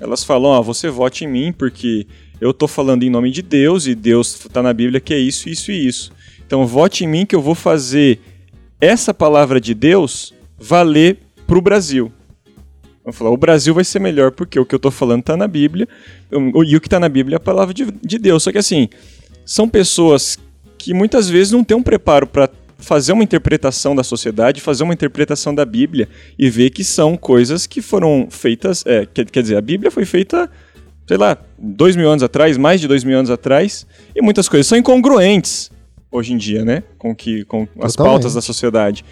[0.00, 2.06] Elas falam, ó, oh, você vote em mim porque
[2.40, 5.48] eu estou falando em nome de Deus e Deus está na Bíblia que é isso,
[5.48, 6.10] isso e isso.
[6.46, 8.18] Então vote em mim que eu vou fazer
[8.80, 12.10] essa palavra de Deus valer para o Brasil.
[13.04, 15.46] Vamos falar, o Brasil vai ser melhor porque o que eu estou falando está na
[15.46, 15.86] Bíblia
[16.32, 18.42] e o que está na Bíblia é a palavra de, de Deus.
[18.42, 18.88] Só que assim,
[19.44, 20.38] são pessoas
[20.78, 22.48] que muitas vezes não têm um preparo para
[22.78, 26.08] fazer uma interpretação da sociedade, fazer uma interpretação da Bíblia
[26.38, 28.84] e ver que são coisas que foram feitas.
[28.86, 30.50] É, quer, quer dizer, a Bíblia foi feita
[31.06, 34.66] sei lá, dois mil anos atrás, mais de dois mil anos atrás, e muitas coisas
[34.66, 35.70] são incongruentes
[36.10, 36.82] hoje em dia, né?
[36.98, 39.04] Com, que, com as pautas da sociedade.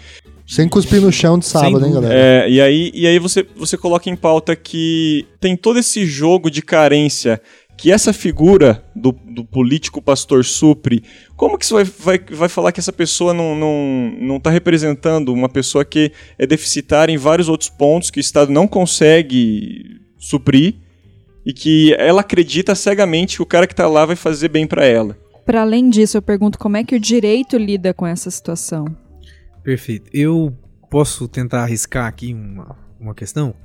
[0.45, 2.13] Sem cuspir no chão de sábado, hein, galera?
[2.13, 6.51] É, e aí, e aí você, você coloca em pauta que tem todo esse jogo
[6.51, 7.41] de carência
[7.77, 11.03] que essa figura do, do político pastor supre,
[11.35, 15.33] como que você vai, vai, vai falar que essa pessoa não, não, não tá representando
[15.33, 20.75] uma pessoa que é deficitária em vários outros pontos que o Estado não consegue suprir
[21.45, 24.85] e que ela acredita cegamente que o cara que está lá vai fazer bem para
[24.85, 25.17] ela.
[25.45, 28.85] Para além disso, eu pergunto como é que o direito lida com essa situação?
[29.63, 30.09] Perfeito.
[30.13, 30.53] Eu
[30.89, 33.55] posso tentar arriscar aqui uma, uma questão?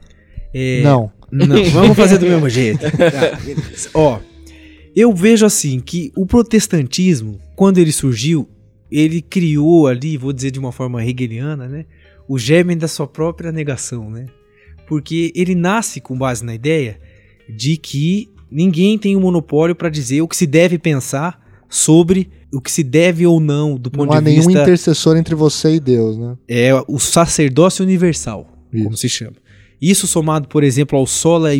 [0.55, 0.83] É...
[0.83, 1.12] Não.
[1.31, 2.81] Não, vamos fazer do mesmo jeito.
[2.89, 3.39] Tá,
[3.95, 4.20] Ó,
[4.97, 8.49] eu vejo assim que o protestantismo, quando ele surgiu,
[8.91, 11.85] ele criou ali, vou dizer de uma forma hegeliana, né,
[12.27, 14.27] o germe da sua própria negação, né?
[14.87, 16.99] Porque ele nasce com base na ideia
[17.49, 22.31] de que ninguém tem o um monopólio para dizer o que se deve pensar sobre
[22.53, 24.40] o que se deve ou não do ponto não de vista.
[24.43, 26.36] Não há nenhum intercessor entre você e Deus, né?
[26.49, 28.85] É o sacerdócio universal, Isso.
[28.85, 29.36] como se chama.
[29.81, 31.51] Isso somado, por exemplo, ao sola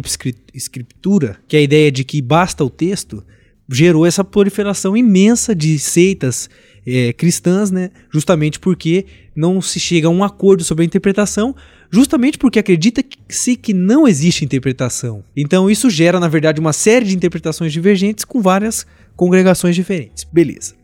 [0.53, 3.23] escritura, que é a ideia de que basta o texto,
[3.71, 6.49] gerou essa proliferação imensa de seitas
[6.87, 7.91] é, cristãs, né?
[8.11, 9.05] Justamente porque
[9.37, 11.55] não se chega a um acordo sobre a interpretação,
[11.91, 15.25] justamente porque acredita-se que não existe interpretação.
[15.37, 18.87] Então isso gera, na verdade, uma série de interpretações divergentes com várias
[19.17, 20.25] congregações diferentes.
[20.25, 20.75] Beleza.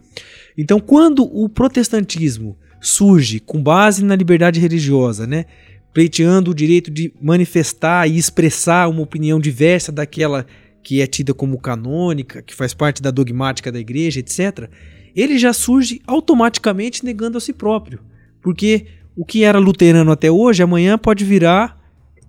[0.56, 5.46] Então, quando o protestantismo surge com base na liberdade religiosa, né,
[5.92, 10.46] pleiteando o direito de manifestar e expressar uma opinião diversa daquela
[10.82, 14.68] que é tida como canônica, que faz parte da dogmática da igreja, etc.,
[15.16, 18.00] ele já surge automaticamente negando a si próprio.
[18.42, 21.78] Porque o que era luterano até hoje, amanhã pode virar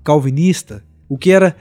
[0.03, 0.83] calvinista.
[1.09, 1.55] O que era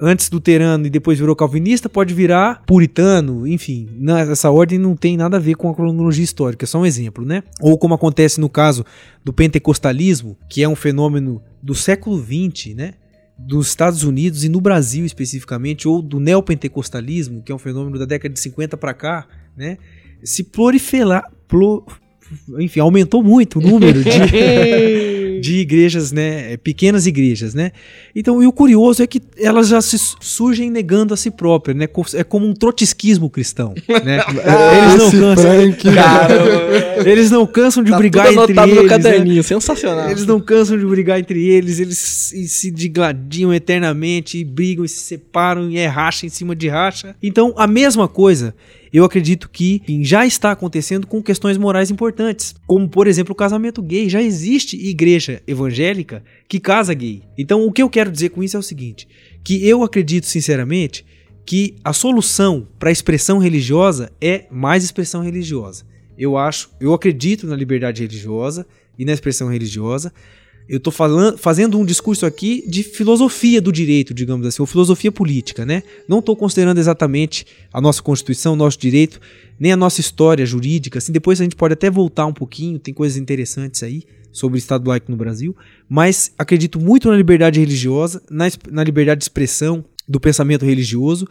[0.00, 3.88] antes luterano e depois virou calvinista pode virar puritano, enfim,
[4.30, 7.24] essa ordem não tem nada a ver com a cronologia histórica, é só um exemplo,
[7.24, 7.42] né?
[7.60, 8.84] Ou como acontece no caso
[9.24, 12.94] do pentecostalismo, que é um fenômeno do século XX, né?
[13.38, 18.04] Dos Estados Unidos e no Brasil especificamente, ou do neopentecostalismo, que é um fenômeno da
[18.04, 19.26] década de 50 para cá,
[19.56, 19.78] né?
[20.22, 21.30] Se proliferar,
[22.58, 24.10] enfim, aumentou muito o número de,
[25.40, 27.72] de igrejas, né, pequenas igrejas, né?
[28.14, 31.86] Então, e o curioso é que elas já se surgem negando a si próprias, né?
[32.14, 33.74] É como um trotskismo cristão,
[34.04, 34.24] né?
[34.94, 35.52] eles não cansam,
[37.04, 38.74] eles não cansam de tá brigar entre eles.
[38.74, 39.42] No caderninho, né?
[39.42, 40.10] sensacional.
[40.10, 44.88] Eles não cansam de brigar entre eles, eles se, se digladiam eternamente, e brigam e
[44.88, 47.14] se separam e é racha em cima de racha.
[47.22, 48.54] Então, a mesma coisa
[48.94, 53.82] eu acredito que já está acontecendo com questões morais importantes, como por exemplo o casamento
[53.82, 54.08] gay.
[54.08, 57.22] Já existe igreja evangélica que casa gay.
[57.36, 59.08] Então o que eu quero dizer com isso é o seguinte:
[59.42, 61.04] que eu acredito sinceramente
[61.44, 65.84] que a solução para a expressão religiosa é mais expressão religiosa.
[66.16, 68.64] Eu acho, eu acredito na liberdade religiosa
[68.96, 70.12] e na expressão religiosa,
[70.68, 70.92] eu estou
[71.36, 75.82] fazendo um discurso aqui de filosofia do direito, digamos assim, ou filosofia política, né?
[76.08, 79.20] Não estou considerando exatamente a nossa Constituição, nosso direito,
[79.60, 80.98] nem a nossa história jurídica.
[80.98, 84.58] Assim, depois a gente pode até voltar um pouquinho, tem coisas interessantes aí sobre o
[84.58, 85.54] Estado laico no Brasil,
[85.88, 91.28] mas acredito muito na liberdade religiosa, na, na liberdade de expressão do pensamento religioso,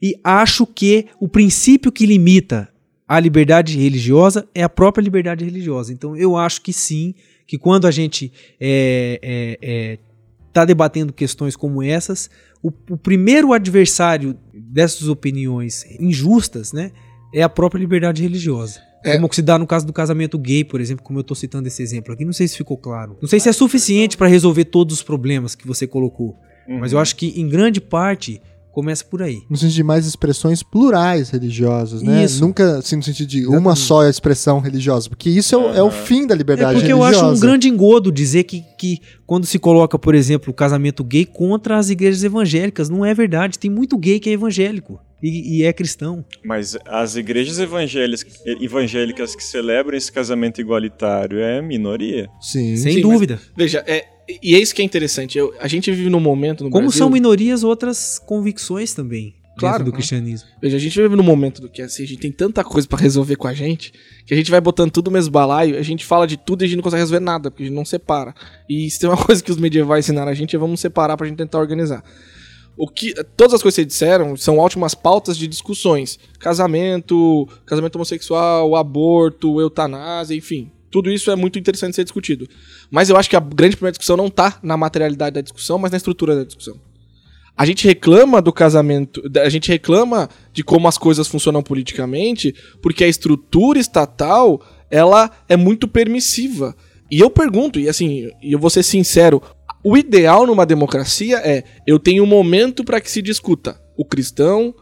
[0.00, 2.68] e acho que o princípio que limita
[3.06, 5.92] a liberdade religiosa é a própria liberdade religiosa.
[5.92, 7.14] Então eu acho que sim
[7.46, 9.98] que quando a gente está é, é, é,
[10.52, 12.30] tá debatendo questões como essas,
[12.62, 16.92] o, o, primeiro adversário dessas opiniões injustas né,
[17.32, 18.80] é a própria liberdade religiosa.
[19.04, 19.14] É.
[19.14, 21.82] Como se dá no caso do casamento gay, por exemplo, como eu estou citando esse
[21.82, 22.24] exemplo aqui.
[22.24, 23.16] Não sei se ficou claro.
[23.20, 26.36] Não sei se é suficiente para resolver todos os problemas que você colocou.
[26.66, 26.80] Uhum.
[26.80, 28.40] Mas eu acho que, em grande parte,
[28.76, 29.42] Começa por aí.
[29.48, 32.22] No sentido de mais expressões plurais religiosas, né?
[32.22, 32.44] Isso.
[32.44, 33.62] Nunca assim, no sentido de Exatamente.
[33.62, 36.88] uma só expressão religiosa, porque isso é o, é o fim da liberdade é porque
[36.88, 37.10] religiosa.
[37.10, 40.54] Porque eu acho um grande engodo dizer que, que quando se coloca, por exemplo, o
[40.54, 43.58] casamento gay contra as igrejas evangélicas, não é verdade.
[43.58, 45.00] Tem muito gay que é evangélico.
[45.22, 46.22] E, e, é cristão.
[46.44, 48.26] Mas as igrejas evangélicas,
[48.60, 52.28] evangélicas que celebram esse casamento igualitário é minoria.
[52.42, 52.76] Sim.
[52.76, 53.40] Sem Sim, dúvida.
[53.42, 54.04] Mas, veja, é,
[54.42, 55.38] e é isso que é interessante.
[55.38, 56.98] Eu, a gente vive num momento no Como Brasil...
[56.98, 59.34] são minorias outras convicções também.
[59.58, 59.84] Claro.
[59.84, 60.46] do cristianismo.
[60.60, 62.98] Veja, a gente vive num momento do que assim, a gente tem tanta coisa para
[62.98, 63.90] resolver com a gente,
[64.26, 66.64] que a gente vai botando tudo no mesmo balaio, a gente fala de tudo e
[66.64, 68.34] a gente não consegue resolver nada, porque a gente não separa.
[68.68, 71.26] E se tem uma coisa que os medievais ensinaram a gente, é vamos separar pra
[71.26, 72.04] gente tentar organizar.
[72.76, 76.18] O que, todas as coisas que vocês disseram são ótimas pautas de discussões.
[76.38, 80.70] Casamento, casamento homossexual, aborto, eutanásia, enfim.
[80.96, 82.48] Tudo isso é muito interessante ser discutido.
[82.90, 85.90] Mas eu acho que a grande primeira discussão não está na materialidade da discussão, mas
[85.90, 86.80] na estrutura da discussão.
[87.54, 93.04] A gente reclama do casamento, a gente reclama de como as coisas funcionam politicamente, porque
[93.04, 96.74] a estrutura estatal, ela é muito permissiva.
[97.10, 99.42] E eu pergunto, e assim, eu vou ser sincero,
[99.84, 104.74] o ideal numa democracia é eu tenho um momento para que se discuta o cristão,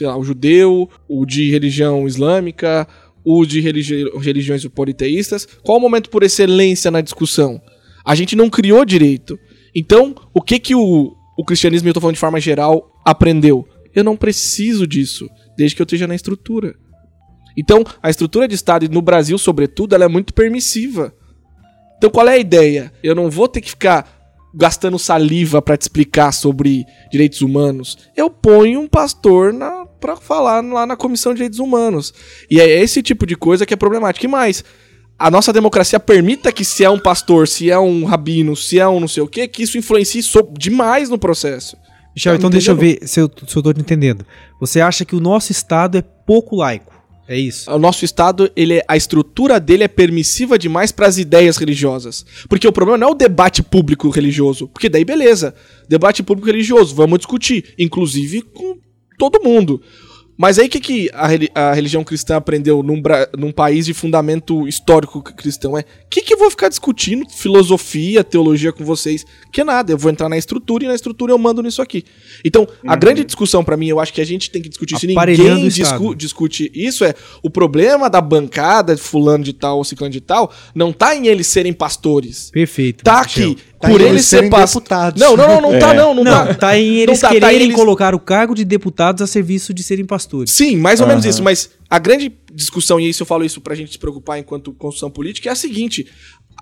[0.00, 2.88] lá, o judeu, o de religião islâmica,
[3.24, 5.46] o de religi religiões politeístas.
[5.62, 7.60] Qual o momento por excelência na discussão?
[8.04, 9.38] A gente não criou direito.
[9.74, 13.66] Então, o que que o, o cristianismo, eu tô falando de forma geral, aprendeu?
[13.94, 16.74] Eu não preciso disso, desde que eu esteja na estrutura.
[17.56, 21.14] Então, a estrutura de Estado, no Brasil, sobretudo, ela é muito permissiva.
[21.98, 22.92] Então, qual é a ideia?
[23.02, 24.19] Eu não vou ter que ficar
[24.54, 27.98] gastando saliva para te explicar sobre direitos humanos.
[28.16, 32.14] Eu ponho um pastor na para falar lá na Comissão de Direitos Humanos.
[32.50, 34.24] E é esse tipo de coisa que é problemático.
[34.24, 34.64] E mais,
[35.18, 38.88] a nossa democracia permita que se é um pastor, se é um rabino, se é
[38.88, 40.22] um não sei o quê, que isso influencie
[40.58, 41.76] demais no processo.
[42.16, 44.24] Michel, tá então deixa eu ver se eu, se eu tô te entendendo.
[44.58, 46.89] Você acha que o nosso Estado é pouco laico?
[47.30, 47.70] É isso.
[47.70, 52.26] O nosso Estado, ele é, a estrutura dele é permissiva demais para as ideias religiosas.
[52.48, 54.66] Porque o problema não é o debate público religioso.
[54.66, 55.54] Porque daí, beleza.
[55.88, 57.72] Debate público religioso, vamos discutir.
[57.78, 58.76] Inclusive com
[59.16, 59.80] todo mundo.
[60.40, 61.28] Mas aí o que, que a,
[61.68, 63.02] a, religião cristã aprendeu num,
[63.36, 65.76] num, país de fundamento histórico cristão?
[65.76, 69.26] É o que, que eu vou ficar discutindo filosofia, teologia com vocês?
[69.52, 72.06] Que nada, eu vou entrar na estrutura e na estrutura eu mando nisso aqui.
[72.42, 72.98] Então, a uhum.
[72.98, 76.14] grande discussão para mim, eu acho que a gente tem que discutir se ninguém discu
[76.14, 80.50] discute isso, é o problema da bancada de fulano de tal ou ciclano de tal
[80.74, 82.50] não tá em eles serem pastores.
[82.50, 83.04] Perfeito.
[83.04, 85.18] Tá aqui Tá por eles ser deputados.
[85.18, 85.80] Não, não, não, não tá, é.
[85.80, 86.54] tá não, não, não tá.
[86.54, 87.74] Tá em eles tá, tá quererem tá eles...
[87.74, 90.50] colocar o cargo de deputados a serviço de serem pastores.
[90.50, 91.12] Sim, mais ou uhum.
[91.12, 94.38] menos isso, mas a grande discussão, e isso eu falo isso pra gente se preocupar
[94.38, 96.06] enquanto construção política, é a seguinte: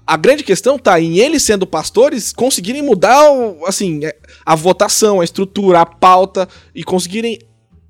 [0.07, 3.20] a grande questão tá em eles sendo pastores conseguirem mudar
[3.66, 4.16] assim, é,
[4.47, 7.40] a votação, a estrutura, a pauta e conseguirem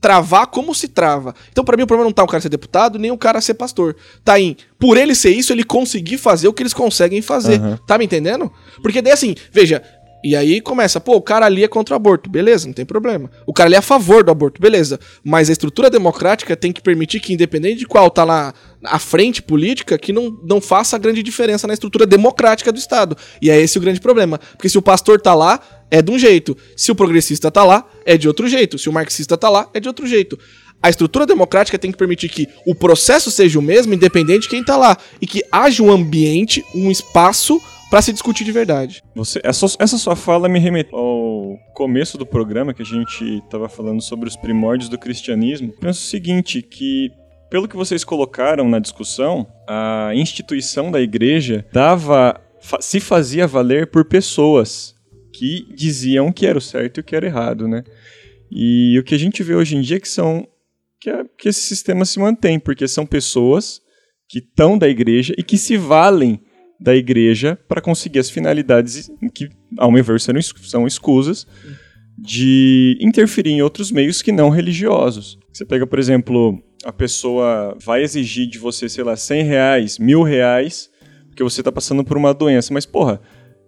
[0.00, 1.34] travar como se trava.
[1.50, 3.54] Então, para mim, o problema não tá o cara ser deputado, nem o cara ser
[3.54, 3.96] pastor.
[4.24, 7.60] Tá em, por ele ser isso, ele conseguir fazer o que eles conseguem fazer.
[7.60, 7.76] Uhum.
[7.86, 8.52] Tá me entendendo?
[8.82, 9.82] Porque daí, assim, veja,
[10.22, 13.30] E aí começa, pô, o cara ali é contra o aborto, beleza, não tem problema.
[13.46, 14.98] O cara ali é a favor do aborto, beleza.
[15.22, 18.52] Mas a estrutura democrática tem que permitir que, independente de qual tá lá
[18.82, 23.16] à frente política, que não, não faça grande diferença na estrutura democrática do Estado.
[23.40, 24.38] E é esse o grande problema.
[24.38, 25.60] Porque se o pastor tá lá,
[25.90, 26.56] é de um jeito.
[26.76, 28.78] Se o progressista tá lá, é de outro jeito.
[28.78, 30.38] Se o marxista tá lá, é de outro jeito.
[30.82, 34.64] A estrutura democrática tem que permitir que o processo seja o mesmo, independente de quem
[34.64, 34.96] tá lá.
[35.20, 37.60] E que haja um ambiente, um espaço
[37.90, 39.02] para se discutir de verdade.
[39.14, 43.68] Você, essa, essa sua fala me remete ao começo do programa que a gente estava
[43.68, 45.72] falando sobre os primórdios do cristianismo.
[45.80, 47.10] Penso o seguinte, que
[47.50, 52.40] pelo que vocês colocaram na discussão, a instituição da igreja dava
[52.80, 54.94] se fazia valer por pessoas
[55.38, 57.84] que diziam que era o certo e o que era errado, né?
[58.50, 60.46] E o que a gente vê hoje em dia é que são
[61.00, 63.80] que, é, que esse sistema se mantém, porque são pessoas
[64.28, 66.40] que estão da igreja e que se valem
[66.80, 71.46] da igreja para conseguir as finalidades que, ao meu ver, são escusas
[72.16, 75.38] de interferir em outros meios que não religiosos.
[75.52, 80.22] Você pega, por exemplo, a pessoa vai exigir de você, sei lá, 100 reais, mil
[80.22, 80.90] reais,
[81.28, 82.74] porque você está passando por uma doença.
[82.74, 83.20] Mas, porra,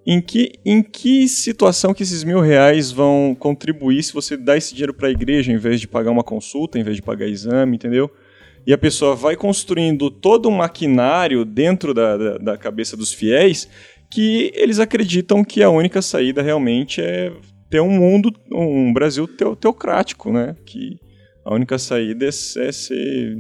[0.07, 4.75] em que, em que situação que esses mil reais vão contribuir se você dá esse
[4.75, 7.77] dinheiro para a igreja em vez de pagar uma consulta, em vez de pagar exame,
[7.77, 8.11] entendeu?
[8.67, 13.69] e a pessoa vai construindo todo um maquinário dentro da, da, da cabeça dos fiéis
[14.11, 17.33] que eles acreditam que a única saída realmente é
[17.71, 20.57] ter um mundo, um Brasil teocrático, né?
[20.67, 20.99] Que
[21.45, 23.37] a única saída é, ser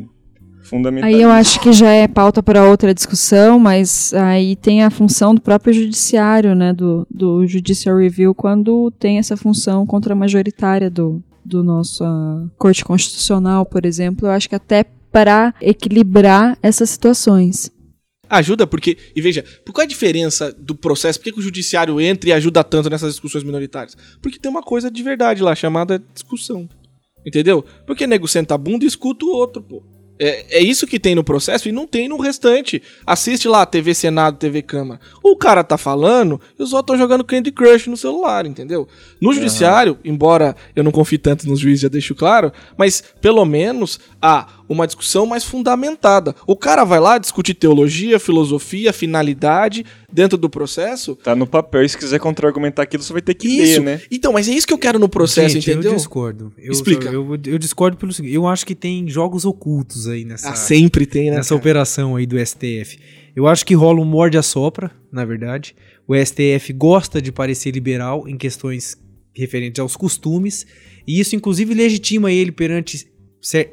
[0.70, 1.08] fundamental.
[1.08, 5.34] Aí eu acho que já é pauta para outra discussão, mas aí tem a função
[5.34, 6.72] do próprio judiciário, né?
[6.72, 12.06] Do, do Judicial Review, quando tem essa função contra a majoritária do, do nossa
[12.56, 14.28] Corte Constitucional, por exemplo.
[14.28, 17.70] Eu acho que até para equilibrar essas situações.
[18.28, 21.18] Ajuda porque, e veja, por qual a diferença do processo?
[21.18, 23.96] Por que, que o judiciário entra e ajuda tanto nessas discussões minoritárias?
[24.22, 26.68] Porque tem uma coisa de verdade lá, chamada discussão.
[27.26, 27.64] Entendeu?
[27.84, 29.82] Porque nego senta a bunda e escuta o outro, pô.
[30.22, 32.82] É, é isso que tem no processo e não tem no restante.
[33.06, 35.00] Assiste lá TV Senado, TV Câmara.
[35.22, 38.86] O cara tá falando e os outros estão jogando Candy Crush no celular, entendeu?
[39.18, 40.12] No judiciário, uhum.
[40.12, 44.86] embora eu não confie tanto nos juízes, já deixo claro, mas pelo menos há uma
[44.86, 46.32] discussão mais fundamentada.
[46.46, 51.16] O cara vai lá discutir teologia, filosofia, finalidade dentro do processo.
[51.16, 53.80] Tá no papel, e se quiser contra-argumentar aquilo, você vai ter que isso.
[53.80, 54.00] ler, né?
[54.08, 55.90] Então, mas é isso que eu quero no processo, Gente, entendeu?
[55.90, 56.52] Eu discordo.
[56.56, 57.08] Eu, Explica.
[57.08, 60.50] Eu, eu, eu, discordo pelo seguinte: eu acho que tem jogos ocultos aí nessa.
[60.50, 61.38] Ah, sempre tem, né?
[61.38, 61.60] Nessa cara?
[61.60, 63.00] operação aí do STF.
[63.34, 65.74] Eu acho que rola um morde a sopra, na verdade.
[66.06, 68.96] O STF gosta de parecer liberal em questões
[69.34, 70.66] referentes aos costumes,
[71.06, 73.09] e isso inclusive legitima ele perante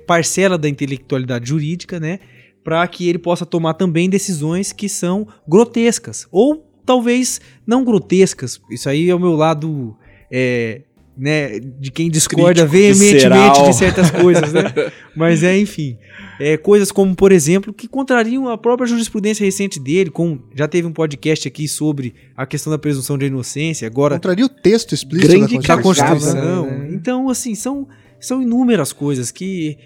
[0.05, 2.19] parcela da intelectualidade jurídica, né?
[2.63, 6.27] Para que ele possa tomar também decisões que são grotescas.
[6.31, 8.59] Ou talvez não grotescas.
[8.71, 9.95] Isso aí é o meu lado.
[10.31, 10.81] É,
[11.17, 13.69] né, de quem discorda Crítico, veementemente visceral.
[13.69, 14.61] de certas coisas, né?
[15.15, 15.97] Mas é, enfim.
[16.39, 20.87] É, coisas como, por exemplo, que contrariam a própria jurisprudência recente dele, com já teve
[20.87, 24.15] um podcast aqui sobre a questão da presunção de inocência, agora...
[24.15, 26.67] Contraria o texto explícito Grande da Constituição.
[26.67, 26.89] Né?
[26.91, 27.87] Então, assim, são
[28.19, 29.77] são inúmeras coisas que.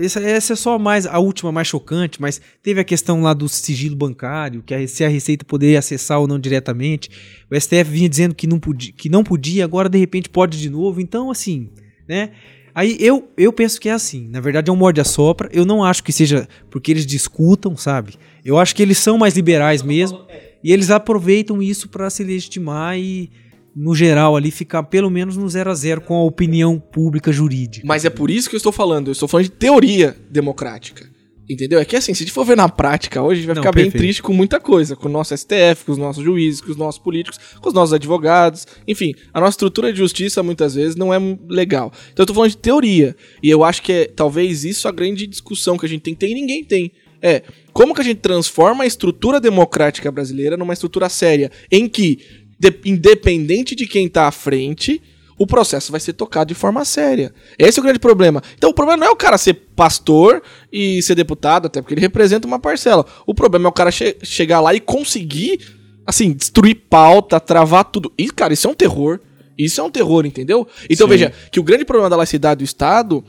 [0.00, 3.48] Essa, essa, é só mais a última mais chocante, mas teve a questão lá do
[3.48, 7.08] sigilo bancário, que a, se a Receita poderia acessar ou não diretamente.
[7.50, 10.68] O STF vinha dizendo que não podia, que não podia, agora de repente pode de
[10.68, 11.00] novo.
[11.00, 11.70] Então, assim,
[12.08, 12.30] né?
[12.74, 14.28] Aí eu, eu penso que é assim.
[14.28, 15.48] Na verdade, é um morde a sopra.
[15.52, 18.14] Eu não acho que seja porque eles discutam, sabe?
[18.44, 20.24] Eu acho que eles são mais liberais mesmo.
[20.62, 23.30] E eles aproveitam isso para se legitimar e
[23.74, 27.86] no geral ali ficar pelo menos no zero a zero com a opinião pública jurídica.
[27.86, 31.08] Mas é por isso que eu estou falando, eu estou falando de teoria democrática.
[31.50, 31.80] Entendeu?
[31.80, 33.62] É que assim, se a gente for ver na prática hoje, a gente vai Não,
[33.62, 33.94] ficar perfeito.
[33.94, 34.94] bem triste com muita coisa.
[34.94, 37.92] Com o nosso STF, com os nossos juízes, com os nossos políticos, com os nossos
[37.92, 38.68] advogados.
[38.86, 41.18] Enfim, a nossa estrutura de justiça muitas vezes não é
[41.48, 41.92] legal.
[42.12, 43.16] Então eu tô falando de teoria.
[43.42, 46.20] E eu acho que é talvez isso a grande discussão que a gente tem que
[46.20, 46.92] ter e ninguém tem.
[47.20, 47.42] É,
[47.72, 52.20] como que a gente transforma a estrutura democrática brasileira numa estrutura séria, em que
[52.60, 55.02] de, independente de quem tá à frente,
[55.38, 57.32] o processo vai ser tocado de forma séria.
[57.58, 58.42] Esse é o grande problema.
[58.58, 62.02] Então o problema não é o cara ser pastor e ser deputado, até porque ele
[62.02, 63.06] representa uma parcela.
[63.26, 65.58] O problema é o cara che chegar lá e conseguir,
[66.06, 68.12] assim, destruir pauta, travar tudo.
[68.18, 69.18] E, cara, isso é um terror.
[69.56, 70.68] Isso é um terror, entendeu?
[70.88, 71.10] Então Sim.
[71.10, 73.24] veja, que o grande problema da laicidade do Estado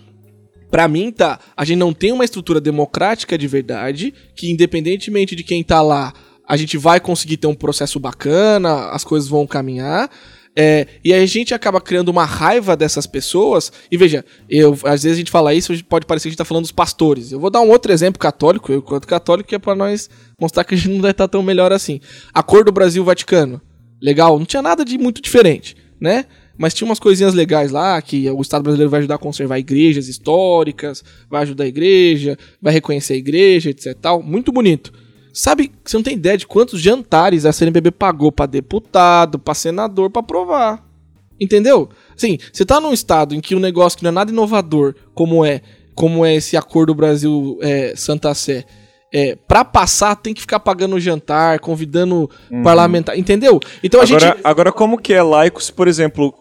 [0.72, 1.38] Pra mim, tá.
[1.56, 6.14] A gente não tem uma estrutura democrática de verdade, que independentemente de quem tá lá,
[6.52, 10.12] a gente vai conseguir ter um processo bacana, as coisas vão caminhar.
[10.54, 13.72] É, e a gente acaba criando uma raiva dessas pessoas.
[13.90, 16.44] E veja, eu, às vezes a gente fala isso, pode parecer que a gente tá
[16.44, 17.32] falando dos pastores.
[17.32, 20.76] Eu vou dar um outro exemplo católico, eu quanto católico, é para nós mostrar que
[20.76, 22.02] a gente não vai estar tão melhor assim.
[22.34, 23.62] Acordo Brasil-Vaticano.
[24.02, 26.26] Legal, não tinha nada de muito diferente, né?
[26.58, 30.10] Mas tinha umas coisinhas legais lá, que o Estado brasileiro vai ajudar a conservar igrejas
[30.10, 33.98] históricas, vai ajudar a igreja, vai reconhecer a igreja, etc.
[34.02, 34.22] Tal.
[34.22, 34.92] Muito bonito.
[35.34, 40.10] Sabe, você não tem ideia de quantos jantares a CNBB pagou para deputado, para senador,
[40.10, 40.86] para aprovar.
[41.40, 41.90] Entendeu?
[42.16, 44.94] Sim, você tá num estado em que o um negócio que não é nada inovador,
[45.14, 45.62] como é,
[45.96, 48.66] como é esse acordo Brasil é, Santa Sé,
[49.14, 52.64] é, para passar tem que ficar pagando jantar, convidando uhum.
[52.64, 53.60] parlamentar, entendeu?
[53.84, 56.34] Então a agora, gente agora como que é laico, se por exemplo,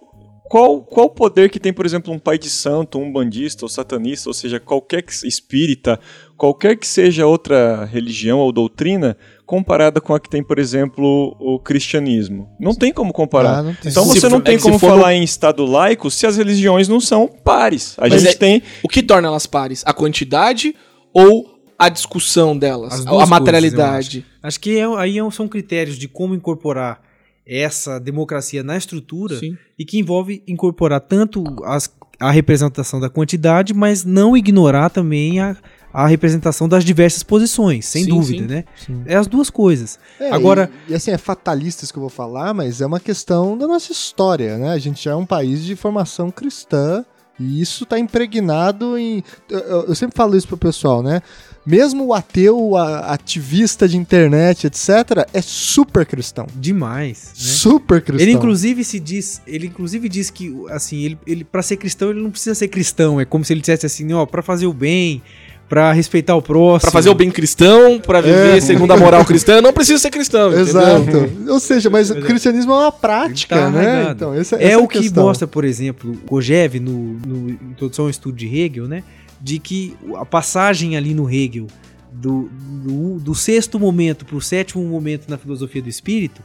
[0.48, 4.28] qual qual poder que tem, por exemplo, um pai de santo, um bandista ou satanista,
[4.28, 5.98] ou seja, qualquer que, espírita,
[6.40, 9.14] qualquer que seja outra religião ou doutrina,
[9.44, 12.48] comparada com a que tem, por exemplo, o cristianismo.
[12.58, 13.58] Não tem como comparar.
[13.58, 13.90] Ah, tem.
[13.90, 15.12] Então você não tem é como falar no...
[15.16, 17.94] em Estado laico se as religiões não são pares.
[17.98, 18.38] A Mas gente é...
[18.38, 18.62] tem.
[18.82, 19.82] O que torna elas pares?
[19.84, 20.74] A quantidade
[21.12, 23.06] ou a discussão delas?
[23.06, 24.22] A materialidade?
[24.22, 24.46] Coisas, acho.
[24.46, 24.60] acho.
[24.60, 27.02] que é, aí é são critérios de como incorporar
[27.46, 29.58] essa democracia na estrutura Sim.
[29.78, 35.54] e que envolve incorporar tanto as, a representação da quantidade, mas não ignorar também a,
[35.92, 38.48] a representação das diversas posições, sem sim, dúvida, sim.
[38.48, 38.64] né?
[38.86, 39.02] Sim.
[39.06, 39.98] É as duas coisas.
[40.18, 43.00] É, Agora, e, e, assim é fatalista isso que eu vou falar, mas é uma
[43.00, 44.70] questão da nossa história, né?
[44.70, 47.04] A gente é um país de formação cristã
[47.40, 49.24] e isso está impregnado em.
[49.48, 51.22] Eu, eu, sempre falo isso pro pessoal, né?
[51.64, 56.46] Mesmo o ateu, a, ativista de internet, etc., é super cristão.
[56.54, 57.28] Demais.
[57.28, 57.32] Né?
[57.34, 58.26] Super cristão.
[58.26, 62.20] Ele inclusive se diz, ele inclusive diz que assim, ele, ele para ser cristão, ele
[62.20, 63.18] não precisa ser cristão.
[63.18, 65.22] É como se ele dissesse assim, ó, para fazer o bem,
[65.70, 66.80] para respeitar o próximo.
[66.80, 68.60] Para fazer o bem cristão, para viver é.
[68.60, 70.52] segundo a moral cristã, não precisa ser cristão.
[70.52, 71.30] Exato.
[71.48, 74.10] Ou seja, mas o cristianismo é uma prática, tá né?
[74.10, 78.10] Então, essa, é essa o é que mostra, por exemplo, Gojev no, no Introdução ao
[78.10, 79.04] Estudo de Hegel, né?
[79.40, 81.68] De que a passagem ali no Hegel
[82.10, 86.42] do, do, do sexto momento para o sétimo momento na filosofia do espírito,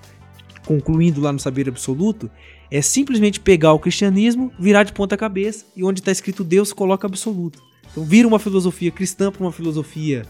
[0.68, 2.30] concluindo lá no saber absoluto,
[2.70, 7.08] é simplesmente pegar o cristianismo, virar de ponta cabeça e onde está escrito Deus coloca
[7.08, 7.60] absoluto.
[7.96, 10.26] Então vira uma filosofia cristã para uma filosofia,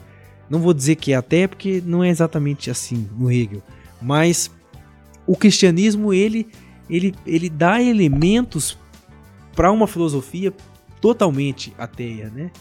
[0.47, 3.63] não vou dizer que é até porque não é exatamente assim no Hegel,
[3.99, 4.51] mas
[5.25, 6.47] o cristianismo ele
[6.87, 8.77] ele, ele dá elementos
[9.55, 10.53] para uma filosofia
[11.01, 12.51] totalmente ateia, né?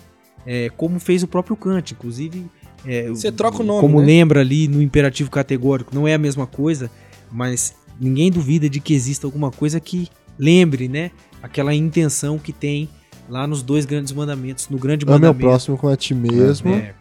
[0.47, 2.47] É, como fez o próprio Kant, inclusive.
[2.87, 3.81] É, Você troca o nome.
[3.83, 4.07] Como né?
[4.07, 6.91] lembra ali no imperativo categórico, não é a mesma coisa,
[7.31, 10.09] mas ninguém duvida de que exista alguma coisa que
[10.39, 11.11] lembre, né?
[11.43, 12.89] Aquela intenção que tem
[13.29, 15.37] lá nos dois grandes mandamentos, no grande mandamento.
[15.37, 16.75] Ame ao próximo com a ti mesmo.
[16.75, 16.95] É.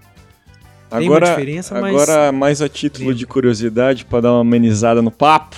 [0.89, 1.95] Tem agora, uma diferença, mas...
[1.95, 5.55] Agora, mais a título de curiosidade, para dar uma amenizada no papo,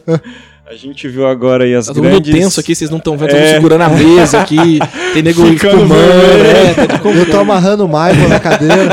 [0.66, 2.34] a gente viu agora aí as tá grandes...
[2.34, 3.54] tenso aqui, vocês não estão vendo, é...
[3.54, 4.78] segurando a mesa aqui,
[5.12, 8.88] tem nego fumando, é, tá Eu tô amarrando o Michael na cadeira.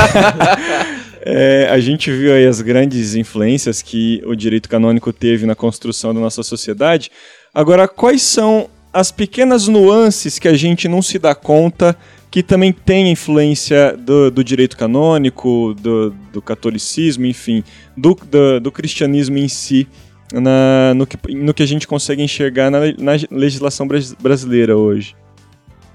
[1.21, 6.13] É, a gente viu aí as grandes influências que o direito canônico teve na construção
[6.13, 7.09] da nossa sociedade.
[7.53, 8.69] Agora, quais são
[8.99, 11.95] as pequenas nuances que a gente não se dá conta
[12.29, 17.63] que também tem influência do, do direito canônico, do, do catolicismo, enfim,
[17.97, 18.15] do,
[18.61, 19.87] do, cristianismo em si,
[20.31, 23.87] na, no, que, no que a gente consegue enxergar na, na legislação
[24.21, 25.15] brasileira hoje.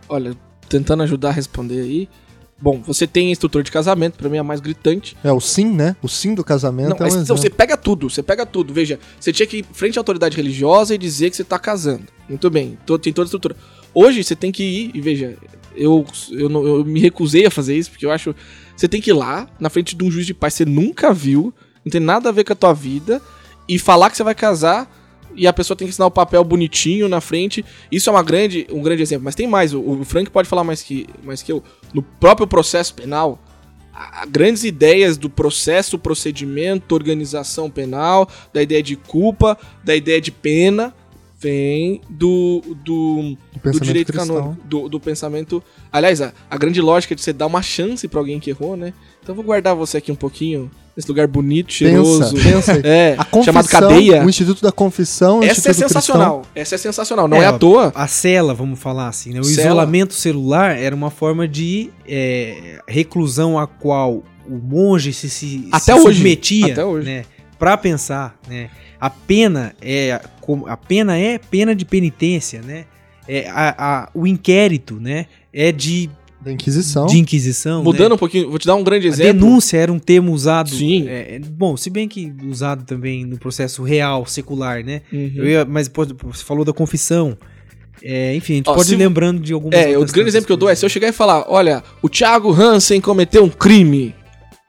[0.09, 0.35] Olha,
[0.69, 2.09] tentando ajudar a responder aí,
[2.61, 5.17] Bom, você tem instrutor de casamento, para mim é a mais gritante.
[5.23, 5.97] É o sim, né?
[6.01, 8.73] O sim do casamento não, é um então, você pega tudo, você pega tudo.
[8.73, 12.05] Veja, você tinha que ir frente à autoridade religiosa e dizer que você tá casando.
[12.29, 13.57] Muito bem, tem toda a estrutura.
[13.93, 15.37] Hoje você tem que ir, e veja,
[15.77, 18.35] eu, eu, não, eu me recusei a fazer isso, porque eu acho.
[18.77, 21.13] Você tem que ir lá, na frente de um juiz de paz que você nunca
[21.13, 21.53] viu,
[21.85, 23.21] não tem nada a ver com a tua vida,
[23.69, 24.91] e falar que você vai casar
[25.37, 27.65] e a pessoa tem que ensinar o papel bonitinho na frente.
[27.91, 29.25] Isso é uma grande, um grande exemplo.
[29.25, 31.63] Mas tem mais, o, o Frank pode falar mais que, mais que eu.
[31.95, 33.39] No próprio processo penal,
[33.95, 40.33] a, grandes ideias do processo, procedimento, organização penal, da ideia de culpa, da ideia de
[40.33, 40.93] pena,
[41.39, 45.63] vem do, do, do, do direito canônico, do, do, pensamento.
[45.93, 48.93] Aliás, a, a grande lógica de você dar uma chance para alguém que errou, né?
[49.23, 52.35] Então vou guardar você aqui um pouquinho nesse lugar bonito, cheiroso.
[52.35, 52.81] Pensa, pensa.
[52.87, 54.25] É, a confissão, chamado cadeia.
[54.25, 55.43] O Instituto da Confissão.
[55.43, 56.41] Essa é sensacional.
[56.41, 56.63] Cristão.
[56.63, 57.29] Essa é sensacional.
[57.29, 57.93] Não é, é, à toa.
[57.95, 59.41] A cela, vamos falar assim, né?
[59.41, 59.69] O cela.
[59.69, 65.93] isolamento celular era uma forma de é, reclusão a qual o monge se, se, Até
[65.95, 66.17] se hoje.
[66.17, 67.07] submetia, Até hoje.
[67.07, 67.25] né?
[67.59, 68.69] Para pensar, né?
[69.01, 70.21] A pena é
[70.67, 72.85] a pena é pena de penitência, né?
[73.27, 75.27] É, a, a, o inquérito, né?
[75.53, 76.11] É de
[76.45, 77.07] da Inquisição.
[77.07, 77.83] De Inquisição.
[77.83, 78.15] Mudando né?
[78.15, 79.31] um pouquinho, vou te dar um grande exemplo.
[79.31, 80.71] A denúncia era um termo usado.
[80.71, 81.07] Sim.
[81.09, 85.03] É, bom, se bem que usado também no processo real, secular, né?
[85.13, 85.45] Uhum.
[85.45, 87.37] Ia, mas pô, você falou da confissão.
[88.03, 90.53] É, enfim, a gente Ó, pode ir lembrando de algumas É, o grande exemplo que
[90.53, 94.15] eu dou é se eu chegar e falar: olha, o Thiago Hansen cometeu um crime.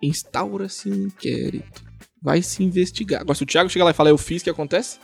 [0.01, 1.83] Instaura-se um inquérito.
[2.21, 3.21] Vai se investigar.
[3.21, 4.97] Agora, se o Thiago chegar lá e falar, eu fiz, o que acontece?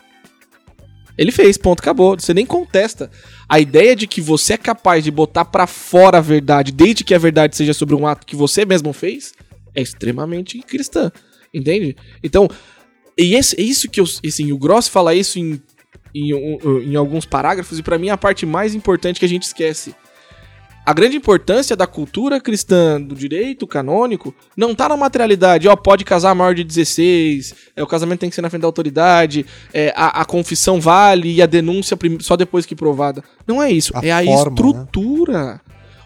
[1.17, 2.19] Ele fez, ponto, acabou.
[2.19, 3.09] Você nem contesta.
[3.47, 7.13] A ideia de que você é capaz de botar para fora a verdade, desde que
[7.13, 9.33] a verdade seja sobre um ato que você mesmo fez,
[9.75, 11.11] é extremamente cristã.
[11.53, 11.95] Entende?
[12.23, 12.47] Então,
[13.17, 14.05] e esse, é isso que eu.
[14.25, 15.61] Assim, o Gross fala isso em,
[16.15, 16.31] em,
[16.85, 19.93] em alguns parágrafos, e para mim é a parte mais importante que a gente esquece
[20.85, 26.03] a grande importância da cultura cristã do direito canônico não tá na materialidade, ó, pode
[26.03, 29.93] casar maior de 16, é, o casamento tem que ser na frente da autoridade, é,
[29.95, 33.23] a, a confissão vale e a denúncia só depois que provada.
[33.45, 34.37] Não é isso, a é a forma, né?
[34.37, 35.45] estrutura.
[35.45, 35.59] Né?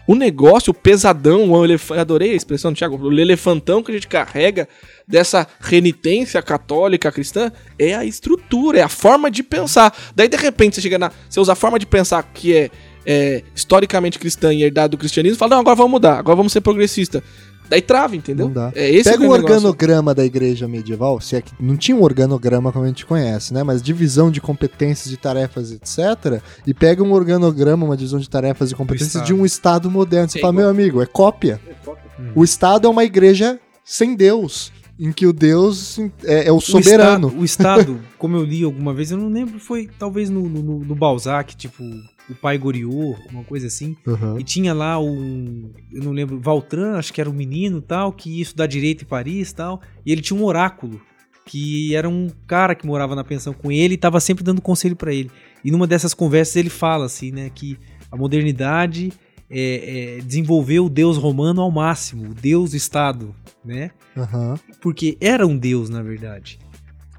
[0.06, 1.90] O negócio, o pesadão, o elef...
[1.90, 4.68] adorei a expressão do Thiago, o elefantão que a gente carrega
[5.06, 9.92] dessa renitência católica cristã é a estrutura, é a forma de pensar.
[10.14, 11.10] Daí, de repente, você chega na.
[11.28, 12.70] Você usa a forma de pensar que é
[13.06, 16.60] é, historicamente cristã e herdado do cristianismo, fala, não, agora vamos mudar, agora vamos ser
[16.60, 17.22] progressista.
[17.68, 18.46] Daí trava, entendeu?
[18.46, 18.72] Não dá.
[18.74, 22.70] É esse Pega o organograma da igreja medieval, se é que não tinha um organograma
[22.70, 23.62] como a gente conhece, né?
[23.62, 26.40] Mas divisão de competências, de tarefas, etc.
[26.66, 30.28] E pega um organograma, uma divisão de tarefas e competências de um Estado moderno.
[30.28, 30.64] Você é fala, igual.
[30.64, 31.60] meu amigo, é cópia.
[31.66, 32.04] É cópia.
[32.20, 32.32] Hum.
[32.36, 37.28] O Estado é uma igreja sem Deus em que o Deus é, é o soberano.
[37.36, 40.48] O Estado, o estado como eu li alguma vez, eu não lembro, foi talvez no,
[40.48, 41.82] no, no Balzac, tipo,
[42.28, 43.96] o pai Goriot, uma coisa assim.
[44.06, 44.38] Uhum.
[44.38, 48.30] E tinha lá um, eu não lembro, Valtran, acho que era um menino tal, que
[48.30, 49.80] ia estudar direito em Paris tal.
[50.04, 51.00] E ele tinha um oráculo,
[51.44, 54.96] que era um cara que morava na pensão com ele e estava sempre dando conselho
[54.96, 55.30] para ele.
[55.64, 57.78] E numa dessas conversas ele fala assim, né, que
[58.10, 59.12] a modernidade
[59.48, 63.34] é, é, desenvolveu o Deus romano ao máximo, o Deus Estado,
[63.64, 63.90] né?
[64.16, 64.56] Uhum.
[64.80, 66.58] Porque era um Deus, na verdade.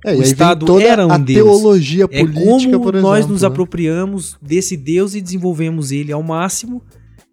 [0.08, 1.38] É, o Estado era um a Deus.
[1.38, 3.48] teologia política, é como por exemplo, nós nos né?
[3.48, 6.82] apropriamos desse Deus e desenvolvemos ele ao máximo.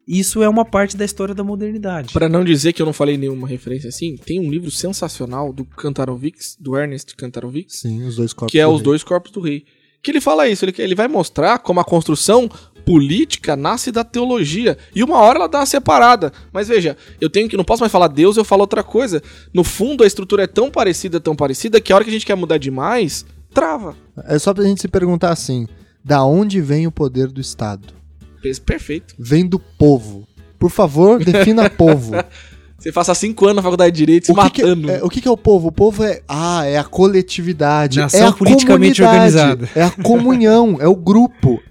[0.06, 2.12] Isso é uma parte da história da modernidade.
[2.12, 5.64] Para não dizer que eu não falei nenhuma referência assim, tem um livro sensacional do
[5.64, 8.82] Cantarovics, do Ernest Cantarovics, Sim, os dois corpos que é Os rei.
[8.82, 9.64] Dois Corpos do Rei.
[10.02, 12.50] Que ele fala isso, ele, ele vai mostrar como a construção
[12.84, 14.76] política nasce da teologia.
[14.94, 16.32] E uma hora ela dá uma separada.
[16.52, 17.56] Mas veja, eu tenho que.
[17.56, 19.22] Não posso mais falar Deus, eu falo outra coisa.
[19.52, 22.26] No fundo, a estrutura é tão parecida, tão parecida, que a hora que a gente
[22.26, 23.96] quer mudar demais, trava.
[24.26, 25.66] É só pra gente se perguntar assim:
[26.04, 27.94] da onde vem o poder do Estado?
[28.66, 29.14] Perfeito.
[29.18, 30.26] Vem do povo.
[30.58, 32.12] Por favor, defina povo.
[32.78, 34.88] Você passa cinco anos na faculdade de Direito se o que matando.
[34.88, 35.68] Que é, o que, que, é o povo?
[35.68, 36.20] O povo é.
[36.28, 37.98] Ah, é a coletividade.
[37.98, 39.70] Nação é a politicamente organizada.
[39.74, 41.62] É a comunhão, é o grupo.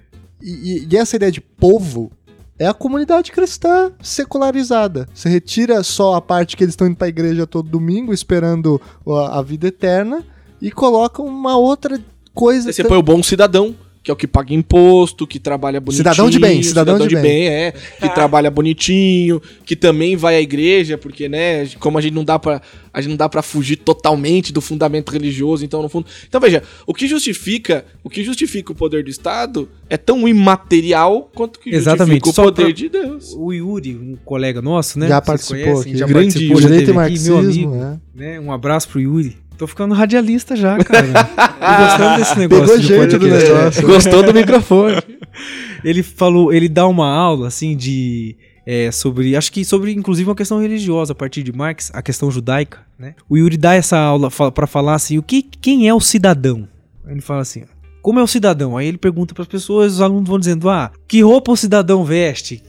[0.44, 2.12] E, e, essa ideia de povo
[2.58, 5.08] é a comunidade cristã secularizada.
[5.14, 8.78] Você retira só a parte que eles estão indo para a igreja todo domingo esperando
[9.08, 10.22] a, a vida eterna
[10.60, 11.98] e coloca uma outra
[12.34, 12.70] coisa.
[12.70, 13.74] Você põe o bom cidadão
[14.04, 16.04] que é o que paga imposto, que trabalha bonitinho.
[16.04, 17.40] Cidadão de bem, cidadão, cidadão de, de, bem.
[17.40, 22.12] bem é, que trabalha bonitinho, que também vai à igreja, porque, né, como a gente
[22.12, 22.60] não dá para
[22.92, 26.06] a gente não dá para fugir totalmente do fundamento religioso, então no fundo.
[26.28, 31.28] Então veja, o que justifica, o que justifica o poder do Estado é tão imaterial
[31.34, 32.24] quanto que Exatamente.
[32.24, 33.34] justifica o poder de Deus.
[33.36, 35.08] O Yuri, um colega nosso, né?
[35.08, 35.98] Já participou conhecem, aqui.
[35.98, 38.00] Já Grande participou, direito e marxismo, aqui, meu amigo, né?
[38.14, 38.40] né?
[38.40, 39.36] Um abraço pro Yuri.
[39.56, 41.06] Tô ficando radialista já, cara.
[41.14, 42.66] Tô gostando desse negócio.
[42.66, 43.86] Pegou jeito do negócio.
[43.86, 44.96] Gostou do microfone.
[45.84, 48.36] ele falou, ele dá uma aula, assim, de...
[48.66, 52.30] É, sobre, acho que sobre, inclusive, uma questão religiosa, a partir de Marx, a questão
[52.30, 53.14] judaica, né?
[53.28, 56.66] O Yuri dá essa aula para falar assim, o que, quem é o cidadão?
[57.06, 57.64] Ele fala assim,
[58.00, 58.76] como é o cidadão?
[58.76, 62.04] Aí ele pergunta para as pessoas, os alunos vão dizendo, ah, que roupa o cidadão
[62.04, 62.62] veste?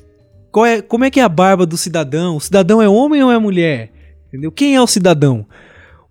[0.51, 2.37] Qual é, como é que é a barba do cidadão?
[2.37, 3.91] O cidadão é homem ou é mulher?
[4.27, 4.51] Entendeu?
[4.51, 5.45] Quem é o cidadão?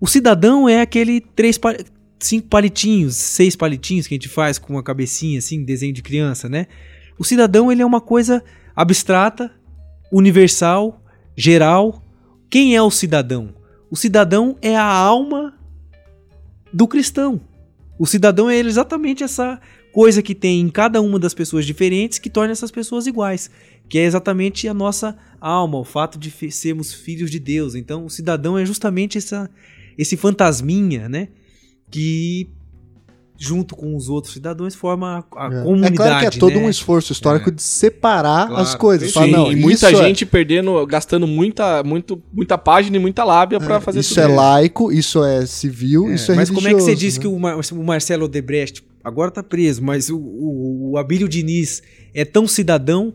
[0.00, 1.58] O cidadão é aquele três
[2.18, 6.48] cinco palitinhos, seis palitinhos que a gente faz com uma cabecinha assim, desenho de criança,
[6.48, 6.66] né?
[7.18, 8.42] O cidadão ele é uma coisa
[8.74, 9.50] abstrata,
[10.10, 11.02] universal,
[11.36, 12.02] geral.
[12.50, 13.54] Quem é o cidadão?
[13.90, 15.54] O cidadão é a alma
[16.72, 17.40] do cristão.
[17.98, 19.60] O cidadão é exatamente essa
[19.92, 23.48] coisa que tem em cada uma das pessoas diferentes que torna essas pessoas iguais,
[23.88, 27.76] que é exatamente a nossa alma, o fato de sermos filhos de Deus.
[27.76, 29.48] Então, o cidadão é justamente essa
[29.96, 31.28] esse fantasminha, né?
[31.90, 32.50] Que
[33.36, 35.62] junto com os outros cidadãos forma a, a é.
[35.62, 35.94] comunidade.
[35.94, 36.66] É claro que é todo né?
[36.66, 37.52] um esforço histórico é.
[37.52, 38.62] de separar claro.
[38.62, 39.08] as coisas.
[39.08, 40.26] Sim, Fala, não, e muita é gente é...
[40.26, 44.12] perdendo, gastando muita, muito, muita página e muita lábia é, para fazer isso.
[44.12, 47.22] Isso é laico, isso é civil, isso é Mas como é que você disse né?
[47.22, 51.82] que o, Mar o Marcelo Odebrecht agora tá preso, mas o, o, o Abílio Diniz
[52.14, 53.14] é tão cidadão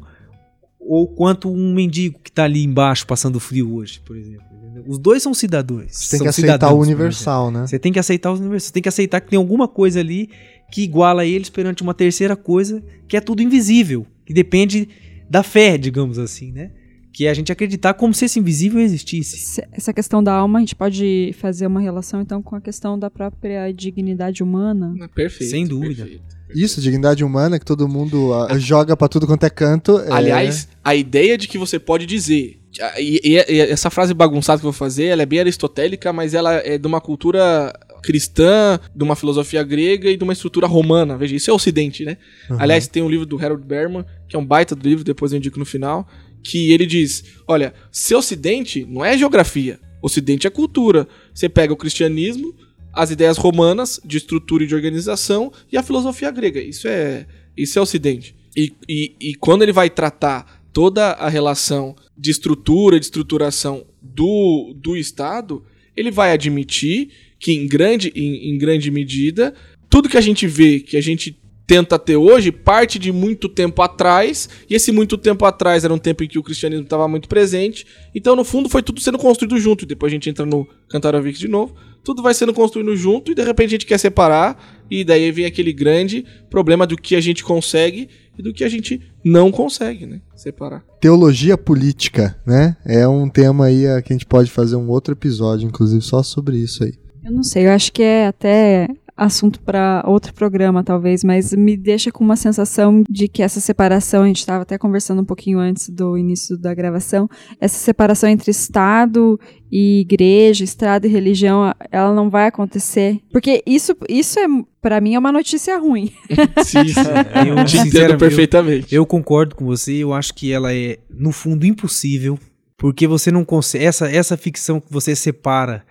[0.80, 4.49] ou quanto um mendigo que tá ali embaixo passando frio hoje, por exemplo.
[4.90, 5.86] Os dois são cidadãos.
[5.92, 7.68] Você tem que aceitar o universal, né?
[7.68, 8.66] Você tem que aceitar o universal.
[8.66, 10.32] Você tem que aceitar que tem alguma coisa ali
[10.72, 14.90] que iguala eles perante uma terceira coisa que é tudo invisível, que depende
[15.30, 16.72] da fé, digamos assim, né?
[17.14, 19.62] Que é a gente acreditar como se esse invisível existisse.
[19.72, 23.12] Essa questão da alma, a gente pode fazer uma relação então com a questão da
[23.12, 24.96] própria dignidade humana.
[25.02, 25.52] Ah, perfeito.
[25.52, 26.02] Sem dúvida.
[26.02, 26.40] Perfeito.
[26.56, 30.00] Isso, dignidade humana, que todo mundo uh, joga para tudo quanto é canto.
[30.00, 30.12] É...
[30.12, 32.59] Aliás, a ideia de que você pode dizer.
[32.98, 36.34] E, e, e, essa frase bagunçada que eu vou fazer, ela é bem aristotélica, mas
[36.34, 41.18] ela é de uma cultura cristã, de uma filosofia grega e de uma estrutura romana.
[41.18, 42.18] Veja, isso é Ocidente, né?
[42.50, 42.58] Uhum.
[42.60, 45.38] Aliás, tem um livro do Harold Berman, que é um baita do livro, depois eu
[45.38, 46.08] indico no final,
[46.44, 51.08] que ele diz: olha, seu Ocidente não é geografia, Ocidente é cultura.
[51.34, 52.56] Você pega o cristianismo,
[52.94, 56.62] as ideias romanas de estrutura e de organização e a filosofia grega.
[56.62, 57.26] Isso é,
[57.58, 58.36] isso é Ocidente.
[58.56, 64.74] E, e, e quando ele vai tratar toda a relação de estrutura de estruturação do,
[64.76, 65.64] do Estado,
[65.96, 67.10] ele vai admitir
[67.40, 69.54] que em grande, em, em grande medida,
[69.90, 71.40] tudo que a gente vê, que a gente
[71.70, 76.00] tenta ter hoje parte de muito tempo atrás, e esse muito tempo atrás era um
[76.00, 77.86] tempo em que o cristianismo estava muito presente.
[78.14, 79.84] Então, no fundo, foi tudo sendo construído junto.
[79.84, 81.76] E depois a gente entra no Cantaravix de novo.
[82.04, 85.46] Tudo vai sendo construído junto e de repente a gente quer separar, e daí vem
[85.46, 90.06] aquele grande problema do que a gente consegue e do que a gente não consegue,
[90.06, 90.22] né?
[90.36, 90.84] Separar.
[91.02, 92.78] Teologia política, né?
[92.86, 96.58] É um tema aí que a gente pode fazer um outro episódio, inclusive, só sobre
[96.58, 96.94] isso aí.
[97.24, 98.88] Eu não sei, eu acho que é até
[99.20, 104.24] assunto para outro programa, talvez, mas me deixa com uma sensação de que essa separação,
[104.24, 107.30] a gente estava até conversando um pouquinho antes do início da gravação,
[107.60, 109.40] essa separação entre Estado
[109.70, 113.20] e igreja, Estado e religião, ela não vai acontecer.
[113.32, 114.48] Porque isso, isso é,
[114.82, 116.12] para mim, é uma notícia ruim.
[116.64, 117.02] sim, sim.
[117.48, 118.96] Eu te entendo perfeitamente.
[118.96, 122.40] Eu, eu concordo com você, eu acho que ela é, no fundo, impossível,
[122.78, 123.84] porque você não consegue.
[123.84, 125.84] Essa, essa ficção que você separa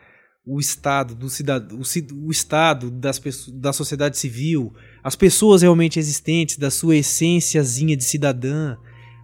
[0.48, 4.72] o Estado, do cidadão, o, Estado das pessoas, da sociedade civil,
[5.04, 8.76] as pessoas realmente existentes, da sua essênciazinha de cidadã,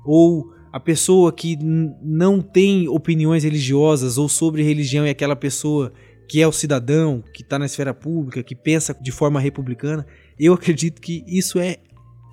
[0.05, 5.92] ou a pessoa que não tem opiniões religiosas ou sobre religião é aquela pessoa
[6.28, 10.06] que é o cidadão, que está na esfera pública, que pensa de forma republicana,
[10.38, 11.78] eu acredito que isso é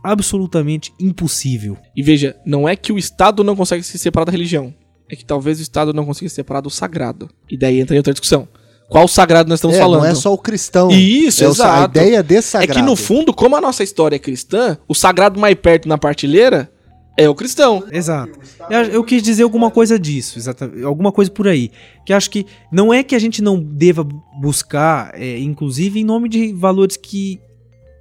[0.04, 1.78] absolutamente impossível.
[1.96, 4.74] E veja, não é que o Estado não consegue se separar da religião,
[5.10, 7.30] é que talvez o Estado não consiga se separar do sagrado.
[7.50, 8.48] E daí entra em outra discussão.
[8.92, 10.02] Qual sagrado nós estamos é, falando?
[10.02, 10.92] Não é só o cristão.
[10.92, 11.98] Isso, é exato.
[11.98, 12.72] A ideia de sagrado.
[12.74, 15.98] É que no fundo, como a nossa história é cristã, o sagrado mais perto na
[15.98, 16.70] partilheira
[17.16, 17.86] é o cristão.
[17.90, 18.38] Exato.
[18.70, 21.72] Eu, eu, quis dizer alguma coisa disso, exatamente, alguma coisa por aí.
[22.06, 24.04] Que acho que não é que a gente não deva
[24.38, 27.40] buscar, é, inclusive em nome de valores que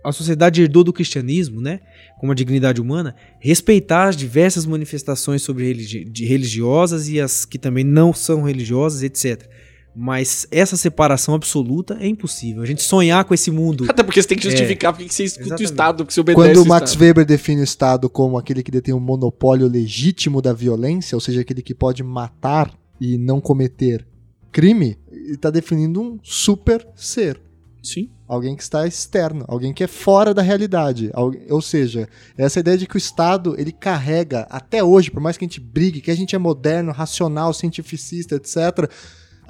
[0.03, 1.79] a sociedade herdou do cristianismo, né?
[2.19, 7.85] Como a dignidade humana, respeitar as diversas manifestações sobre religi religiosas e as que também
[7.85, 9.49] não são religiosas, etc.
[9.95, 12.63] Mas essa separação absoluta é impossível.
[12.63, 13.87] A gente sonhar com esse mundo.
[13.89, 15.69] Até porque você tem que justificar é, porque você escuta exatamente.
[15.69, 17.03] o Estado, porque você obedece Quando o Max Estado.
[17.03, 21.41] Weber define o Estado como aquele que detém um monopólio legítimo da violência, ou seja,
[21.41, 24.07] aquele que pode matar e não cometer
[24.53, 27.41] crime, ele está definindo um super ser.
[27.83, 28.11] Sim.
[28.29, 31.11] Alguém que está externo, alguém que é fora da realidade.
[31.49, 35.45] Ou seja, essa ideia de que o Estado ele carrega até hoje, por mais que
[35.45, 38.89] a gente brigue, que a gente é moderno, racional, cientificista, etc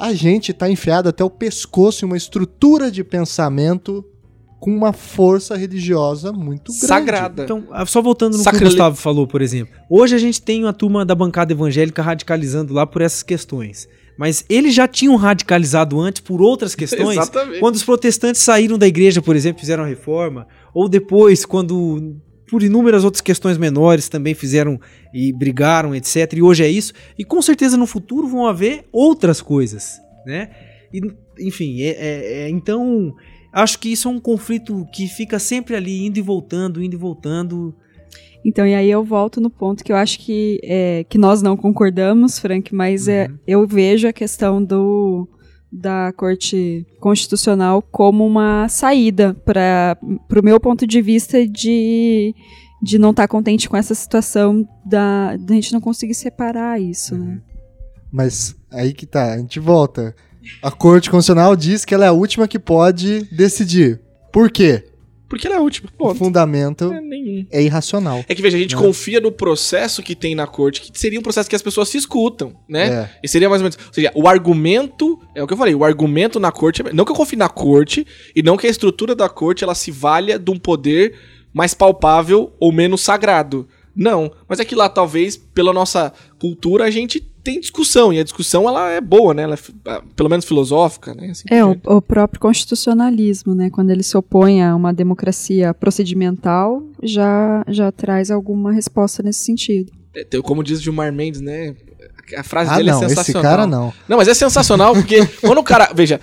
[0.01, 4.03] a gente está enfiado até o pescoço em uma estrutura de pensamento
[4.59, 6.87] com uma força religiosa muito grande.
[6.87, 7.45] Sagrada.
[7.45, 9.75] Então, ah, só voltando no que o Gustavo falou, por exemplo.
[9.91, 13.87] Hoje a gente tem uma turma da bancada evangélica radicalizando lá por essas questões.
[14.17, 17.19] Mas eles já tinham radicalizado antes por outras questões.
[17.19, 17.61] Exatamente.
[17.61, 20.47] Quando os protestantes saíram da igreja, por exemplo, fizeram a reforma.
[20.73, 22.17] Ou depois, quando
[22.51, 24.79] por inúmeras outras questões menores também fizeram
[25.15, 26.33] e brigaram, etc.
[26.35, 26.93] E hoje é isso.
[27.17, 30.51] E com certeza no futuro vão haver outras coisas, né?
[30.93, 31.01] E,
[31.39, 33.15] enfim, é, é, é, então
[33.53, 36.99] acho que isso é um conflito que fica sempre ali indo e voltando, indo e
[36.99, 37.73] voltando.
[38.45, 41.57] Então, e aí eu volto no ponto que eu acho que, é, que nós não
[41.57, 43.39] concordamos, Frank, mas é, uhum.
[43.47, 45.29] eu vejo a questão do
[45.73, 52.35] da Corte Constitucional como uma saída para o meu ponto de vista de,
[52.83, 57.17] de não estar tá contente com essa situação da, da gente não conseguir separar isso.
[57.17, 57.35] Né?
[57.35, 57.41] Uhum.
[58.13, 60.15] Mas aí que tá, a gente volta.
[60.63, 64.01] A Corte Constitucional diz que ela é a última que pode decidir.
[64.33, 64.90] Por quê?
[65.31, 65.89] Porque ela é a última.
[65.97, 66.11] Ponto.
[66.11, 68.25] O fundamento é, é, irracional.
[68.29, 68.83] É que, veja, a gente né?
[68.83, 71.97] confia no processo que tem na corte, que seria um processo que as pessoas se
[71.97, 72.89] escutam, né?
[72.89, 73.11] É.
[73.23, 73.79] E seria mais ou menos.
[73.87, 75.21] Ou seja, o argumento.
[75.33, 76.83] É o que eu falei, o argumento na corte.
[76.93, 78.05] Não que eu confie na corte,
[78.35, 81.15] e não que a estrutura da corte ela se valha de um poder
[81.55, 83.69] mais palpável ou menos sagrado.
[83.95, 88.25] Não, mas é que lá talvez pela nossa cultura a gente tem discussão, e a
[88.25, 89.43] discussão ela é boa, né?
[89.43, 91.31] Ela é, ah, pelo menos filosófica, né?
[91.31, 93.71] Assim, é, o, o, próprio constitucionalismo, né?
[93.71, 99.93] Quando ele se opõe a uma democracia procedimental, já, já traz alguma resposta nesse sentido.
[100.15, 101.75] É, como diz Gilmar Mendes, né?
[102.37, 103.43] A frase ah, dele é não, é sensacional.
[103.43, 103.93] Esse cara não.
[104.09, 105.91] Não, mas é sensacional porque quando o cara.
[105.95, 106.21] Veja,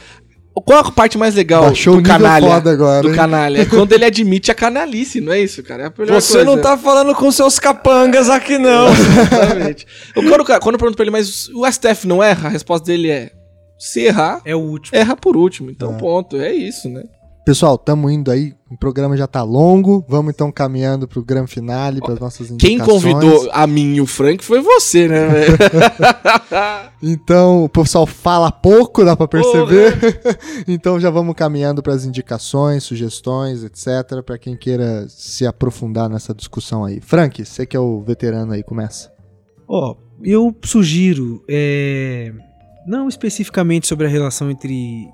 [0.61, 2.47] qual a parte mais legal Baixou do canalha?
[2.47, 3.15] foda agora, do hein?
[3.15, 3.61] canalha.
[3.61, 5.83] É quando ele admite a canalice, não é isso, cara?
[5.97, 6.61] É Você não coisa.
[6.61, 8.87] tá falando com seus capangas aqui, não.
[8.91, 9.85] Exatamente.
[10.15, 12.47] Eu, quando, quando eu pergunto pra ele, mas o STF não erra?
[12.47, 13.31] A resposta dele é:
[13.77, 14.97] se errar, É o último.
[14.97, 15.69] erra por último.
[15.69, 15.97] Então, É.
[15.97, 16.37] ponto.
[16.37, 17.03] É isso, né?
[17.47, 22.01] Pessoal, tamo indo aí, o programa já tá longo, vamos então caminhando pro grande finale,
[22.01, 23.01] para nossas Quem indicações.
[23.01, 25.27] convidou a mim e o Frank foi você, né?
[27.01, 29.95] Então, o pessoal fala pouco, dá pra perceber.
[30.67, 36.33] então já vamos caminhando para as indicações, sugestões, etc, para quem queira se aprofundar nessa
[36.33, 36.99] discussão aí.
[36.99, 39.09] Frank, você que é o veterano aí, começa.
[39.69, 42.33] Ó, eu sugiro, é,
[42.85, 45.07] não especificamente sobre a relação entre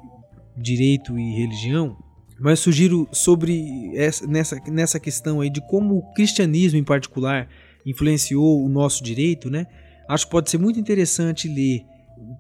[0.58, 1.96] direito e religião,
[2.44, 7.48] mas sugiro sobre essa, nessa, nessa questão aí de como o cristianismo em particular
[7.86, 9.66] influenciou o nosso direito, né?
[10.10, 11.86] Acho que pode ser muito interessante ler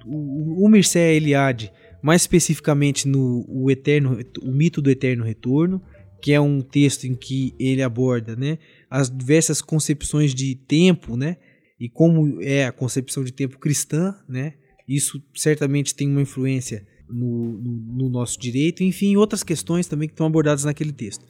[0.06, 1.72] o, o Mircea Eliade,
[2.02, 5.82] mais especificamente no o eterno, o mito do eterno retorno,
[6.22, 8.58] que é um texto em que ele aborda, né,
[8.90, 11.38] as diversas concepções de tempo, né,
[11.80, 14.56] e como é a concepção de tempo cristã, né?
[14.86, 20.14] Isso certamente tem uma influência no, no- no nosso direito, enfim, outras questões também que
[20.14, 21.26] estão abordadas naquele texto.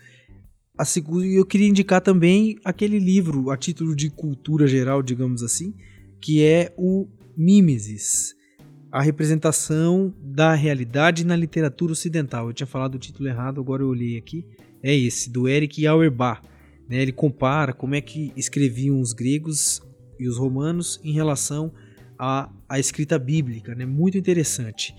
[0.78, 5.74] A segu- eu queria indicar também aquele livro, a título de cultura geral, digamos assim,
[6.22, 8.34] que é o Mimesis,
[8.92, 12.48] a representação da realidade na literatura ocidental.
[12.48, 14.46] Eu tinha falado o título errado, agora eu olhei aqui.
[14.82, 16.42] É esse, do Eric Auerbach.
[16.90, 17.02] né?
[17.02, 19.82] Ele compara como é que escreviam os gregos
[20.20, 21.72] e os romanos em relação
[22.20, 23.74] à, à escrita bíblica.
[23.76, 23.86] Né?
[23.86, 24.94] Muito interessante.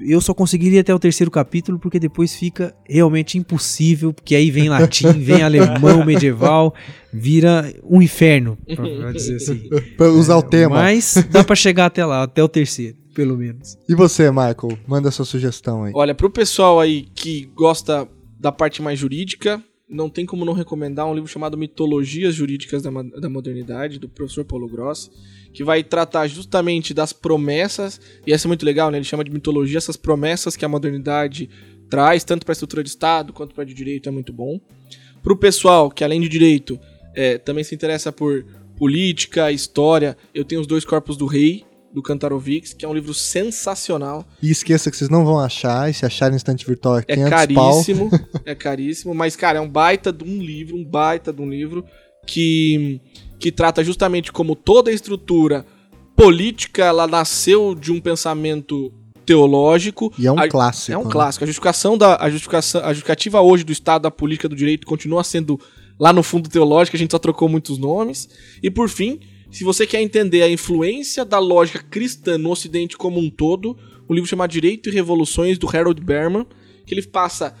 [0.00, 4.68] Eu só conseguiria até o terceiro capítulo porque depois fica realmente impossível, porque aí vem
[4.68, 6.74] latim, vem alemão medieval,
[7.12, 9.68] vira um inferno, pra pra dizer assim.
[9.96, 10.76] Pra usar o tema.
[10.76, 13.78] Mas dá pra chegar até lá, até o terceiro, pelo menos.
[13.88, 14.78] E você, Michael?
[14.86, 15.92] Manda sua sugestão aí.
[15.94, 18.08] Olha, pro pessoal aí que gosta
[18.38, 19.62] da parte mais jurídica,
[19.94, 24.44] não tem como não recomendar um livro chamado Mitologias Jurídicas da, da Modernidade, do professor
[24.44, 25.10] Paulo Gross,
[25.52, 28.98] que vai tratar justamente das promessas, e essa é muito legal, né?
[28.98, 31.48] Ele chama de mitologia essas promessas que a modernidade
[31.88, 34.60] traz, tanto para a estrutura de Estado quanto para de direito, é muito bom.
[35.22, 36.78] Pro pessoal que, além de direito,
[37.14, 38.44] é, também se interessa por
[38.76, 41.64] política, história, eu tenho os dois corpos do rei,
[41.94, 44.26] do Cantarovix, que é um livro sensacional.
[44.42, 47.30] E esqueça que vocês não vão achar, e se acharem instante virtual é É 500
[47.30, 48.10] caríssimo,
[48.44, 51.84] é caríssimo, mas, cara, é um baita de um livro, um baita de um livro
[52.26, 53.00] que,
[53.38, 55.64] que trata justamente como toda a estrutura
[56.16, 58.92] política ela nasceu de um pensamento
[59.24, 60.10] teológico.
[60.10, 60.18] pau.
[60.18, 60.92] E é um A- clássico.
[60.92, 61.10] É um né?
[61.10, 61.44] clássico.
[61.44, 65.24] A justificação da a justificação, a justificativa hoje do Estado da política do direito continua
[65.24, 65.58] sendo
[65.98, 68.28] lá no fundo teológica, a gente só trocou muitos nomes.
[68.62, 69.20] E por fim,
[69.54, 73.78] se você quer entender a influência da lógica cristã no ocidente como um todo,
[74.10, 76.44] um livro chamado Direito e Revoluções do Harold Berman,
[76.84, 77.54] que ele passa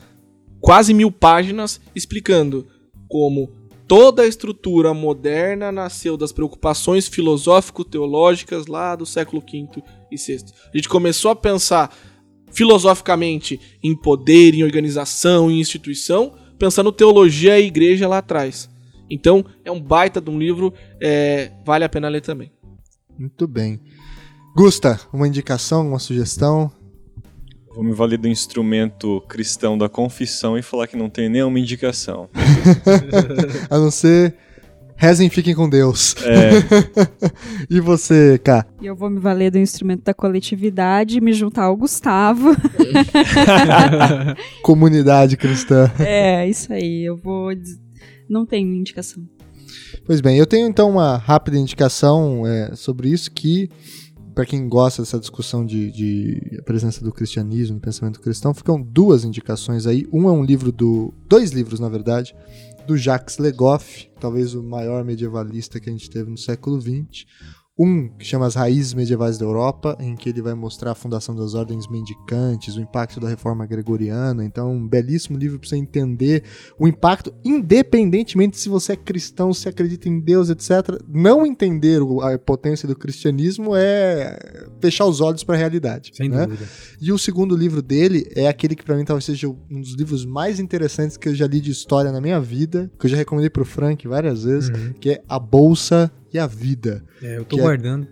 [0.60, 2.66] quase mil páginas explicando
[3.08, 3.48] como
[3.86, 9.68] toda a estrutura moderna nasceu das preocupações filosófico-teológicas lá do século V
[10.10, 10.46] e VI.
[10.72, 11.96] A gente começou a pensar
[12.50, 18.73] filosoficamente em poder, em organização, em instituição, pensando teologia e igreja lá atrás.
[19.08, 22.50] Então, é um baita de um livro, é, vale a pena ler também.
[23.18, 23.80] Muito bem.
[24.56, 26.70] Gusta, uma indicação, uma sugestão?
[27.74, 32.28] Vou me valer do instrumento cristão da confissão e falar que não tem nenhuma indicação.
[33.68, 34.36] A não ser
[34.96, 36.14] rezem e fiquem com Deus.
[36.22, 36.50] É,
[37.68, 38.64] E você, Cá?
[38.80, 42.54] E eu vou me valer do instrumento da coletividade e me juntar ao Gustavo.
[44.62, 45.90] Comunidade cristã.
[45.98, 47.04] é, isso aí.
[47.04, 47.50] Eu vou.
[48.28, 49.26] Não tenho indicação.
[50.06, 53.68] Pois bem, eu tenho então uma rápida indicação é, sobre isso que,
[54.34, 59.86] para quem gosta dessa discussão de, de presença do cristianismo, pensamento cristão, ficam duas indicações
[59.86, 60.06] aí.
[60.12, 61.12] Um é um livro do.
[61.28, 62.34] Dois livros, na verdade,
[62.86, 67.24] do Jacques Legoff, talvez o maior medievalista que a gente teve no século XX.
[67.76, 71.34] Um que chama As Raízes Medievais da Europa, em que ele vai mostrar a fundação
[71.34, 74.44] das ordens mendicantes, o impacto da reforma gregoriana.
[74.44, 76.44] Então, um belíssimo livro para você entender
[76.78, 81.00] o impacto, independentemente se você é cristão, se acredita em Deus, etc.
[81.08, 84.38] Não entender o- a potência do cristianismo é
[84.80, 86.12] fechar os olhos para a realidade.
[86.14, 86.46] Sem né?
[86.46, 86.64] dúvida.
[87.00, 90.24] E o segundo livro dele é aquele que para mim talvez seja um dos livros
[90.24, 93.50] mais interessantes que eu já li de história na minha vida, que eu já recomendei
[93.50, 94.92] pro Frank várias vezes, Uhum.
[95.00, 98.06] que é A Bolsa e a Vida, É, eu tô Que é- guardando.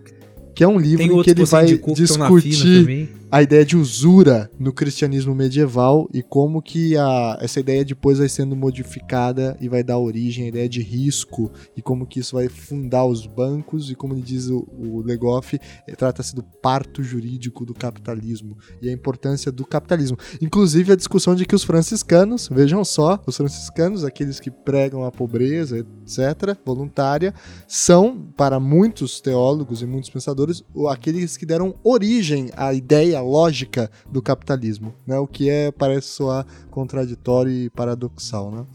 [0.55, 3.13] que é um livro Tem em que ele vai discutir.
[3.33, 8.29] A ideia de usura no cristianismo medieval e como que a, essa ideia depois vai
[8.29, 12.47] sendo modificada e vai dar origem à ideia de risco e como que isso vai
[12.47, 17.73] fundar os bancos e como diz o, o Legoff, eh, trata-se do parto jurídico do
[17.73, 20.15] capitalismo e a importância do capitalismo.
[20.39, 25.11] Inclusive a discussão de que os franciscanos, vejam só, os franciscanos, aqueles que pregam a
[25.11, 27.33] pobreza, etc., voluntária,
[27.67, 34.21] são, para muitos teólogos e muitos pensadores, aqueles que deram origem à ideia lógica do
[34.21, 35.17] capitalismo, né?
[35.17, 38.65] O que é parece soar contraditório e paradoxal, né?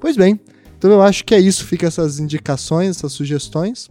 [0.00, 0.40] Pois bem,
[0.76, 3.88] então eu acho que é isso, fica essas indicações, essas sugestões.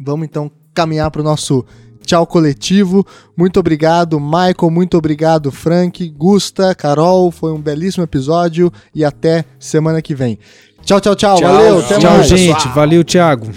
[0.00, 1.64] Vamos então caminhar para o nosso
[2.04, 3.04] tchau coletivo.
[3.36, 4.70] Muito obrigado, Michael.
[4.70, 7.30] Muito obrigado, Frank, Gusta, Carol.
[7.30, 10.38] Foi um belíssimo episódio e até semana que vem.
[10.84, 11.38] Tchau, tchau, tchau.
[11.38, 11.82] tchau Valeu.
[11.82, 12.68] Tchau, gente.
[12.68, 13.50] Valeu, Thiago.